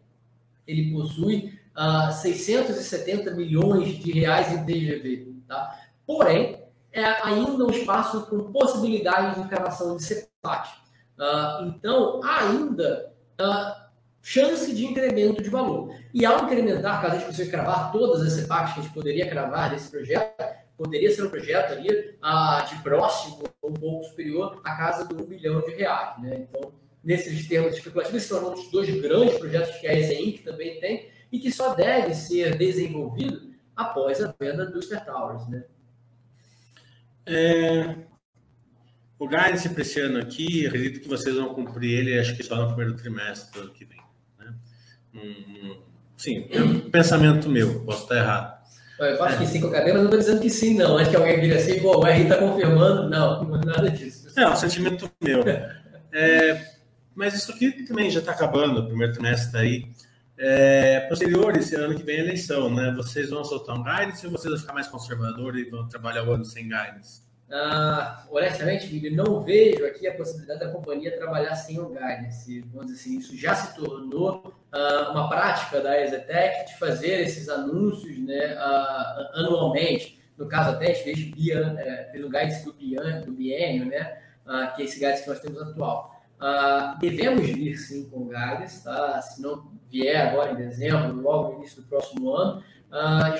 ele 0.64 0.92
possui 0.92 1.58
uh, 1.76 2.12
670 2.12 3.32
milhões 3.32 3.98
de 3.98 4.12
reais 4.12 4.52
em 4.52 4.64
DGV, 4.64 5.34
tá? 5.48 5.76
Porém, 6.06 6.67
é 6.92 7.05
ainda 7.27 7.64
um 7.64 7.70
espaço 7.70 8.27
com 8.27 8.53
possibilidade 8.53 9.42
de 9.42 9.48
cravação 9.48 9.96
de 9.96 10.05
CEPAT. 10.05 10.70
Uh, 11.18 11.66
então, 11.66 12.20
ainda 12.24 13.12
uh, 13.40 13.88
chance 14.22 14.74
de 14.74 14.87
incremento 14.87 15.42
de 15.42 15.51
valor. 15.51 15.94
E 16.12 16.24
ao 16.24 16.44
incrementar, 16.44 17.01
caso 17.01 17.14
a 17.14 17.18
gente 17.18 17.27
consiga 17.27 17.51
cravar 17.51 17.92
todas 17.92 18.22
as 18.22 18.33
CEPACs 18.35 18.74
que 18.74 18.81
a 18.81 18.83
gente 18.83 18.94
poderia 18.94 19.29
cravar 19.29 19.70
desse 19.70 19.90
projeto, 19.90 20.44
poderia 20.77 21.11
ser 21.11 21.24
um 21.24 21.31
projeto 21.31 21.72
ali 21.72 21.88
uh, 21.90 22.68
de 22.68 22.83
próximo 22.83 23.44
ou 23.61 23.70
um 23.70 23.74
pouco 23.74 24.05
superior 24.05 24.61
à 24.64 24.77
casa 24.77 25.05
do 25.05 25.24
1 25.24 25.27
bilhão 25.27 25.61
de 25.61 25.72
reais. 25.72 26.22
Né? 26.22 26.46
Então, 26.48 26.72
nesses 27.03 27.48
termos 27.48 27.74
especulativos, 27.74 28.22
são 28.22 28.53
os 28.53 28.70
dois 28.70 28.88
grandes 29.01 29.38
projetos 29.38 29.77
que 29.77 29.87
a 29.87 29.94
que 29.94 30.42
também 30.44 30.79
tem 30.81 31.11
e 31.33 31.38
que 31.38 31.51
só 31.51 31.74
deve 31.74 32.14
ser 32.14 32.57
desenvolvido 32.57 33.53
após 33.74 34.22
a 34.22 34.35
venda 34.38 34.66
dos 34.66 34.88
Towers. 34.88 35.48
Né? 35.48 35.64
É, 37.28 37.94
o 39.18 39.28
guidance 39.28 39.68
para 39.68 39.82
esse 39.82 40.00
ano 40.00 40.18
aqui, 40.18 40.66
acredito 40.66 41.00
que 41.00 41.08
vocês 41.08 41.36
vão 41.36 41.54
cumprir 41.54 41.98
ele, 41.98 42.18
acho 42.18 42.36
que 42.36 42.42
só 42.42 42.56
no 42.56 42.68
primeiro 42.68 42.94
trimestre 42.94 43.52
do 43.52 43.66
ano 43.66 43.72
que 43.72 43.84
vem. 43.84 44.00
Né? 44.38 44.54
Sim, 46.16 46.46
é 46.50 46.60
um 46.60 46.90
pensamento 46.90 47.48
meu, 47.48 47.84
posso 47.84 48.04
estar 48.04 48.16
errado. 48.16 48.58
Eu 48.98 49.22
acho 49.22 49.36
é. 49.36 49.38
que 49.38 49.46
sim 49.46 49.60
com 49.60 49.68
a 49.68 49.72
cadeira, 49.72 49.94
mas 49.94 50.02
não 50.02 50.04
estou 50.06 50.18
dizendo 50.18 50.40
que 50.40 50.50
sim, 50.50 50.74
não. 50.74 50.98
Acho 50.98 51.10
que 51.10 51.16
alguém 51.16 51.40
vira 51.40 51.56
assim, 51.56 51.80
pô, 51.80 51.98
o 51.98 52.04
RI 52.04 52.22
está 52.22 52.36
confirmando. 52.36 53.08
Não, 53.08 53.44
não 53.44 53.60
é 53.60 53.64
nada 53.64 53.90
disso. 53.90 54.28
É, 54.36 54.48
um 54.48 54.56
sentimento 54.56 55.08
meu. 55.22 55.44
É, 56.12 56.66
mas 57.14 57.34
isso 57.34 57.52
aqui 57.52 57.70
também 57.84 58.10
já 58.10 58.18
está 58.18 58.32
acabando, 58.32 58.80
o 58.80 58.86
primeiro 58.86 59.12
trimestre 59.12 59.46
está 59.46 59.58
aí. 59.60 59.88
É, 60.38 61.01
posteriores, 61.09 61.72
ano 61.72 61.96
que 61.96 62.05
vem 62.05 62.18
é 62.18 62.20
eleição, 62.20 62.72
né? 62.72 62.92
Vocês 62.96 63.31
vão 63.31 63.42
soltar 63.42 63.77
um 63.77 63.83
guidance 63.83 64.24
ou 64.24 64.31
vocês 64.31 64.53
vão 64.53 64.61
ficar 64.61 64.72
mais 64.72 64.87
conservadores 64.87 65.66
e 65.66 65.70
vão 65.70 65.88
trabalhar 65.88 66.24
o 66.29 66.33
ano 66.33 66.44
sem 66.44 66.64
guidance? 66.64 67.27
Ah, 67.51 68.24
honestamente, 68.31 68.92
Miguel, 68.92 69.16
não 69.16 69.40
vejo 69.40 69.85
aqui 69.87 70.07
a 70.07 70.14
possibilidade 70.14 70.61
da 70.61 70.70
companhia 70.70 71.16
trabalhar 71.16 71.57
sem 71.57 71.81
o 71.81 71.88
guidance. 71.88 72.61
Vamos 72.72 72.87
dizer 72.87 73.01
assim, 73.01 73.18
isso 73.18 73.37
já 73.37 73.55
se 73.55 73.74
tornou 73.74 74.55
ah, 74.70 75.11
uma 75.11 75.29
prática 75.29 75.81
da 75.81 76.01
Exetec 76.01 76.66
de 76.66 76.79
fazer 76.79 77.22
esses 77.22 77.48
anúncios 77.48 78.18
né, 78.18 78.55
ah, 78.59 79.31
anualmente. 79.35 80.20
No 80.37 80.46
caso, 80.46 80.70
até 80.70 80.90
a 80.90 80.94
gente 80.94 81.03
fez, 81.03 81.18
bian, 81.35 81.74
é, 81.79 82.11
fez 82.12 82.24
o 82.24 82.29
guidance 82.29 82.64
do, 82.64 82.72
bian, 82.72 83.22
do 83.22 83.33
biênio, 83.33 83.87
né, 83.87 84.18
ah, 84.46 84.68
que 84.68 84.83
é 84.83 84.85
esse 84.85 85.01
guidance 85.01 85.24
que 85.24 85.31
nós 85.31 85.40
temos 85.40 85.61
atual. 85.61 86.17
Devemos 87.01 87.46
vir 87.46 87.77
sim 87.77 88.09
com 88.09 88.27
guidance, 88.27 88.85
tá? 88.85 89.20
se 89.22 89.40
não 89.42 89.70
vier 89.90 90.29
agora 90.29 90.53
em 90.53 90.57
dezembro, 90.57 91.20
logo 91.20 91.53
no 91.53 91.59
início 91.59 91.83
do 91.83 91.88
próximo 91.88 92.35
ano, 92.35 92.62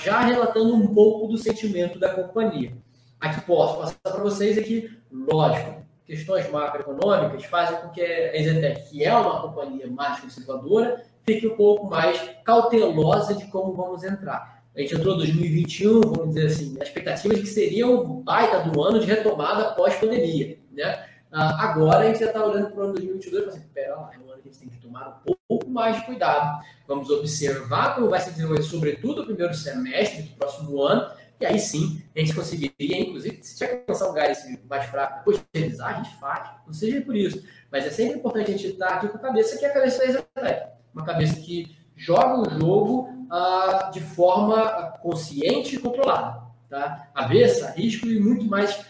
já 0.03 0.21
relatando 0.21 0.75
um 0.75 0.95
pouco 0.95 1.29
do 1.29 1.39
sentimento 1.39 1.99
da 1.99 2.11
companhia. 2.11 2.73
A 3.21 3.31
que 3.31 3.41
posso 3.43 3.79
passar 3.79 3.97
para 4.03 4.23
vocês 4.23 4.57
é 4.57 4.63
que, 4.63 4.91
lógico, 5.11 5.83
questões 6.07 6.51
macroeconômicas 6.51 7.45
fazem 7.45 7.81
com 7.81 7.89
que 7.91 8.01
a 8.01 8.37
Exetec, 8.37 8.89
que 8.91 9.05
é 9.05 9.15
uma 9.15 9.43
companhia 9.43 9.87
mais 9.89 10.21
conservadora, 10.21 11.05
fique 11.27 11.47
um 11.47 11.57
pouco 11.57 11.87
mais 11.87 12.19
cautelosa 12.45 13.35
de 13.35 13.45
como 13.47 13.75
vamos 13.75 14.05
entrar. 14.05 14.63
A 14.75 14.81
gente 14.81 14.95
entrou 14.95 15.15
em 15.15 15.19
2021, 15.19 16.01
vamos 16.01 16.35
dizer 16.35 16.47
assim, 16.47 16.77
a 16.81 16.85
expectativa 16.85 17.35
de 17.35 17.41
que 17.41 17.49
seria 17.49 17.87
um 17.87 18.23
baita 18.23 18.61
do 18.61 18.81
ano 18.81 19.01
de 19.01 19.07
retomada 19.07 19.75
pós-pandemia. 19.75 20.57
Né? 20.73 21.05
Ah, 21.31 21.71
agora 21.71 22.01
a 22.01 22.07
gente 22.07 22.21
já 22.21 22.27
está 22.27 22.45
olhando 22.45 22.71
para 22.71 22.81
o 22.81 22.85
ano 22.85 22.95
2022 22.95 23.45
e 23.45 23.49
assim, 23.49 23.69
pera 23.75 23.97
lá, 23.97 24.11
é 24.15 24.19
um 24.19 24.33
ano 24.33 24.43
que 24.43 24.49
a 24.49 24.53
gente 24.53 24.61
tem 24.61 24.69
que 24.69 24.79
tomar 24.79 25.23
um 25.27 25.35
pouco 25.47 25.71
mais 25.71 25.97
de 25.97 26.07
cuidado. 26.07 26.65
Vamos 26.87 27.11
observar 27.11 27.95
como 27.95 28.09
vai 28.09 28.21
se 28.21 28.31
desenvolver, 28.31 28.63
sobretudo 28.63 29.23
o 29.23 29.27
primeiro 29.27 29.53
semestre 29.55 30.23
do 30.23 30.37
próximo 30.37 30.83
ano, 30.83 31.11
e 31.41 31.47
aí 31.47 31.59
sim, 31.59 32.03
a 32.17 32.19
gente 32.19 32.35
conseguiria, 32.35 33.01
inclusive, 33.01 33.39
se 33.43 33.57
tiver 33.57 33.77
que 33.77 33.93
lançar 33.93 34.11
um 34.11 34.15
gás 34.15 34.45
mais 34.69 34.87
fraco, 34.87 35.31
revisar, 35.55 35.95
a 35.95 36.03
gente 36.03 36.17
faz. 36.17 36.51
Não 36.67 36.73
seja 36.73 37.01
por 37.01 37.15
isso. 37.15 37.45
Mas 37.71 37.87
é 37.87 37.91
sempre 37.91 38.19
importante 38.19 38.51
a 38.51 38.57
gente 38.57 38.67
estar 38.67 38.89
aqui 38.89 39.09
com 39.09 39.19
a 39.19 39.21
cabeça 39.21 39.57
que 39.57 39.65
é 39.65 39.69
a 39.69 39.75
cabeça 39.75 39.99
da 39.99 40.05
Exatec. 40.07 40.69
Uma 40.93 41.05
cabeça 41.05 41.37
que 41.37 41.77
joga 41.95 42.41
o 42.41 42.59
jogo 42.59 43.09
uh, 43.31 43.91
de 43.93 44.01
forma 44.01 44.99
consciente 45.01 45.77
e 45.77 45.79
controlada. 45.79 46.43
Tá? 46.69 47.09
Avessa, 47.15 47.71
risco 47.71 48.07
e 48.09 48.19
muito 48.19 48.45
mais, 48.47 48.85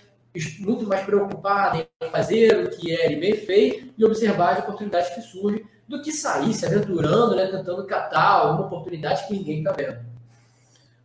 muito 0.61 0.87
mais 0.87 1.05
preocupada 1.05 1.87
em 2.03 2.11
fazer 2.11 2.64
o 2.64 2.70
que 2.70 2.94
é 2.94 3.14
bem 3.16 3.35
feito 3.35 3.92
e 3.96 4.05
observar 4.05 4.53
as 4.53 4.59
oportunidades 4.61 5.14
que 5.14 5.20
surgem 5.22 5.64
do 5.89 6.03
que 6.03 6.12
sair 6.12 6.53
se 6.53 6.66
aventurando, 6.66 7.34
né, 7.34 7.47
tentando 7.47 7.86
catar 7.86 8.22
alguma 8.22 8.66
oportunidade 8.66 9.26
que 9.26 9.34
ninguém 9.34 9.59
está 9.59 9.72
vendo. 9.72 9.99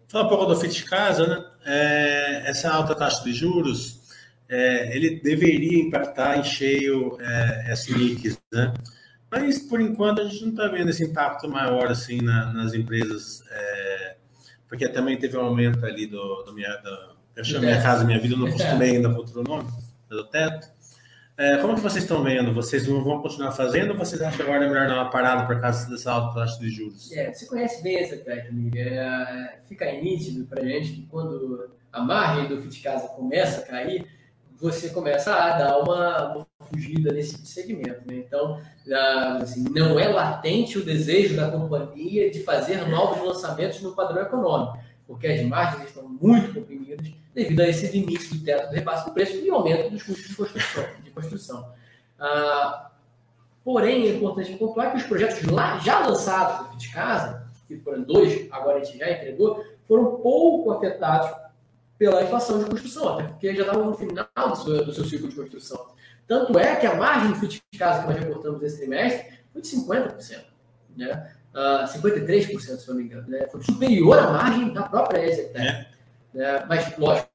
Fala 0.07 0.25
um 0.25 0.29
pouco 0.29 0.45
do 0.45 0.55
FIT 0.55 0.85
Casa, 0.85 1.25
né? 1.25 1.43
É, 1.65 2.43
essa 2.49 2.69
alta 2.71 2.93
taxa 2.93 3.23
de 3.23 3.33
juros, 3.33 4.01
é, 4.49 4.95
ele 4.95 5.21
deveria 5.21 5.81
impactar 5.81 6.37
em 6.37 6.43
cheio 6.43 7.17
é, 7.19 7.71
as 7.71 7.87
né? 8.51 8.73
Mas, 9.31 9.57
por 9.57 9.81
enquanto, 9.81 10.21
a 10.21 10.25
gente 10.25 10.43
não 10.43 10.51
está 10.51 10.67
vendo 10.67 10.91
esse 10.91 11.03
impacto 11.03 11.49
maior, 11.49 11.89
assim, 11.89 12.21
na, 12.21 12.53
nas 12.53 12.75
empresas, 12.75 13.41
é, 13.49 14.17
porque 14.67 14.87
também 14.87 15.17
teve 15.17 15.35
um 15.35 15.45
aumento 15.45 15.83
ali 15.83 16.05
do, 16.05 16.43
do 16.43 16.53
do, 16.53 17.15
eu 17.35 17.43
chamo 17.43 17.65
Minha 17.65 17.81
Casa 17.81 18.03
Minha 18.03 18.19
Vida, 18.19 18.35
não 18.35 18.47
acostumei 18.47 18.95
ainda 18.95 19.09
com 19.09 19.17
outro 19.17 19.43
nome, 19.43 19.69
do 20.09 20.23
teto. 20.25 20.73
É, 21.35 21.57
como 21.57 21.73
que 21.73 21.81
vocês 21.81 22.03
estão 22.03 22.23
vendo? 22.23 22.53
Vocês 22.53 22.85
vão 22.85 23.19
continuar 23.19 23.51
fazendo 23.51 23.91
ou 23.91 23.97
vocês 23.97 24.21
acham 24.21 24.37
que 24.37 24.43
agora 24.43 24.65
é 24.65 24.67
melhor 24.67 24.87
dar 24.87 24.95
uma 24.95 25.09
parada 25.09 25.47
por 25.47 25.59
causa 25.59 25.89
dessa 25.89 26.11
alta 26.11 26.39
taxa 26.39 26.59
de 26.59 26.69
juros? 26.69 27.11
É, 27.11 27.33
você 27.33 27.47
conhece 27.47 27.81
bem 27.81 27.97
essa 27.97 28.17
técnica. 28.17 28.79
É, 28.79 29.59
fica 29.67 29.91
nítido 29.93 30.45
para 30.45 30.61
a 30.61 30.65
gente 30.65 30.91
que 30.91 31.01
quando 31.07 31.71
a 31.91 32.01
margem 32.01 32.47
do 32.47 32.61
FIT 32.61 32.81
Casa 32.81 33.07
começa 33.07 33.61
a 33.61 33.65
cair, 33.65 34.05
você 34.59 34.89
começa 34.89 35.33
a 35.33 35.57
dar 35.57 35.79
uma, 35.79 36.35
uma 36.35 36.47
fugida 36.69 37.11
nesse 37.11 37.43
segmento. 37.47 38.01
Né? 38.05 38.17
Então, 38.17 38.61
assim, 39.41 39.63
não 39.71 39.99
é 39.99 40.07
latente 40.07 40.77
o 40.77 40.85
desejo 40.85 41.35
da 41.35 41.49
companhia 41.49 42.29
de 42.29 42.43
fazer 42.43 42.87
novos 42.87 43.25
lançamentos 43.25 43.81
no 43.81 43.95
padrão 43.95 44.21
econômico, 44.21 44.77
porque 45.07 45.25
as 45.25 45.41
margens 45.41 45.89
estão 45.89 46.07
muito 46.07 46.53
comprimidas 46.53 47.11
devido 47.33 47.59
a 47.61 47.67
esse 47.67 47.87
limite 47.87 48.33
do 48.33 48.43
teto 48.43 48.69
do 48.69 48.75
repasse 48.75 49.05
do 49.05 49.13
preço 49.13 49.37
e 49.37 49.49
aumento 49.49 49.89
dos 49.89 50.03
custos 50.03 50.27
de 50.27 50.35
construção. 50.35 50.85
De 51.03 51.11
construção. 51.11 51.73
Ah, 52.19 52.91
porém, 53.63 54.07
é 54.07 54.15
importante 54.15 54.53
pontuar 54.53 54.91
que 54.91 54.97
os 54.97 55.03
projetos 55.03 55.41
lá, 55.43 55.79
já 55.79 56.05
lançados 56.05 56.71
no 56.71 56.77
de 56.77 56.91
casa, 56.91 57.47
que 57.67 57.77
foram 57.77 58.03
dois, 58.03 58.47
agora 58.51 58.79
a 58.79 58.83
gente 58.83 58.97
já 58.97 59.11
entregou, 59.11 59.63
foram 59.87 60.17
pouco 60.17 60.71
afetados 60.71 61.31
pela 61.97 62.23
inflação 62.23 62.59
de 62.59 62.69
construção, 62.69 63.09
até 63.09 63.23
porque 63.23 63.55
já 63.55 63.61
estavam 63.61 63.85
no 63.85 63.93
final 63.93 64.27
do 64.49 64.55
seu, 64.55 64.85
do 64.85 64.93
seu 64.93 65.05
ciclo 65.05 65.29
de 65.29 65.35
construção. 65.35 65.93
Tanto 66.27 66.57
é 66.57 66.75
que 66.75 66.85
a 66.85 66.95
margem 66.95 67.29
do 67.29 67.35
FIT 67.35 67.61
de 67.71 67.79
casa 67.79 68.01
que 68.01 68.07
nós 68.07 68.17
reportamos 68.17 68.61
nesse 68.61 68.77
trimestre 68.77 69.39
foi 69.51 69.61
de 69.61 69.67
50%, 69.69 70.43
né? 70.95 71.33
Uh, 71.53 71.85
53%, 71.85 72.59
se 72.59 72.87
não 72.89 72.95
me 72.95 73.03
engano, 73.03 73.27
né? 73.27 73.47
Foi 73.47 73.61
superior 73.61 74.17
à 74.17 74.31
margem 74.31 74.73
da 74.73 74.83
própria 74.83 75.23
EZTEC. 75.23 75.57
É. 75.57 75.92
Né? 76.33 76.65
Mas, 76.67 76.97
lógico, 76.97 77.29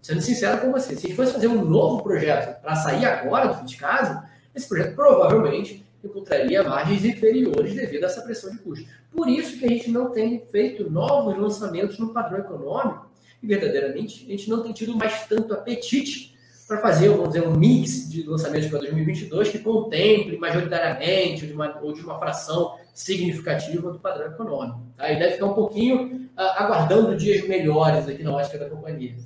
sendo 0.00 0.20
sincero 0.20 0.60
com 0.60 0.72
você, 0.72 0.96
se 0.96 1.06
a 1.06 1.08
gente 1.08 1.16
fosse 1.16 1.32
fazer 1.32 1.48
um 1.48 1.64
novo 1.64 2.02
projeto 2.02 2.60
para 2.60 2.74
sair 2.76 3.04
agora 3.04 3.48
do 3.48 3.54
FIT 3.54 3.66
de 3.66 3.76
casa, 3.76 4.28
esse 4.54 4.68
projeto 4.68 4.94
provavelmente 4.94 5.86
encontraria 6.02 6.62
margens 6.62 7.04
inferiores 7.04 7.74
devido 7.74 8.04
a 8.04 8.06
essa 8.06 8.22
pressão 8.22 8.50
de 8.50 8.58
custo. 8.58 8.86
Por 9.12 9.28
isso 9.28 9.58
que 9.58 9.64
a 9.64 9.68
gente 9.68 9.90
não 9.90 10.10
tem 10.10 10.40
feito 10.46 10.90
novos 10.90 11.36
lançamentos 11.36 11.98
no 11.98 12.12
padrão 12.12 12.38
econômico 12.38 13.10
e 13.42 13.46
verdadeiramente 13.46 14.24
a 14.26 14.30
gente 14.30 14.48
não 14.48 14.62
tem 14.62 14.72
tido 14.72 14.96
mais 14.96 15.26
tanto 15.26 15.52
apetite 15.52 16.29
para 16.70 16.78
fazer, 16.78 17.08
vamos 17.08 17.30
dizer, 17.30 17.48
um 17.48 17.56
mix 17.56 18.08
de 18.08 18.22
lançamentos 18.22 18.68
para 18.68 18.78
2022 18.78 19.48
que 19.48 19.58
contemple 19.58 20.38
majoritariamente 20.38 21.42
ou 21.42 21.48
de 21.48 21.52
uma, 21.52 21.80
ou 21.82 21.92
de 21.92 22.00
uma 22.00 22.16
fração 22.16 22.78
significativa 22.94 23.90
do 23.90 23.98
padrão 23.98 24.28
econômico. 24.28 24.80
Tá? 24.96 25.10
E 25.10 25.18
deve 25.18 25.32
ficar 25.32 25.46
um 25.46 25.54
pouquinho 25.54 26.30
uh, 26.38 26.40
aguardando 26.58 27.16
dias 27.16 27.46
melhores 27.48 28.06
aqui 28.06 28.22
na 28.22 28.30
ótica 28.30 28.56
da 28.56 28.70
companhia. 28.70 29.16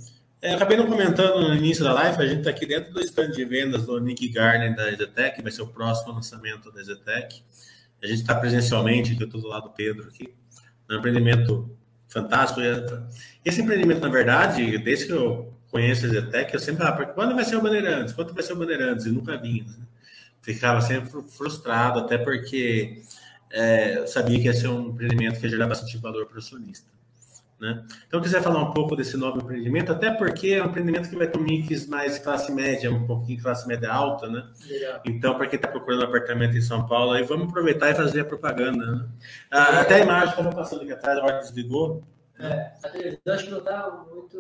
É, 0.41 0.55
acabei 0.55 0.79
não 0.79 0.87
comentando 0.87 1.47
no 1.47 1.55
início 1.55 1.85
da 1.85 1.93
live, 1.93 2.23
a 2.23 2.27
gente 2.27 2.39
está 2.39 2.51
aqui 2.51 2.65
dentro 2.65 2.95
do 2.95 3.01
stand 3.03 3.33
de 3.33 3.45
vendas 3.45 3.85
do 3.85 4.01
Nick 4.01 4.27
Garner 4.29 4.75
da 4.75 4.91
EZTEC, 4.91 5.43
vai 5.43 5.53
ser 5.53 5.63
o 5.63 5.67
próximo 5.67 6.15
lançamento 6.15 6.73
da 6.73 6.81
EZTEC. 6.81 7.43
A 8.03 8.07
gente 8.07 8.23
está 8.23 8.35
presencialmente, 8.35 9.13
aqui 9.13 9.23
eu 9.23 9.27
estou 9.27 9.43
do 9.43 9.49
lado 9.49 9.65
do 9.65 9.71
Pedro 9.71 10.09
aqui, 10.09 10.33
no 10.89 10.97
empreendimento 10.97 11.71
fantástico. 12.09 12.63
Esse 13.45 13.61
empreendimento, 13.61 14.01
na 14.01 14.09
verdade, 14.09 14.79
desde 14.79 15.07
que 15.07 15.13
eu 15.13 15.54
conheço 15.75 16.07
a 16.07 16.09
Zetec, 16.09 16.55
eu 16.55 16.61
sempre 16.61 16.85
falava, 16.85 17.05
quando 17.07 17.35
vai 17.35 17.45
ser 17.45 17.57
o 17.57 17.61
Bandeirantes? 17.61 18.15
Quando 18.15 18.33
vai 18.33 18.45
ser 18.45 18.53
o 18.53 18.57
Bandeirantes? 18.57 19.07
E 19.07 19.11
nunca 19.11 19.37
vinha. 19.37 19.65
Né? 19.65 19.75
Ficava 20.41 20.81
sempre 20.81 21.11
frustrado, 21.27 21.99
até 21.99 22.17
porque 22.17 23.03
é, 23.51 24.07
sabia 24.07 24.39
que 24.39 24.45
ia 24.45 24.55
ser 24.55 24.69
um 24.69 24.91
empreendimento 24.91 25.41
que 25.41 25.47
ia 25.47 25.51
gerar 25.51 25.67
bastante 25.67 25.99
valor 25.99 26.27
para 26.27 26.37
o 26.37 26.39
acionista. 26.39 26.89
Né? 27.61 27.85
Então, 28.07 28.21
quiser 28.21 28.41
falar 28.41 28.63
um 28.63 28.71
pouco 28.73 28.95
desse 28.95 29.17
novo 29.17 29.39
empreendimento, 29.39 29.91
até 29.91 30.13
porque 30.13 30.51
é 30.51 30.63
um 30.63 30.67
empreendimento 30.67 31.09
que 31.09 31.17
vai 31.17 31.27
ter 31.27 31.39
um 31.39 31.43
mix 31.43 31.89
mais 31.89 32.21
classe 32.21 32.53
média, 32.53 32.89
um 32.93 33.05
pouquinho 33.05 33.43
classe 33.43 33.67
média 33.67 33.93
alta, 33.93 34.29
né? 34.29 34.47
Legal. 34.69 35.01
Então, 35.05 35.35
para 35.37 35.49
quem 35.49 35.57
está 35.57 35.67
procurando 35.67 36.05
apartamento 36.05 36.57
em 36.57 36.63
São 36.63 36.87
Paulo, 36.87 37.13
aí 37.13 37.25
vamos 37.25 37.49
aproveitar 37.49 37.91
e 37.91 37.97
fazer 37.97 38.21
a 38.21 38.25
propaganda. 38.25 38.93
Né? 38.93 39.09
Ah, 39.51 39.81
até 39.81 39.97
a 39.97 40.05
imagem, 40.05 40.31
estava 40.31 40.53
passando 40.53 40.83
aqui 40.83 40.93
atrás, 40.93 41.19
a 41.19 41.25
hora 41.25 41.41
desligou. 41.41 42.05
É, 42.39 42.73
a 42.83 42.89
televisão 42.89 43.35
acho 43.35 43.45
que 43.45 43.51
não 43.51 43.59
está 43.59 44.05
muito, 44.13 44.39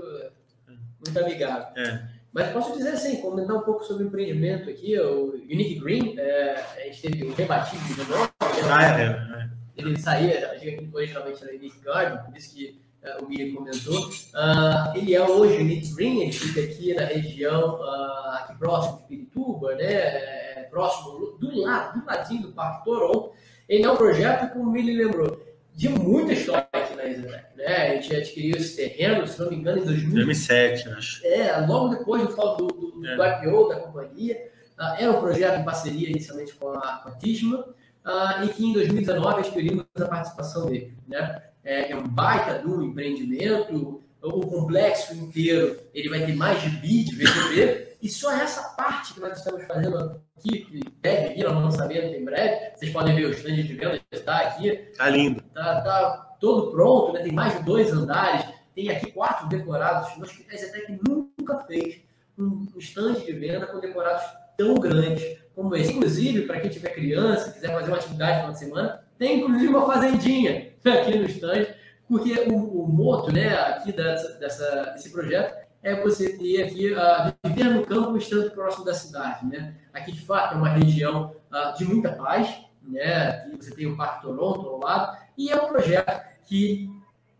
muito 1.04 1.18
amigável. 1.18 1.68
É. 1.76 2.14
Mas 2.32 2.50
posso 2.50 2.76
dizer 2.76 2.90
assim, 2.90 3.20
comentar 3.20 3.56
um 3.56 3.60
pouco 3.60 3.84
sobre 3.84 4.04
o 4.04 4.06
empreendimento 4.08 4.68
aqui, 4.68 4.98
o 4.98 5.34
Unique 5.34 5.78
Green, 5.78 6.18
é, 6.18 6.64
a 6.76 6.80
gente 6.80 7.02
teve 7.02 7.24
o 7.24 7.32
rebatido 7.32 7.84
de 7.84 8.10
novo. 8.10 8.28
Ah, 8.40 8.84
é, 8.84 9.02
é, 9.02 9.42
é. 9.42 9.48
Ele 9.76 9.96
saía, 9.98 10.50
originalmente 10.92 11.44
era 11.44 11.54
Unique 11.54 11.80
Garden, 11.80 12.24
por 12.24 12.36
isso 12.36 12.54
que 12.54 12.80
uh, 13.04 13.24
o 13.24 13.28
Miriam 13.28 13.54
comentou. 13.54 14.08
Uh, 14.08 14.96
ele 14.96 15.14
é 15.14 15.22
hoje 15.22 15.60
o 15.60 15.64
Nick 15.64 15.94
Green, 15.94 16.22
ele 16.22 16.32
fica 16.32 16.60
aqui 16.60 16.94
na 16.94 17.04
região, 17.04 17.80
uh, 17.80 18.30
aqui 18.38 18.58
próximo 18.58 18.98
de 18.98 19.04
Pirituba, 19.04 19.74
né? 19.76 19.92
É, 19.92 20.68
próximo 20.70 21.36
do 21.38 21.60
lado, 21.60 22.00
do 22.00 22.06
ladinho 22.06 22.42
do 22.42 22.52
Parque 22.52 22.84
Toronto. 22.84 23.32
Ele 23.68 23.84
é 23.84 23.90
um 23.90 23.96
projeto, 23.96 24.52
como 24.52 24.70
o 24.70 24.72
Miriam 24.72 25.06
lembrou, 25.06 25.40
de 25.72 25.88
muita 25.88 26.32
história 26.32 26.63
Exatec, 27.08 27.56
né? 27.56 27.66
A 27.66 27.94
gente 27.94 28.16
adquiriu 28.16 28.56
esse 28.56 28.76
terreno, 28.76 29.26
se 29.26 29.40
não 29.40 29.50
me 29.50 29.56
engano, 29.56 29.82
em 29.82 29.84
2007, 30.10 30.88
acho. 30.90 31.26
É, 31.26 31.56
logo 31.66 31.94
depois 31.94 32.22
do, 32.22 32.34
do, 32.34 32.66
do, 32.66 33.06
é. 33.06 33.16
do 33.16 33.24
IPO 33.24 33.68
da 33.68 33.76
companhia. 33.76 34.54
Uh, 34.78 35.02
era 35.02 35.12
um 35.12 35.20
projeto 35.20 35.60
em 35.60 35.64
parceria 35.64 36.10
inicialmente 36.10 36.52
com 36.54 36.70
a, 36.70 36.96
com 36.96 37.08
a 37.08 37.12
uh, 37.12 38.44
e 38.44 38.48
que 38.48 38.66
em 38.66 38.72
2019 38.72 39.38
adquirimos 39.38 39.84
a 39.96 40.04
participação 40.06 40.66
dele. 40.66 40.92
Né? 41.06 41.42
é, 41.64 41.90
é 41.92 41.96
um 41.96 42.06
baita 42.06 42.58
do 42.58 42.84
empreendimento, 42.84 44.02
o 44.22 44.40
complexo 44.46 45.14
inteiro 45.14 45.78
ele 45.92 46.08
vai 46.08 46.24
ter 46.24 46.34
mais 46.34 46.60
de 46.62 46.68
bi 46.68 47.04
de 47.04 47.16
VGV, 47.16 47.93
e 48.04 48.08
só 48.10 48.30
essa 48.32 48.62
parte 48.76 49.14
que 49.14 49.20
nós 49.20 49.38
estamos 49.38 49.64
fazendo 49.64 50.20
aqui, 50.36 50.58
que 50.58 50.80
deve 51.00 51.36
vir 51.36 51.46
ao 51.46 51.54
lançamento 51.54 52.14
em 52.14 52.22
breve, 52.22 52.76
vocês 52.76 52.92
podem 52.92 53.16
ver 53.16 53.24
o 53.24 53.30
stand 53.30 53.54
de 53.54 53.74
venda 53.74 53.98
que 53.98 54.04
está 54.18 54.40
aqui. 54.40 54.68
Está 54.68 55.08
lindo. 55.08 55.42
Está 55.42 55.80
tá 55.80 56.36
todo 56.38 56.70
pronto, 56.70 57.14
né? 57.14 57.22
tem 57.22 57.32
mais 57.32 57.56
de 57.56 57.64
dois 57.64 57.90
andares, 57.94 58.44
tem 58.74 58.90
aqui 58.90 59.10
quatro 59.10 59.48
decorados. 59.48 60.10
A 60.22 60.56
Zetec 60.56 61.00
nunca 61.08 61.60
fez 61.60 62.02
um 62.38 62.68
stand 62.76 63.14
de 63.14 63.32
venda 63.32 63.66
com 63.68 63.80
decorados 63.80 64.22
tão 64.58 64.74
grandes 64.74 65.38
como 65.54 65.74
esse. 65.74 65.94
Inclusive, 65.94 66.42
para 66.42 66.60
quem 66.60 66.68
tiver 66.68 66.90
criança, 66.90 67.52
quiser 67.52 67.72
fazer 67.72 67.88
uma 67.88 67.96
atividade 67.96 68.32
no 68.32 68.38
final 68.40 68.52
de 68.52 68.58
semana, 68.58 69.04
tem 69.18 69.40
inclusive 69.40 69.68
uma 69.68 69.86
fazendinha 69.86 70.74
aqui 70.84 71.18
no 71.18 71.24
stand, 71.24 71.68
porque 72.06 72.34
o, 72.50 72.82
o 72.82 72.86
moto 72.86 73.32
né, 73.32 73.48
aqui 73.54 73.92
dessa, 73.92 74.34
dessa, 74.34 74.92
desse 74.92 75.10
projeto 75.10 75.63
é 75.84 76.00
você 76.00 76.30
ter 76.38 76.62
aqui, 76.62 76.92
uh, 76.92 77.32
viver 77.46 77.70
no 77.70 77.84
campo 77.84 78.16
estando 78.16 78.50
próximo 78.52 78.86
da 78.86 78.94
cidade. 78.94 79.46
Né? 79.46 79.74
Aqui, 79.92 80.10
de 80.12 80.24
fato, 80.24 80.54
é 80.54 80.56
uma 80.56 80.70
região 80.70 81.36
uh, 81.52 81.76
de 81.76 81.84
muita 81.84 82.10
paz, 82.12 82.58
né? 82.82 83.46
Você 83.56 83.70
tem 83.74 83.86
o 83.86 83.96
Parque 83.96 84.22
Toronto 84.22 84.66
ao 84.66 84.80
lado, 84.80 85.16
e 85.36 85.50
é 85.50 85.56
um 85.56 85.68
projeto 85.68 86.24
que 86.46 86.90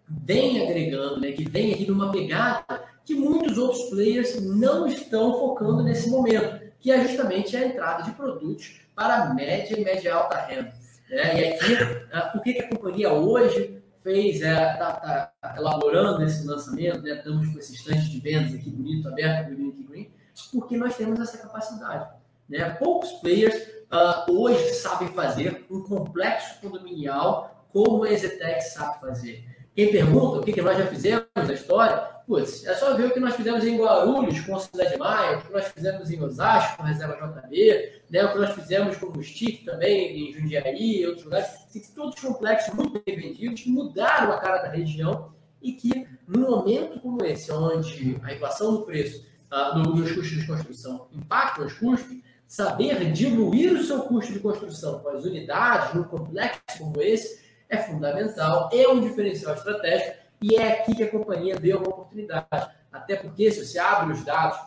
vem 0.07 0.63
agregando, 0.63 1.21
né? 1.21 1.33
que 1.33 1.49
vem 1.49 1.73
aqui 1.73 1.87
numa 1.87 2.13
pegada 2.13 2.85
que 3.05 3.15
muitos 3.15 3.57
outros 3.59 3.85
players 3.85 4.41
não 4.43 4.87
estão 4.87 5.39
focando 5.39 5.83
nesse 5.83 6.11
momento, 6.11 6.63
que 6.79 6.91
é 6.91 7.03
justamente 7.03 7.57
a 7.57 7.67
entrada 7.67 8.03
de 8.03 8.13
produtos 8.13 8.81
para 8.95 9.33
média 9.35 9.79
e 9.79 9.85
média 9.85 10.15
alta 10.15 10.39
renda. 10.41 10.73
Né? 11.09 11.41
E 11.41 11.45
aqui, 11.49 11.73
uh, 11.75 12.43
que 12.43 12.59
a 12.59 12.69
companhia 12.69 13.13
hoje 13.13 13.83
fez, 14.05 14.37
está 14.37 14.49
é, 14.49 14.77
tá, 14.77 15.33
tá 15.41 15.55
elaborando 15.57 16.23
esse 16.23 16.47
lançamento, 16.47 17.03
né? 17.03 17.17
estamos 17.17 17.49
com 17.49 17.59
esse 17.59 17.75
estante 17.75 18.11
de 18.11 18.21
vendas 18.21 18.55
aqui 18.55 18.69
bonito, 18.69 19.09
aberto 19.09 19.49
do 19.49 19.57
Unique 19.57 19.83
Green, 19.85 20.13
porque 20.53 20.77
nós 20.77 20.95
temos 20.95 21.19
essa 21.19 21.39
capacidade. 21.39 22.11
Né? 22.47 22.69
Poucos 22.75 23.11
players 23.13 23.55
uh, 23.91 24.31
hoje 24.31 24.75
sabem 24.75 25.09
fazer 25.09 25.65
um 25.71 25.83
complexo 25.83 26.61
condominial 26.61 27.67
como 27.73 28.05
a 28.05 28.13
Exetec 28.13 28.61
sabe 28.61 29.01
fazer. 29.01 29.45
Quem 29.75 29.91
pergunta 29.91 30.39
o 30.39 30.43
que, 30.43 30.53
que 30.53 30.63
nós 30.63 30.79
já 30.79 30.87
fizemos 30.87 31.25
na 31.35 31.53
história, 31.53 31.97
putz, 32.27 32.65
é 32.65 32.75
só 32.75 32.95
ver 32.95 33.07
o 33.07 33.11
que 33.11 33.19
nós 33.19 33.35
fizemos 33.35 33.67
em 33.67 33.77
Guarulhos 33.77 34.39
com 34.41 34.55
a 34.55 34.61
Cidade 34.61 34.97
Maia, 34.97 35.39
o 35.39 35.43
que 35.43 35.53
nós 35.53 35.67
fizemos 35.67 36.09
em 36.13 36.23
Osasco 36.23 36.77
com 36.77 36.85
a 36.85 36.87
Reserva 36.87 37.15
JB, 37.15 38.03
né, 38.09 38.25
o 38.25 38.33
que 38.33 38.39
nós 38.39 38.51
fizemos 38.55 38.97
com 38.97 39.07
o 39.07 39.23
Stick 39.23 39.65
também 39.65 40.31
em 40.31 40.33
Jundiaí 40.33 41.01
e 41.01 41.07
outros 41.07 41.25
lugares. 41.25 41.49
Assim, 41.67 41.83
todos 41.93 42.21
complexos 42.21 42.73
muito 42.73 43.03
bem 43.05 43.17
vendidos, 43.17 43.63
que 43.63 43.71
mudaram 43.71 44.33
a 44.33 44.39
cara 44.39 44.63
da 44.63 44.69
região 44.69 45.35
e 45.61 45.73
que, 45.73 46.07
num 46.29 46.49
momento 46.51 47.01
como 47.01 47.25
esse, 47.25 47.51
onde 47.51 48.17
a 48.23 48.33
inflação 48.33 48.75
do 48.75 48.83
preço 48.83 49.27
uh, 49.53 49.77
nos 49.77 50.13
custos 50.13 50.41
de 50.41 50.47
construção 50.47 51.09
impacta 51.13 51.63
os 51.63 51.73
custos, 51.73 52.17
saber 52.47 53.11
diluir 53.11 53.73
o 53.73 53.83
seu 53.83 54.03
custo 54.03 54.33
de 54.33 54.39
construção 54.39 55.01
com 55.01 55.09
as 55.09 55.25
unidades 55.25 55.95
num 55.95 56.05
complexo 56.05 56.61
como 56.79 57.03
esse 57.03 57.43
é 57.69 57.77
fundamental, 57.79 58.69
é 58.73 58.89
um 58.89 59.01
diferencial 59.01 59.55
estratégico 59.55 60.17
e 60.43 60.57
é 60.57 60.73
aqui 60.73 60.95
que 60.95 61.03
a 61.03 61.11
companhia 61.11 61.57
vê 61.59 61.75
uma 61.75 61.89
oportunidade. 61.89 62.71
Até 62.93 63.17
porque, 63.17 63.51
se 63.51 63.65
você 63.65 63.79
abre 63.79 64.13
os 64.13 64.25
dados 64.25 64.59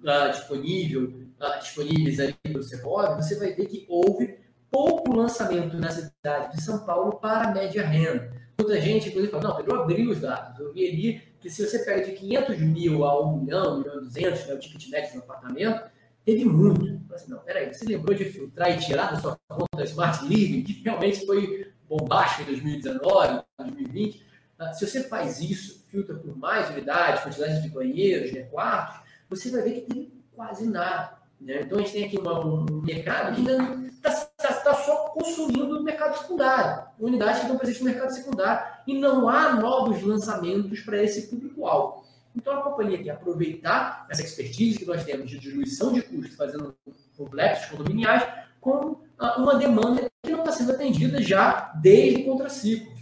uh, 0.00 0.30
disponível, 0.30 1.04
uh, 1.40 1.60
disponíveis 1.60 2.18
ali 2.18 2.34
pelo 2.42 2.62
Segovia, 2.62 3.14
você 3.14 3.38
vai 3.38 3.52
ver 3.52 3.66
que 3.66 3.84
houve 3.88 4.38
pouco 4.70 5.14
lançamento 5.14 5.76
na 5.76 5.90
cidade 5.90 6.56
de 6.56 6.62
São 6.62 6.84
Paulo 6.84 7.18
para 7.20 7.52
média 7.52 7.86
renda. 7.86 8.32
Muita 8.58 8.80
gente, 8.80 9.08
inclusive, 9.08 9.30
fala, 9.30 9.50
não, 9.50 9.60
eu 9.60 9.82
abri 9.82 10.08
os 10.08 10.20
dados. 10.20 10.58
Eu 10.58 10.72
vi 10.72 10.88
ali 10.88 11.22
que 11.40 11.50
se 11.50 11.66
você 11.66 11.78
pega 11.80 12.04
de 12.04 12.12
500 12.12 12.58
mil 12.60 13.04
a 13.04 13.22
1 13.22 13.36
milhão, 13.36 13.74
1 13.74 13.78
milhão 13.78 13.96
e 13.98 14.00
200, 14.04 14.46
né, 14.46 14.54
o 14.54 14.58
ticket 14.58 14.88
médio 14.88 15.12
do 15.12 15.18
apartamento, 15.18 15.90
teve 16.24 16.44
muito. 16.44 17.00
Assim, 17.14 17.30
não, 17.30 17.38
peraí, 17.40 17.72
você 17.72 17.84
lembrou 17.84 18.16
de 18.16 18.24
filtrar 18.24 18.70
e 18.70 18.78
tirar 18.78 19.12
da 19.12 19.20
sua 19.20 19.38
conta 19.48 19.84
Smart 19.84 20.26
Living, 20.26 20.62
que 20.62 20.82
realmente 20.82 21.24
foi 21.24 21.70
bombástico 21.88 22.42
em 22.42 22.54
2019, 22.54 23.42
2020. 23.58 24.26
Ah, 24.58 24.72
se 24.72 24.86
você 24.86 25.02
faz 25.04 25.40
isso, 25.40 25.84
filtra 25.90 26.14
por 26.14 26.36
mais 26.36 26.70
unidades, 26.70 27.22
quantidade 27.22 27.62
de 27.62 27.68
banheiros, 27.68 28.32
né, 28.32 28.42
quartos, 28.44 29.00
você 29.28 29.50
vai 29.50 29.62
ver 29.62 29.80
que 29.80 29.80
tem 29.82 30.12
quase 30.34 30.66
nada. 30.66 31.16
Né? 31.40 31.62
Então 31.62 31.78
a 31.78 31.82
gente 31.82 31.92
tem 31.92 32.04
aqui 32.04 32.18
uma, 32.18 32.44
um 32.44 32.64
mercado 32.82 33.34
que 33.34 33.40
ainda 33.40 33.86
está 33.88 34.10
tá, 34.36 34.54
tá 34.54 34.74
só 34.74 35.08
consumindo 35.10 35.78
o 35.78 35.82
mercado 35.82 36.18
secundário, 36.18 36.84
unidades 36.98 37.36
que 37.38 37.42
estão 37.42 37.58
presentes 37.58 37.82
no 37.82 37.90
mercado 37.90 38.10
secundário, 38.10 38.76
e 38.86 38.98
não 38.98 39.28
há 39.28 39.54
novos 39.54 40.02
lançamentos 40.02 40.80
para 40.80 41.02
esse 41.02 41.28
público-alvo. 41.28 42.06
Então 42.34 42.58
a 42.58 42.62
companhia 42.62 43.02
quer 43.02 43.10
aproveitar 43.10 44.06
essa 44.10 44.22
expertise 44.22 44.78
que 44.78 44.84
nós 44.84 45.04
temos 45.04 45.30
de 45.30 45.38
diluição 45.38 45.92
de 45.92 46.02
custos, 46.02 46.36
fazendo 46.36 46.74
complexos 47.16 47.70
condominiais, 47.70 48.26
com 48.60 49.00
uma 49.18 49.54
demanda 49.56 50.06
que 50.22 50.30
não 50.30 50.40
está 50.40 50.52
sendo 50.52 50.72
atendida 50.72 51.22
já 51.22 51.72
desde 51.80 52.22
o 52.22 52.24
contraciclo. 52.24 52.92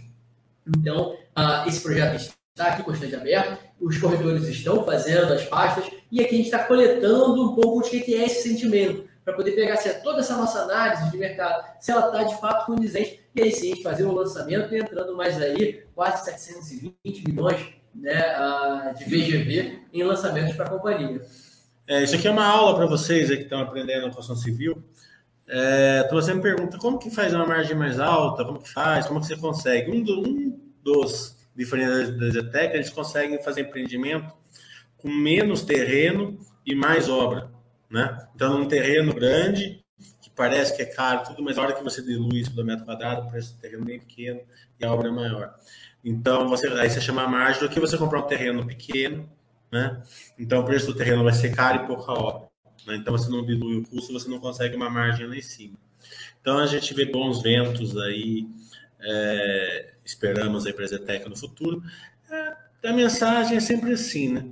Então, 0.67 1.13
uh, 1.13 1.67
esse 1.67 1.81
projeto 1.81 2.15
está 2.15 2.67
aqui 2.67 2.83
constante 2.83 3.15
aberto, 3.15 3.59
os 3.79 3.97
corredores 3.97 4.47
estão 4.47 4.83
fazendo 4.83 5.33
as 5.33 5.43
pastas, 5.43 5.85
e 6.11 6.21
aqui 6.21 6.35
a 6.35 6.37
gente 6.37 6.45
está 6.45 6.63
coletando 6.63 7.51
um 7.51 7.55
pouco 7.55 7.89
de 7.89 7.99
que 7.99 8.15
é 8.15 8.25
esse 8.25 8.47
sentimento, 8.47 9.05
para 9.23 9.33
poder 9.33 9.51
pegar 9.51 9.75
se 9.77 9.89
é 9.89 9.93
toda 9.93 10.19
essa 10.19 10.37
nossa 10.37 10.59
análise 10.59 11.11
de 11.11 11.17
mercado, 11.17 11.65
se 11.79 11.91
ela 11.91 12.07
está 12.07 12.23
de 12.23 12.39
fato 12.39 12.65
condizente, 12.65 13.19
e 13.35 13.41
aí 13.41 13.51
sim 13.51 13.71
a 13.71 13.75
gente 13.75 13.83
fazer 13.83 14.03
o 14.03 14.13
lançamento 14.13 14.73
e 14.73 14.79
entrando 14.79 15.15
mais 15.15 15.41
aí, 15.41 15.83
quase 15.93 16.23
720 16.25 17.23
milhões 17.27 17.59
né, 17.93 18.35
uh, 18.39 18.97
de 18.97 19.03
VGV 19.03 19.79
em 19.91 20.03
lançamentos 20.03 20.55
para 20.55 20.65
a 20.65 20.69
companhia. 20.69 21.21
É, 21.87 22.03
isso 22.03 22.15
aqui 22.15 22.27
é 22.27 22.31
uma 22.31 22.45
aula 22.45 22.75
para 22.75 22.85
vocês 22.85 23.27
que 23.29 23.43
estão 23.43 23.59
aprendendo 23.59 24.07
a 24.07 24.09
construção 24.09 24.35
civil. 24.35 24.83
É, 25.47 26.03
então 26.05 26.19
você 26.19 26.33
me 26.33 26.41
pergunta 26.41 26.77
como 26.77 26.97
que 26.97 27.11
faz 27.11 27.33
uma 27.33 27.45
margem 27.45 27.75
mais 27.75 27.99
alta, 27.99 28.43
como 28.43 28.59
que 28.59 28.71
faz, 28.71 29.07
como 29.07 29.19
que 29.21 29.27
você 29.27 29.37
consegue. 29.37 29.91
Um, 29.91 30.03
do, 30.03 30.27
um 30.27 30.59
dos 30.83 31.35
diferentes 31.55 32.17
da 32.19 32.29
Zetec, 32.29 32.75
eles 32.75 32.89
conseguem 32.89 33.41
fazer 33.41 33.61
empreendimento 33.61 34.33
com 34.97 35.09
menos 35.09 35.61
terreno 35.61 36.37
e 36.65 36.75
mais 36.75 37.09
obra, 37.09 37.51
né? 37.89 38.27
Então, 38.35 38.61
um 38.61 38.67
terreno 38.67 39.13
grande, 39.13 39.83
que 40.21 40.29
parece 40.31 40.75
que 40.75 40.81
é 40.81 40.85
caro, 40.85 41.23
tudo, 41.23 41.43
mas 41.43 41.57
a 41.57 41.61
hora 41.61 41.73
que 41.73 41.83
você 41.83 42.01
dilui 42.01 42.39
isso 42.41 42.55
do 42.55 42.65
metro 42.65 42.85
quadrado, 42.85 43.27
o 43.27 43.29
preço 43.29 43.53
do 43.55 43.61
terreno 43.61 43.83
é 43.83 43.85
bem 43.85 43.99
pequeno 43.99 44.41
e 44.79 44.85
a 44.85 44.91
obra 44.91 45.09
é 45.09 45.11
maior. 45.11 45.53
Então, 46.03 46.47
você, 46.49 46.67
aí 46.67 46.89
você 46.89 46.99
chama 46.99 47.23
a 47.23 47.27
margem 47.27 47.61
do 47.61 47.69
que 47.69 47.79
você 47.79 47.97
comprar 47.97 48.19
um 48.19 48.27
terreno 48.27 48.65
pequeno, 48.65 49.29
né? 49.71 50.01
Então, 50.37 50.61
o 50.61 50.65
preço 50.65 50.87
do 50.87 50.95
terreno 50.95 51.23
vai 51.23 51.33
ser 51.33 51.55
caro 51.55 51.83
e 51.83 51.87
pouca 51.87 52.11
obra. 52.11 52.44
Né? 52.85 52.95
Então, 52.95 53.17
você 53.17 53.29
não 53.29 53.45
dilui 53.45 53.77
o 53.77 53.83
custo, 53.83 54.13
você 54.13 54.29
não 54.29 54.39
consegue 54.39 54.75
uma 54.75 54.89
margem 54.89 55.27
lá 55.27 55.35
em 55.35 55.41
cima. 55.41 55.77
Então, 56.41 56.57
a 56.57 56.65
gente 56.65 56.93
vê 56.93 57.05
bons 57.05 57.41
ventos 57.41 57.97
aí, 57.97 58.47
é, 58.99 59.93
esperamos 60.03 60.65
a 60.67 60.85
Zetec 60.85 61.27
no 61.27 61.35
futuro. 61.35 61.81
É, 62.29 62.89
a 62.89 62.93
mensagem 62.93 63.57
é 63.57 63.59
sempre 63.59 63.93
assim, 63.93 64.33
né? 64.33 64.45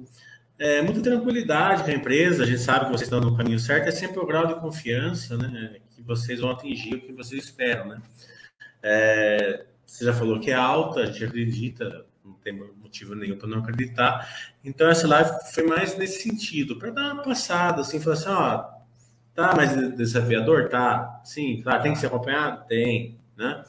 É, 0.57 0.81
muita 0.81 1.01
tranquilidade 1.01 1.83
com 1.83 1.89
a 1.89 1.93
empresa, 1.93 2.43
a 2.43 2.45
gente 2.45 2.61
sabe 2.61 2.85
que 2.85 2.91
vocês 2.91 3.03
estão 3.03 3.19
no 3.19 3.35
caminho 3.35 3.59
certo, 3.59 3.87
é 3.87 3.91
sempre 3.91 4.19
o 4.19 4.25
grau 4.25 4.47
de 4.47 4.55
confiança, 4.55 5.37
né? 5.37 5.77
Que 5.95 6.01
vocês 6.01 6.39
vão 6.39 6.51
atingir 6.51 6.95
o 6.95 7.01
que 7.01 7.11
vocês 7.11 7.43
esperam, 7.43 7.87
né? 7.87 8.01
É, 8.81 9.65
você 9.85 10.05
já 10.05 10.13
falou 10.13 10.39
que 10.39 10.51
é 10.51 10.55
alta, 10.55 11.01
a 11.01 11.05
gente 11.05 11.23
acredita, 11.23 12.05
não 12.23 12.33
tem 12.33 12.53
motivo 12.53 13.15
nenhum 13.15 13.37
para 13.37 13.47
não 13.47 13.59
acreditar. 13.59 14.27
Então, 14.63 14.89
essa 14.89 15.07
live 15.07 15.31
foi 15.53 15.63
mais 15.63 15.97
nesse 15.97 16.21
sentido, 16.21 16.77
para 16.77 16.91
dar 16.91 17.13
uma 17.13 17.23
passada, 17.23 17.81
assim, 17.81 17.99
falar 17.99 18.15
assim, 18.15 18.29
ó, 18.29 18.65
tá 19.33 19.55
mais 19.55 19.75
desafiador? 19.95 20.69
Tá, 20.69 21.21
sim, 21.23 21.61
claro, 21.61 21.83
tem 21.83 21.93
que 21.93 21.99
ser 21.99 22.07
acompanhado? 22.07 22.65
Tem, 22.67 23.19
né? 23.35 23.63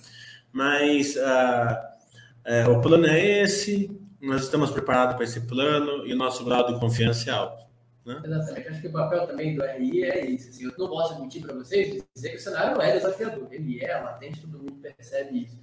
Mas 0.52 1.16
uh, 1.16 2.68
uh, 2.68 2.70
o 2.70 2.80
plano 2.80 3.06
é 3.06 3.42
esse, 3.42 3.90
nós 4.20 4.44
estamos 4.44 4.70
preparados 4.70 5.16
para 5.16 5.24
esse 5.24 5.40
plano 5.40 6.06
e 6.06 6.12
o 6.12 6.16
nosso 6.16 6.44
grau 6.44 6.72
de 6.72 6.78
confiança 6.78 7.30
é 7.30 7.32
alto. 7.32 7.64
Né? 8.04 8.20
Exatamente. 8.24 8.68
Acho 8.68 8.80
que 8.82 8.86
o 8.86 8.92
papel 8.92 9.26
também 9.26 9.56
do 9.56 9.64
RI 9.64 10.04
é 10.04 10.30
esse. 10.30 10.50
Assim, 10.50 10.64
eu 10.64 10.72
não 10.78 10.88
posso 10.88 11.20
mentir 11.20 11.42
para 11.42 11.54
vocês 11.54 12.04
dizer 12.14 12.30
que 12.30 12.36
o 12.36 12.40
cenário 12.40 12.74
não 12.74 12.82
é 12.82 12.92
desafiador. 12.92 13.48
Ele 13.50 13.82
é 13.82 13.98
latente, 13.98 14.40
todo 14.42 14.58
mundo 14.58 14.74
percebe 14.74 15.44
isso. 15.44 15.58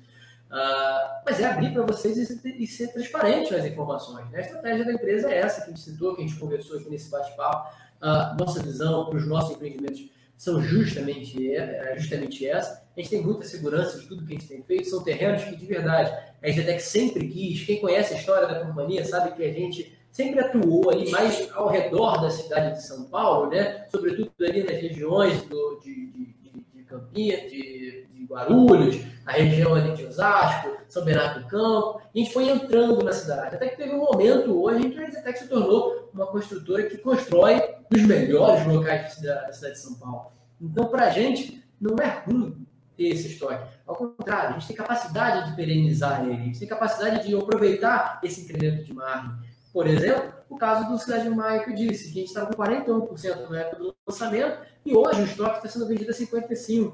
Uh, 0.52 1.24
mas 1.26 1.40
é 1.40 1.46
abrir 1.46 1.72
para 1.72 1.84
vocês 1.84 2.18
e 2.18 2.26
ser, 2.26 2.46
e 2.46 2.68
ser, 2.68 2.92
transparente 2.92 3.54
nas 3.54 3.64
informações. 3.64 4.30
Né? 4.30 4.40
A 4.40 4.42
estratégia 4.42 4.84
da 4.84 4.92
empresa 4.92 5.32
é 5.32 5.38
essa 5.38 5.62
que 5.62 5.68
a 5.68 5.70
gente 5.70 5.80
citou, 5.80 6.14
que 6.14 6.22
a 6.22 6.28
gente 6.28 6.38
conversou 6.38 6.78
aqui 6.78 6.90
nesse 6.90 7.10
bate-papo. 7.10 7.74
Uh, 8.02 8.38
nossa 8.38 8.62
visão 8.62 9.06
para 9.06 9.18
os 9.18 9.28
nossos 9.28 9.56
empreendimentos 9.56 10.10
são 10.36 10.62
justamente, 10.62 11.56
é, 11.56 11.96
justamente 11.98 12.46
essa. 12.46 12.84
A 12.98 13.00
gente 13.00 13.12
tem 13.12 13.22
muita 13.22 13.46
segurança 13.46 14.00
de 14.00 14.08
tudo 14.08 14.26
que 14.26 14.34
a 14.34 14.40
gente 14.40 14.48
tem 14.48 14.62
feito, 14.64 14.90
são 14.90 15.04
terrenos 15.04 15.44
que, 15.44 15.56
de 15.56 15.66
verdade, 15.66 16.12
a 16.42 16.50
EGTEC 16.50 16.82
sempre 16.82 17.28
quis. 17.30 17.64
Quem 17.64 17.80
conhece 17.80 18.16
a 18.16 18.18
história 18.18 18.48
da 18.48 18.66
companhia 18.66 19.06
sabe 19.06 19.36
que 19.36 19.44
a 19.44 19.54
gente 19.54 19.96
sempre 20.12 20.40
atuou 20.40 20.90
ali 20.90 21.10
mais 21.12 21.50
ao 21.54 21.70
redor 21.70 22.20
da 22.22 22.30
cidade 22.30 22.76
de 22.76 22.84
São 22.84 23.06
Paulo, 23.06 23.52
né? 23.52 23.86
sobretudo 23.90 24.32
ali 24.42 24.64
nas 24.64 24.82
regiões 24.82 25.44
do, 25.44 25.80
de, 25.82 26.08
de, 26.08 26.36
de, 26.74 26.84
Campinas, 26.84 27.50
de 27.50 28.08
Guarulhos, 28.32 29.02
a 29.26 29.34
região 29.34 29.76
ali 29.76 29.94
de 29.94 30.06
Osasco, 30.06 30.78
São 30.88 31.04
Bernardo 31.04 31.42
do 31.42 31.48
Campo, 31.48 32.02
e 32.14 32.22
a 32.22 32.24
gente 32.24 32.34
foi 32.34 32.50
entrando 32.50 33.04
na 33.04 33.12
cidade. 33.12 33.56
Até 33.56 33.70
que 33.70 33.78
teve 33.78 33.94
um 33.94 34.00
momento 34.00 34.62
hoje 34.62 34.88
em 34.88 34.92
que 34.92 35.00
a 35.00 35.04
EGTEC 35.04 35.40
se 35.40 35.48
tornou 35.48 36.10
uma 36.14 36.28
construtora 36.28 36.84
que 36.84 36.98
constrói 36.98 37.62
nos 37.90 38.02
melhores 38.04 38.66
locais 38.66 39.22
da 39.22 39.52
cidade 39.52 39.74
de 39.76 39.80
São 39.80 39.96
Paulo. 39.96 40.32
Então, 40.60 40.88
para 40.88 41.06
a 41.06 41.10
gente, 41.10 41.64
não 41.80 41.96
é 41.98 42.24
ruim 42.26 42.66
ter 42.96 43.10
esse 43.10 43.28
estoque. 43.28 43.64
Ao 43.86 43.96
contrário, 43.96 44.50
a 44.50 44.54
gente 44.54 44.68
tem 44.68 44.76
capacidade 44.76 45.50
de 45.50 45.56
perenizar 45.56 46.24
ele, 46.24 46.34
a 46.34 46.46
gente 46.46 46.60
tem 46.60 46.68
capacidade 46.68 47.28
de 47.28 47.36
aproveitar 47.36 48.20
esse 48.24 48.42
incremento 48.42 48.84
de 48.84 48.94
margem. 48.94 49.32
Por 49.74 49.88
exemplo, 49.88 50.34
o 50.50 50.58
caso 50.58 50.90
do 50.90 51.00
Cidade 51.00 51.30
do 51.30 51.36
Maio 51.36 51.64
que 51.64 51.72
eu 51.72 51.76
disse, 51.76 52.12
que 52.12 52.20
a 52.20 52.22
gente 52.22 52.28
estava 52.28 52.54
com 52.54 52.62
41% 52.62 53.50
na 53.50 53.62
época 53.62 53.78
do 53.78 53.96
lançamento 54.06 54.60
e 54.86 54.94
hoje 54.94 55.22
o 55.22 55.26
estoque 55.26 55.58
está 55.58 55.70
sendo 55.70 55.88
vendido 55.88 56.12
a 56.12 56.14
55%. 56.14 56.94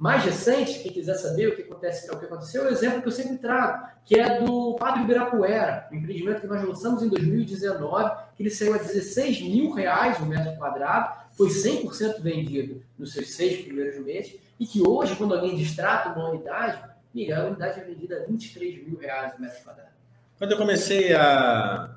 Mais 0.00 0.24
recente, 0.24 0.78
quem 0.78 0.90
quiser 0.90 1.14
saber 1.16 1.48
o 1.48 1.54
que, 1.54 1.60
acontece, 1.60 2.10
o 2.10 2.18
que 2.18 2.24
aconteceu, 2.24 2.64
é 2.64 2.68
o 2.68 2.72
exemplo 2.72 3.02
que 3.02 3.08
eu 3.08 3.12
sempre 3.12 3.36
trago, 3.36 3.86
que 4.02 4.18
é 4.18 4.40
do 4.40 4.74
Padre 4.76 5.02
Ibirapuera, 5.02 5.86
um 5.92 5.96
empreendimento 5.96 6.40
que 6.40 6.46
nós 6.46 6.66
lançamos 6.66 7.02
em 7.02 7.08
2019, 7.10 8.10
que 8.34 8.42
ele 8.42 8.48
saiu 8.48 8.72
a 8.72 8.78
16 8.78 9.42
mil 9.42 9.70
reais 9.72 10.18
o 10.18 10.24
metro 10.24 10.56
quadrado, 10.56 11.20
foi 11.32 11.48
100% 11.48 12.22
vendido 12.22 12.82
nos 12.98 13.12
seus 13.12 13.34
seis 13.34 13.60
primeiros 13.60 14.02
meses, 14.02 14.36
e 14.58 14.64
que 14.64 14.80
hoje, 14.80 15.14
quando 15.16 15.34
alguém 15.34 15.54
distrata 15.54 16.18
uma 16.18 16.30
unidade, 16.30 16.78
a 16.82 17.44
unidade 17.44 17.80
é 17.80 17.84
vendida 17.84 18.22
a 18.22 18.26
23 18.26 18.86
mil 18.86 18.98
reais 18.98 19.34
o 19.36 19.42
metro 19.42 19.62
quadrado. 19.62 19.90
Quando 20.38 20.52
eu 20.52 20.56
comecei 20.56 21.12
a, 21.12 21.90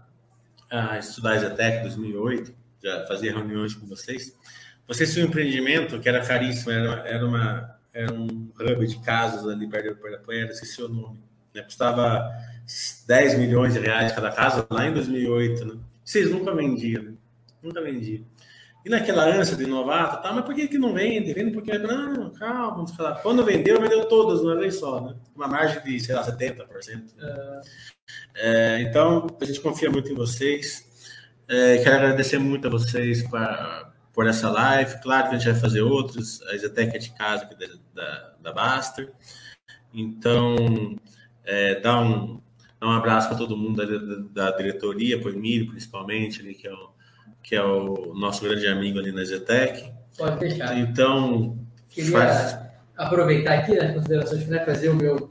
a 0.69 0.99
estudar 0.99 1.37
Zetec 1.37 1.77
em 1.77 1.83
2008, 1.83 2.53
já 2.83 3.05
fazia 3.07 3.31
reuniões 3.31 3.73
com 3.73 3.87
vocês, 3.87 4.37
vocês 4.85 5.13
tinham 5.13 5.25
um 5.25 5.29
empreendimento 5.29 5.97
que 6.01 6.09
era 6.09 6.25
caríssimo, 6.25 6.69
era, 6.69 7.07
era, 7.07 7.25
uma, 7.25 7.72
era 7.93 8.11
um 8.11 8.51
hub 8.59 8.87
de 8.87 8.99
casas 8.99 9.47
ali 9.47 9.69
perto 9.69 9.93
do 9.93 9.99
Ibirapuera, 9.99 10.51
esqueci 10.51 10.81
o 10.81 10.89
nome. 10.89 11.19
Né? 11.53 11.61
Custava 11.61 12.27
10 13.07 13.37
milhões 13.37 13.73
de 13.73 13.79
reais 13.79 14.11
cada 14.11 14.31
casa 14.31 14.65
lá 14.69 14.87
em 14.87 14.93
2008. 14.93 15.65
Né? 15.65 15.79
Vocês 16.03 16.31
nunca 16.31 16.53
vendiam, 16.55 17.03
né? 17.03 17.13
Nunca 17.61 17.81
vendiam. 17.81 18.25
E 18.83 18.89
naquela 18.89 19.23
ânsia 19.23 19.55
de 19.55 19.65
novato, 19.65 20.21
tá, 20.21 20.33
mas 20.33 20.43
por 20.43 20.53
que, 20.53 20.67
que 20.67 20.77
não 20.77 20.93
vende? 20.93 21.33
Vende 21.33 21.51
porque, 21.51 21.77
não, 21.77 22.31
calma, 22.31 22.85
falar. 22.87 23.15
quando 23.21 23.45
vendeu, 23.45 23.79
vendeu 23.79 24.05
todas, 24.09 24.43
não 24.43 24.51
é 24.51 24.57
vez 24.57 24.75
só, 24.75 24.99
né? 24.99 25.15
Uma 25.33 25.47
margem 25.47 25.81
de, 25.83 25.99
sei 26.01 26.13
lá, 26.13 26.25
70%. 26.25 26.67
Né? 27.15 27.61
É, 28.35 28.81
então, 28.81 29.27
a 29.39 29.45
gente 29.45 29.61
confia 29.61 29.89
muito 29.89 30.11
em 30.11 30.15
vocês. 30.15 30.85
É, 31.47 31.77
quero 31.77 31.95
agradecer 31.95 32.37
muito 32.39 32.67
a 32.67 32.69
vocês 32.69 33.23
pra, 33.29 33.92
por 34.13 34.27
essa 34.27 34.49
live. 34.49 35.01
Claro 35.01 35.29
que 35.29 35.35
a 35.35 35.37
gente 35.39 35.51
vai 35.51 35.59
fazer 35.59 35.81
outros, 35.81 36.41
a 36.43 36.57
Zetec 36.57 36.95
é 36.95 36.99
de 36.99 37.11
casa 37.11 37.43
aqui 37.43 37.55
da, 37.55 37.67
da, 37.93 38.33
da 38.41 38.53
Baster. 38.53 39.11
Então, 39.93 40.95
é, 41.43 41.79
dá, 41.79 41.99
um, 41.99 42.39
dá 42.79 42.87
um 42.87 42.91
abraço 42.91 43.27
para 43.27 43.37
todo 43.37 43.57
mundo 43.57 43.85
da, 44.33 44.49
da 44.49 44.57
diretoria, 44.57 45.19
para 45.19 45.31
o 45.31 45.33
Emílio, 45.33 45.69
principalmente, 45.69 46.39
ali, 46.39 46.53
que 46.53 46.67
é 46.67 46.73
o 46.73 46.93
que 47.43 47.55
é 47.55 47.63
o 47.63 48.13
nosso 48.15 48.41
grande 48.41 48.65
amigo 48.67 48.97
ali 48.97 49.11
na 49.11 49.23
Zetec. 49.23 49.91
Pode 50.17 50.39
deixar. 50.39 50.77
Então, 50.79 51.59
queria 51.89 52.11
faz... 52.11 52.57
aproveitar 52.95 53.59
aqui 53.59 53.75
nas 53.75 53.93
considerações 53.93 54.43
finais 54.43 54.65
fazer 54.65 54.89
o 54.89 54.95
meu 54.95 55.29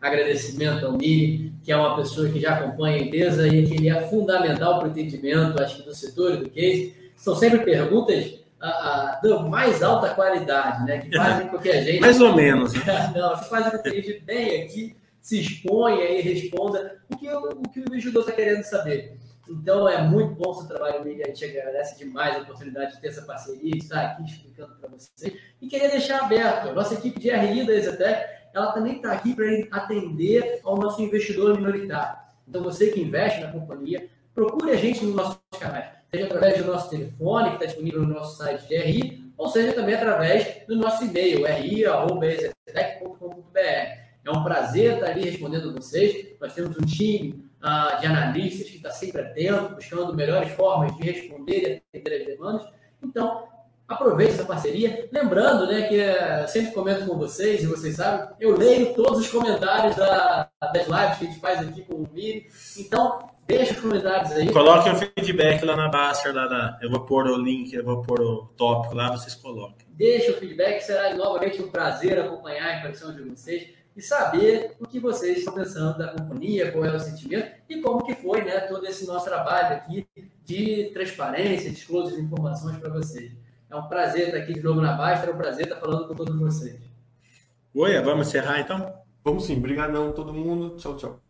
agradecimento 0.00 0.86
ao 0.86 0.96
Miri, 0.96 1.52
que 1.62 1.70
é 1.70 1.76
uma 1.76 1.94
pessoa 1.96 2.28
que 2.28 2.40
já 2.40 2.54
acompanha 2.54 2.96
a 2.96 3.00
empresa 3.00 3.46
e 3.46 3.66
que 3.66 3.74
ele 3.74 3.90
é 3.90 4.08
fundamental 4.08 4.78
para 4.78 4.88
o 4.88 4.90
entendimento, 4.90 5.62
acho 5.62 5.76
que 5.76 5.82
do 5.82 5.94
setor 5.94 6.34
e 6.34 6.36
do 6.38 6.50
case. 6.50 6.94
São 7.16 7.34
sempre 7.34 7.60
perguntas 7.60 8.38
a, 8.60 8.68
a, 8.68 9.20
da 9.20 9.40
mais 9.40 9.82
alta 9.82 10.14
qualidade, 10.14 10.84
né? 10.84 10.98
Que 10.98 11.16
fazem 11.16 11.48
com 11.48 11.58
que 11.58 11.70
a 11.70 11.82
gente. 11.82 12.00
mais 12.00 12.20
ou 12.20 12.34
menos. 12.34 12.72
Né? 12.72 13.12
Não, 13.16 13.36
fazem 13.36 13.70
com 13.70 13.78
que 13.78 13.88
a 13.88 13.94
gente 13.94 14.22
venha 14.24 14.64
aqui, 14.64 14.96
se 15.20 15.40
exponha 15.40 16.04
e 16.04 16.20
responda 16.20 16.98
o 17.10 17.16
que 17.16 17.28
o, 17.28 17.38
o, 17.38 17.68
que 17.68 17.80
o 17.80 17.84
investidor 17.84 18.20
está 18.20 18.32
querendo 18.32 18.62
saber. 18.62 19.18
Então 19.48 19.88
é 19.88 20.02
muito 20.02 20.34
bom 20.34 20.50
o 20.50 20.54
seu 20.54 20.66
trabalho, 20.66 21.04
Miriam. 21.04 21.24
A 21.24 21.28
gente 21.28 21.44
agradece 21.44 21.96
demais 21.98 22.36
a 22.36 22.40
oportunidade 22.40 22.94
de 22.94 23.00
ter 23.00 23.08
essa 23.08 23.22
parceria, 23.22 23.70
de 23.70 23.78
estar 23.78 24.04
aqui 24.04 24.24
explicando 24.24 24.74
para 24.74 24.88
vocês. 24.88 25.36
E 25.60 25.68
queria 25.68 25.88
deixar 25.88 26.22
aberto, 26.22 26.68
a 26.68 26.72
nossa 26.72 26.94
equipe 26.94 27.20
de 27.20 27.30
RI 27.30 27.64
da 27.64 27.72
Exatec, 27.72 28.28
ela 28.52 28.72
também 28.72 28.96
está 28.96 29.12
aqui 29.12 29.34
para 29.34 29.46
atender 29.70 30.60
ao 30.64 30.76
nosso 30.76 31.00
investidor 31.00 31.56
minoritário. 31.56 32.18
Então 32.48 32.62
você 32.62 32.90
que 32.90 33.00
investe 33.00 33.40
na 33.40 33.52
companhia, 33.52 34.08
procure 34.34 34.72
a 34.72 34.76
gente 34.76 35.04
nos 35.04 35.14
nossos 35.14 35.38
canais. 35.60 35.95
Seja 36.16 36.24
através 36.24 36.58
do 36.58 36.72
nosso 36.72 36.88
telefone, 36.88 37.50
que 37.50 37.56
está 37.56 37.66
disponível 37.66 38.00
no 38.02 38.14
nosso 38.14 38.38
site 38.38 38.66
de 38.66 38.76
RI, 38.76 39.30
ou 39.36 39.48
seja 39.48 39.74
também 39.74 39.94
através 39.94 40.62
do 40.66 40.74
nosso 40.76 41.04
e-mail, 41.04 41.46
ri.exetec.com.br. 41.46 43.60
É 44.24 44.30
um 44.30 44.42
prazer 44.42 44.94
estar 44.94 45.10
ali 45.10 45.28
respondendo 45.28 45.74
vocês. 45.74 46.28
Nós 46.40 46.54
temos 46.54 46.74
um 46.76 46.84
time 46.84 47.44
uh, 47.62 48.00
de 48.00 48.06
analistas 48.06 48.70
que 48.70 48.76
está 48.76 48.90
sempre 48.90 49.20
atento, 49.20 49.74
buscando 49.74 50.14
melhores 50.14 50.50
formas 50.52 50.96
de 50.96 51.02
responder 51.02 51.82
e 51.92 51.98
atender 51.98 52.22
as 52.22 52.26
demandas. 52.26 52.66
Então, 53.02 53.46
aproveite 53.86 54.32
essa 54.32 54.44
parceria. 54.44 55.08
Lembrando, 55.12 55.66
né, 55.66 55.82
que 55.82 56.00
uh, 56.00 56.48
sempre 56.48 56.72
comento 56.72 57.06
com 57.06 57.18
vocês, 57.18 57.62
e 57.62 57.66
vocês 57.66 57.96
sabem, 57.96 58.34
eu 58.40 58.56
leio 58.56 58.94
todos 58.94 59.20
os 59.20 59.28
comentários 59.28 59.94
da, 59.94 60.48
das 60.72 60.88
lives 60.88 61.18
que 61.18 61.24
a 61.24 61.28
gente 61.28 61.40
faz 61.40 61.60
aqui 61.60 61.82
com 61.82 61.94
o 61.94 62.08
Miri. 62.12 62.46
Então, 62.78 63.35
deixa 63.46 63.74
os 63.74 63.80
comentários 63.80 64.32
aí. 64.32 64.52
Coloque 64.52 64.90
o 64.90 64.96
feedback 64.96 65.64
lá 65.64 65.76
na 65.76 65.88
Baster, 65.88 66.34
lá 66.34 66.48
na, 66.48 66.78
eu 66.82 66.90
vou 66.90 67.00
pôr 67.00 67.26
o 67.26 67.36
link, 67.36 67.72
eu 67.72 67.84
vou 67.84 68.02
pôr 68.02 68.20
o 68.20 68.46
tópico 68.56 68.94
lá, 68.94 69.10
vocês 69.10 69.34
coloquem. 69.34 69.86
Deixa 69.90 70.32
o 70.32 70.34
feedback, 70.34 70.80
será 70.80 71.14
novamente 71.14 71.62
um 71.62 71.68
prazer 71.68 72.18
acompanhar 72.18 72.66
a 72.66 72.78
impressão 72.78 73.14
de 73.14 73.22
vocês 73.22 73.68
e 73.96 74.02
saber 74.02 74.76
o 74.78 74.86
que 74.86 75.00
vocês 75.00 75.38
estão 75.38 75.54
pensando 75.54 75.96
da 75.96 76.08
companhia, 76.08 76.70
qual 76.70 76.84
é 76.84 76.94
o 76.94 77.00
sentimento 77.00 77.50
e 77.68 77.80
como 77.80 78.04
que 78.04 78.14
foi 78.14 78.42
né, 78.42 78.60
todo 78.60 78.86
esse 78.86 79.06
nosso 79.06 79.24
trabalho 79.24 79.76
aqui 79.76 80.06
de 80.44 80.90
transparência, 80.92 81.70
de 81.70 81.76
disclosure 81.76 82.16
de 82.16 82.22
informações 82.22 82.76
para 82.76 82.90
vocês. 82.90 83.32
É 83.70 83.74
um 83.74 83.88
prazer 83.88 84.26
estar 84.26 84.38
aqui 84.38 84.52
de 84.52 84.62
novo 84.62 84.80
na 84.80 84.92
Basta, 84.92 85.26
é 85.26 85.32
um 85.32 85.36
prazer 85.36 85.64
estar 85.64 85.80
falando 85.80 86.08
com 86.08 86.14
todos 86.14 86.38
vocês. 86.38 86.78
Oi, 87.74 88.00
vamos 88.00 88.28
encerrar 88.28 88.60
então? 88.60 88.94
Vamos 89.24 89.44
sim. 89.44 89.56
Obrigadão 89.56 90.12
todo 90.12 90.32
mundo. 90.32 90.76
Tchau, 90.76 90.96
tchau. 90.96 91.25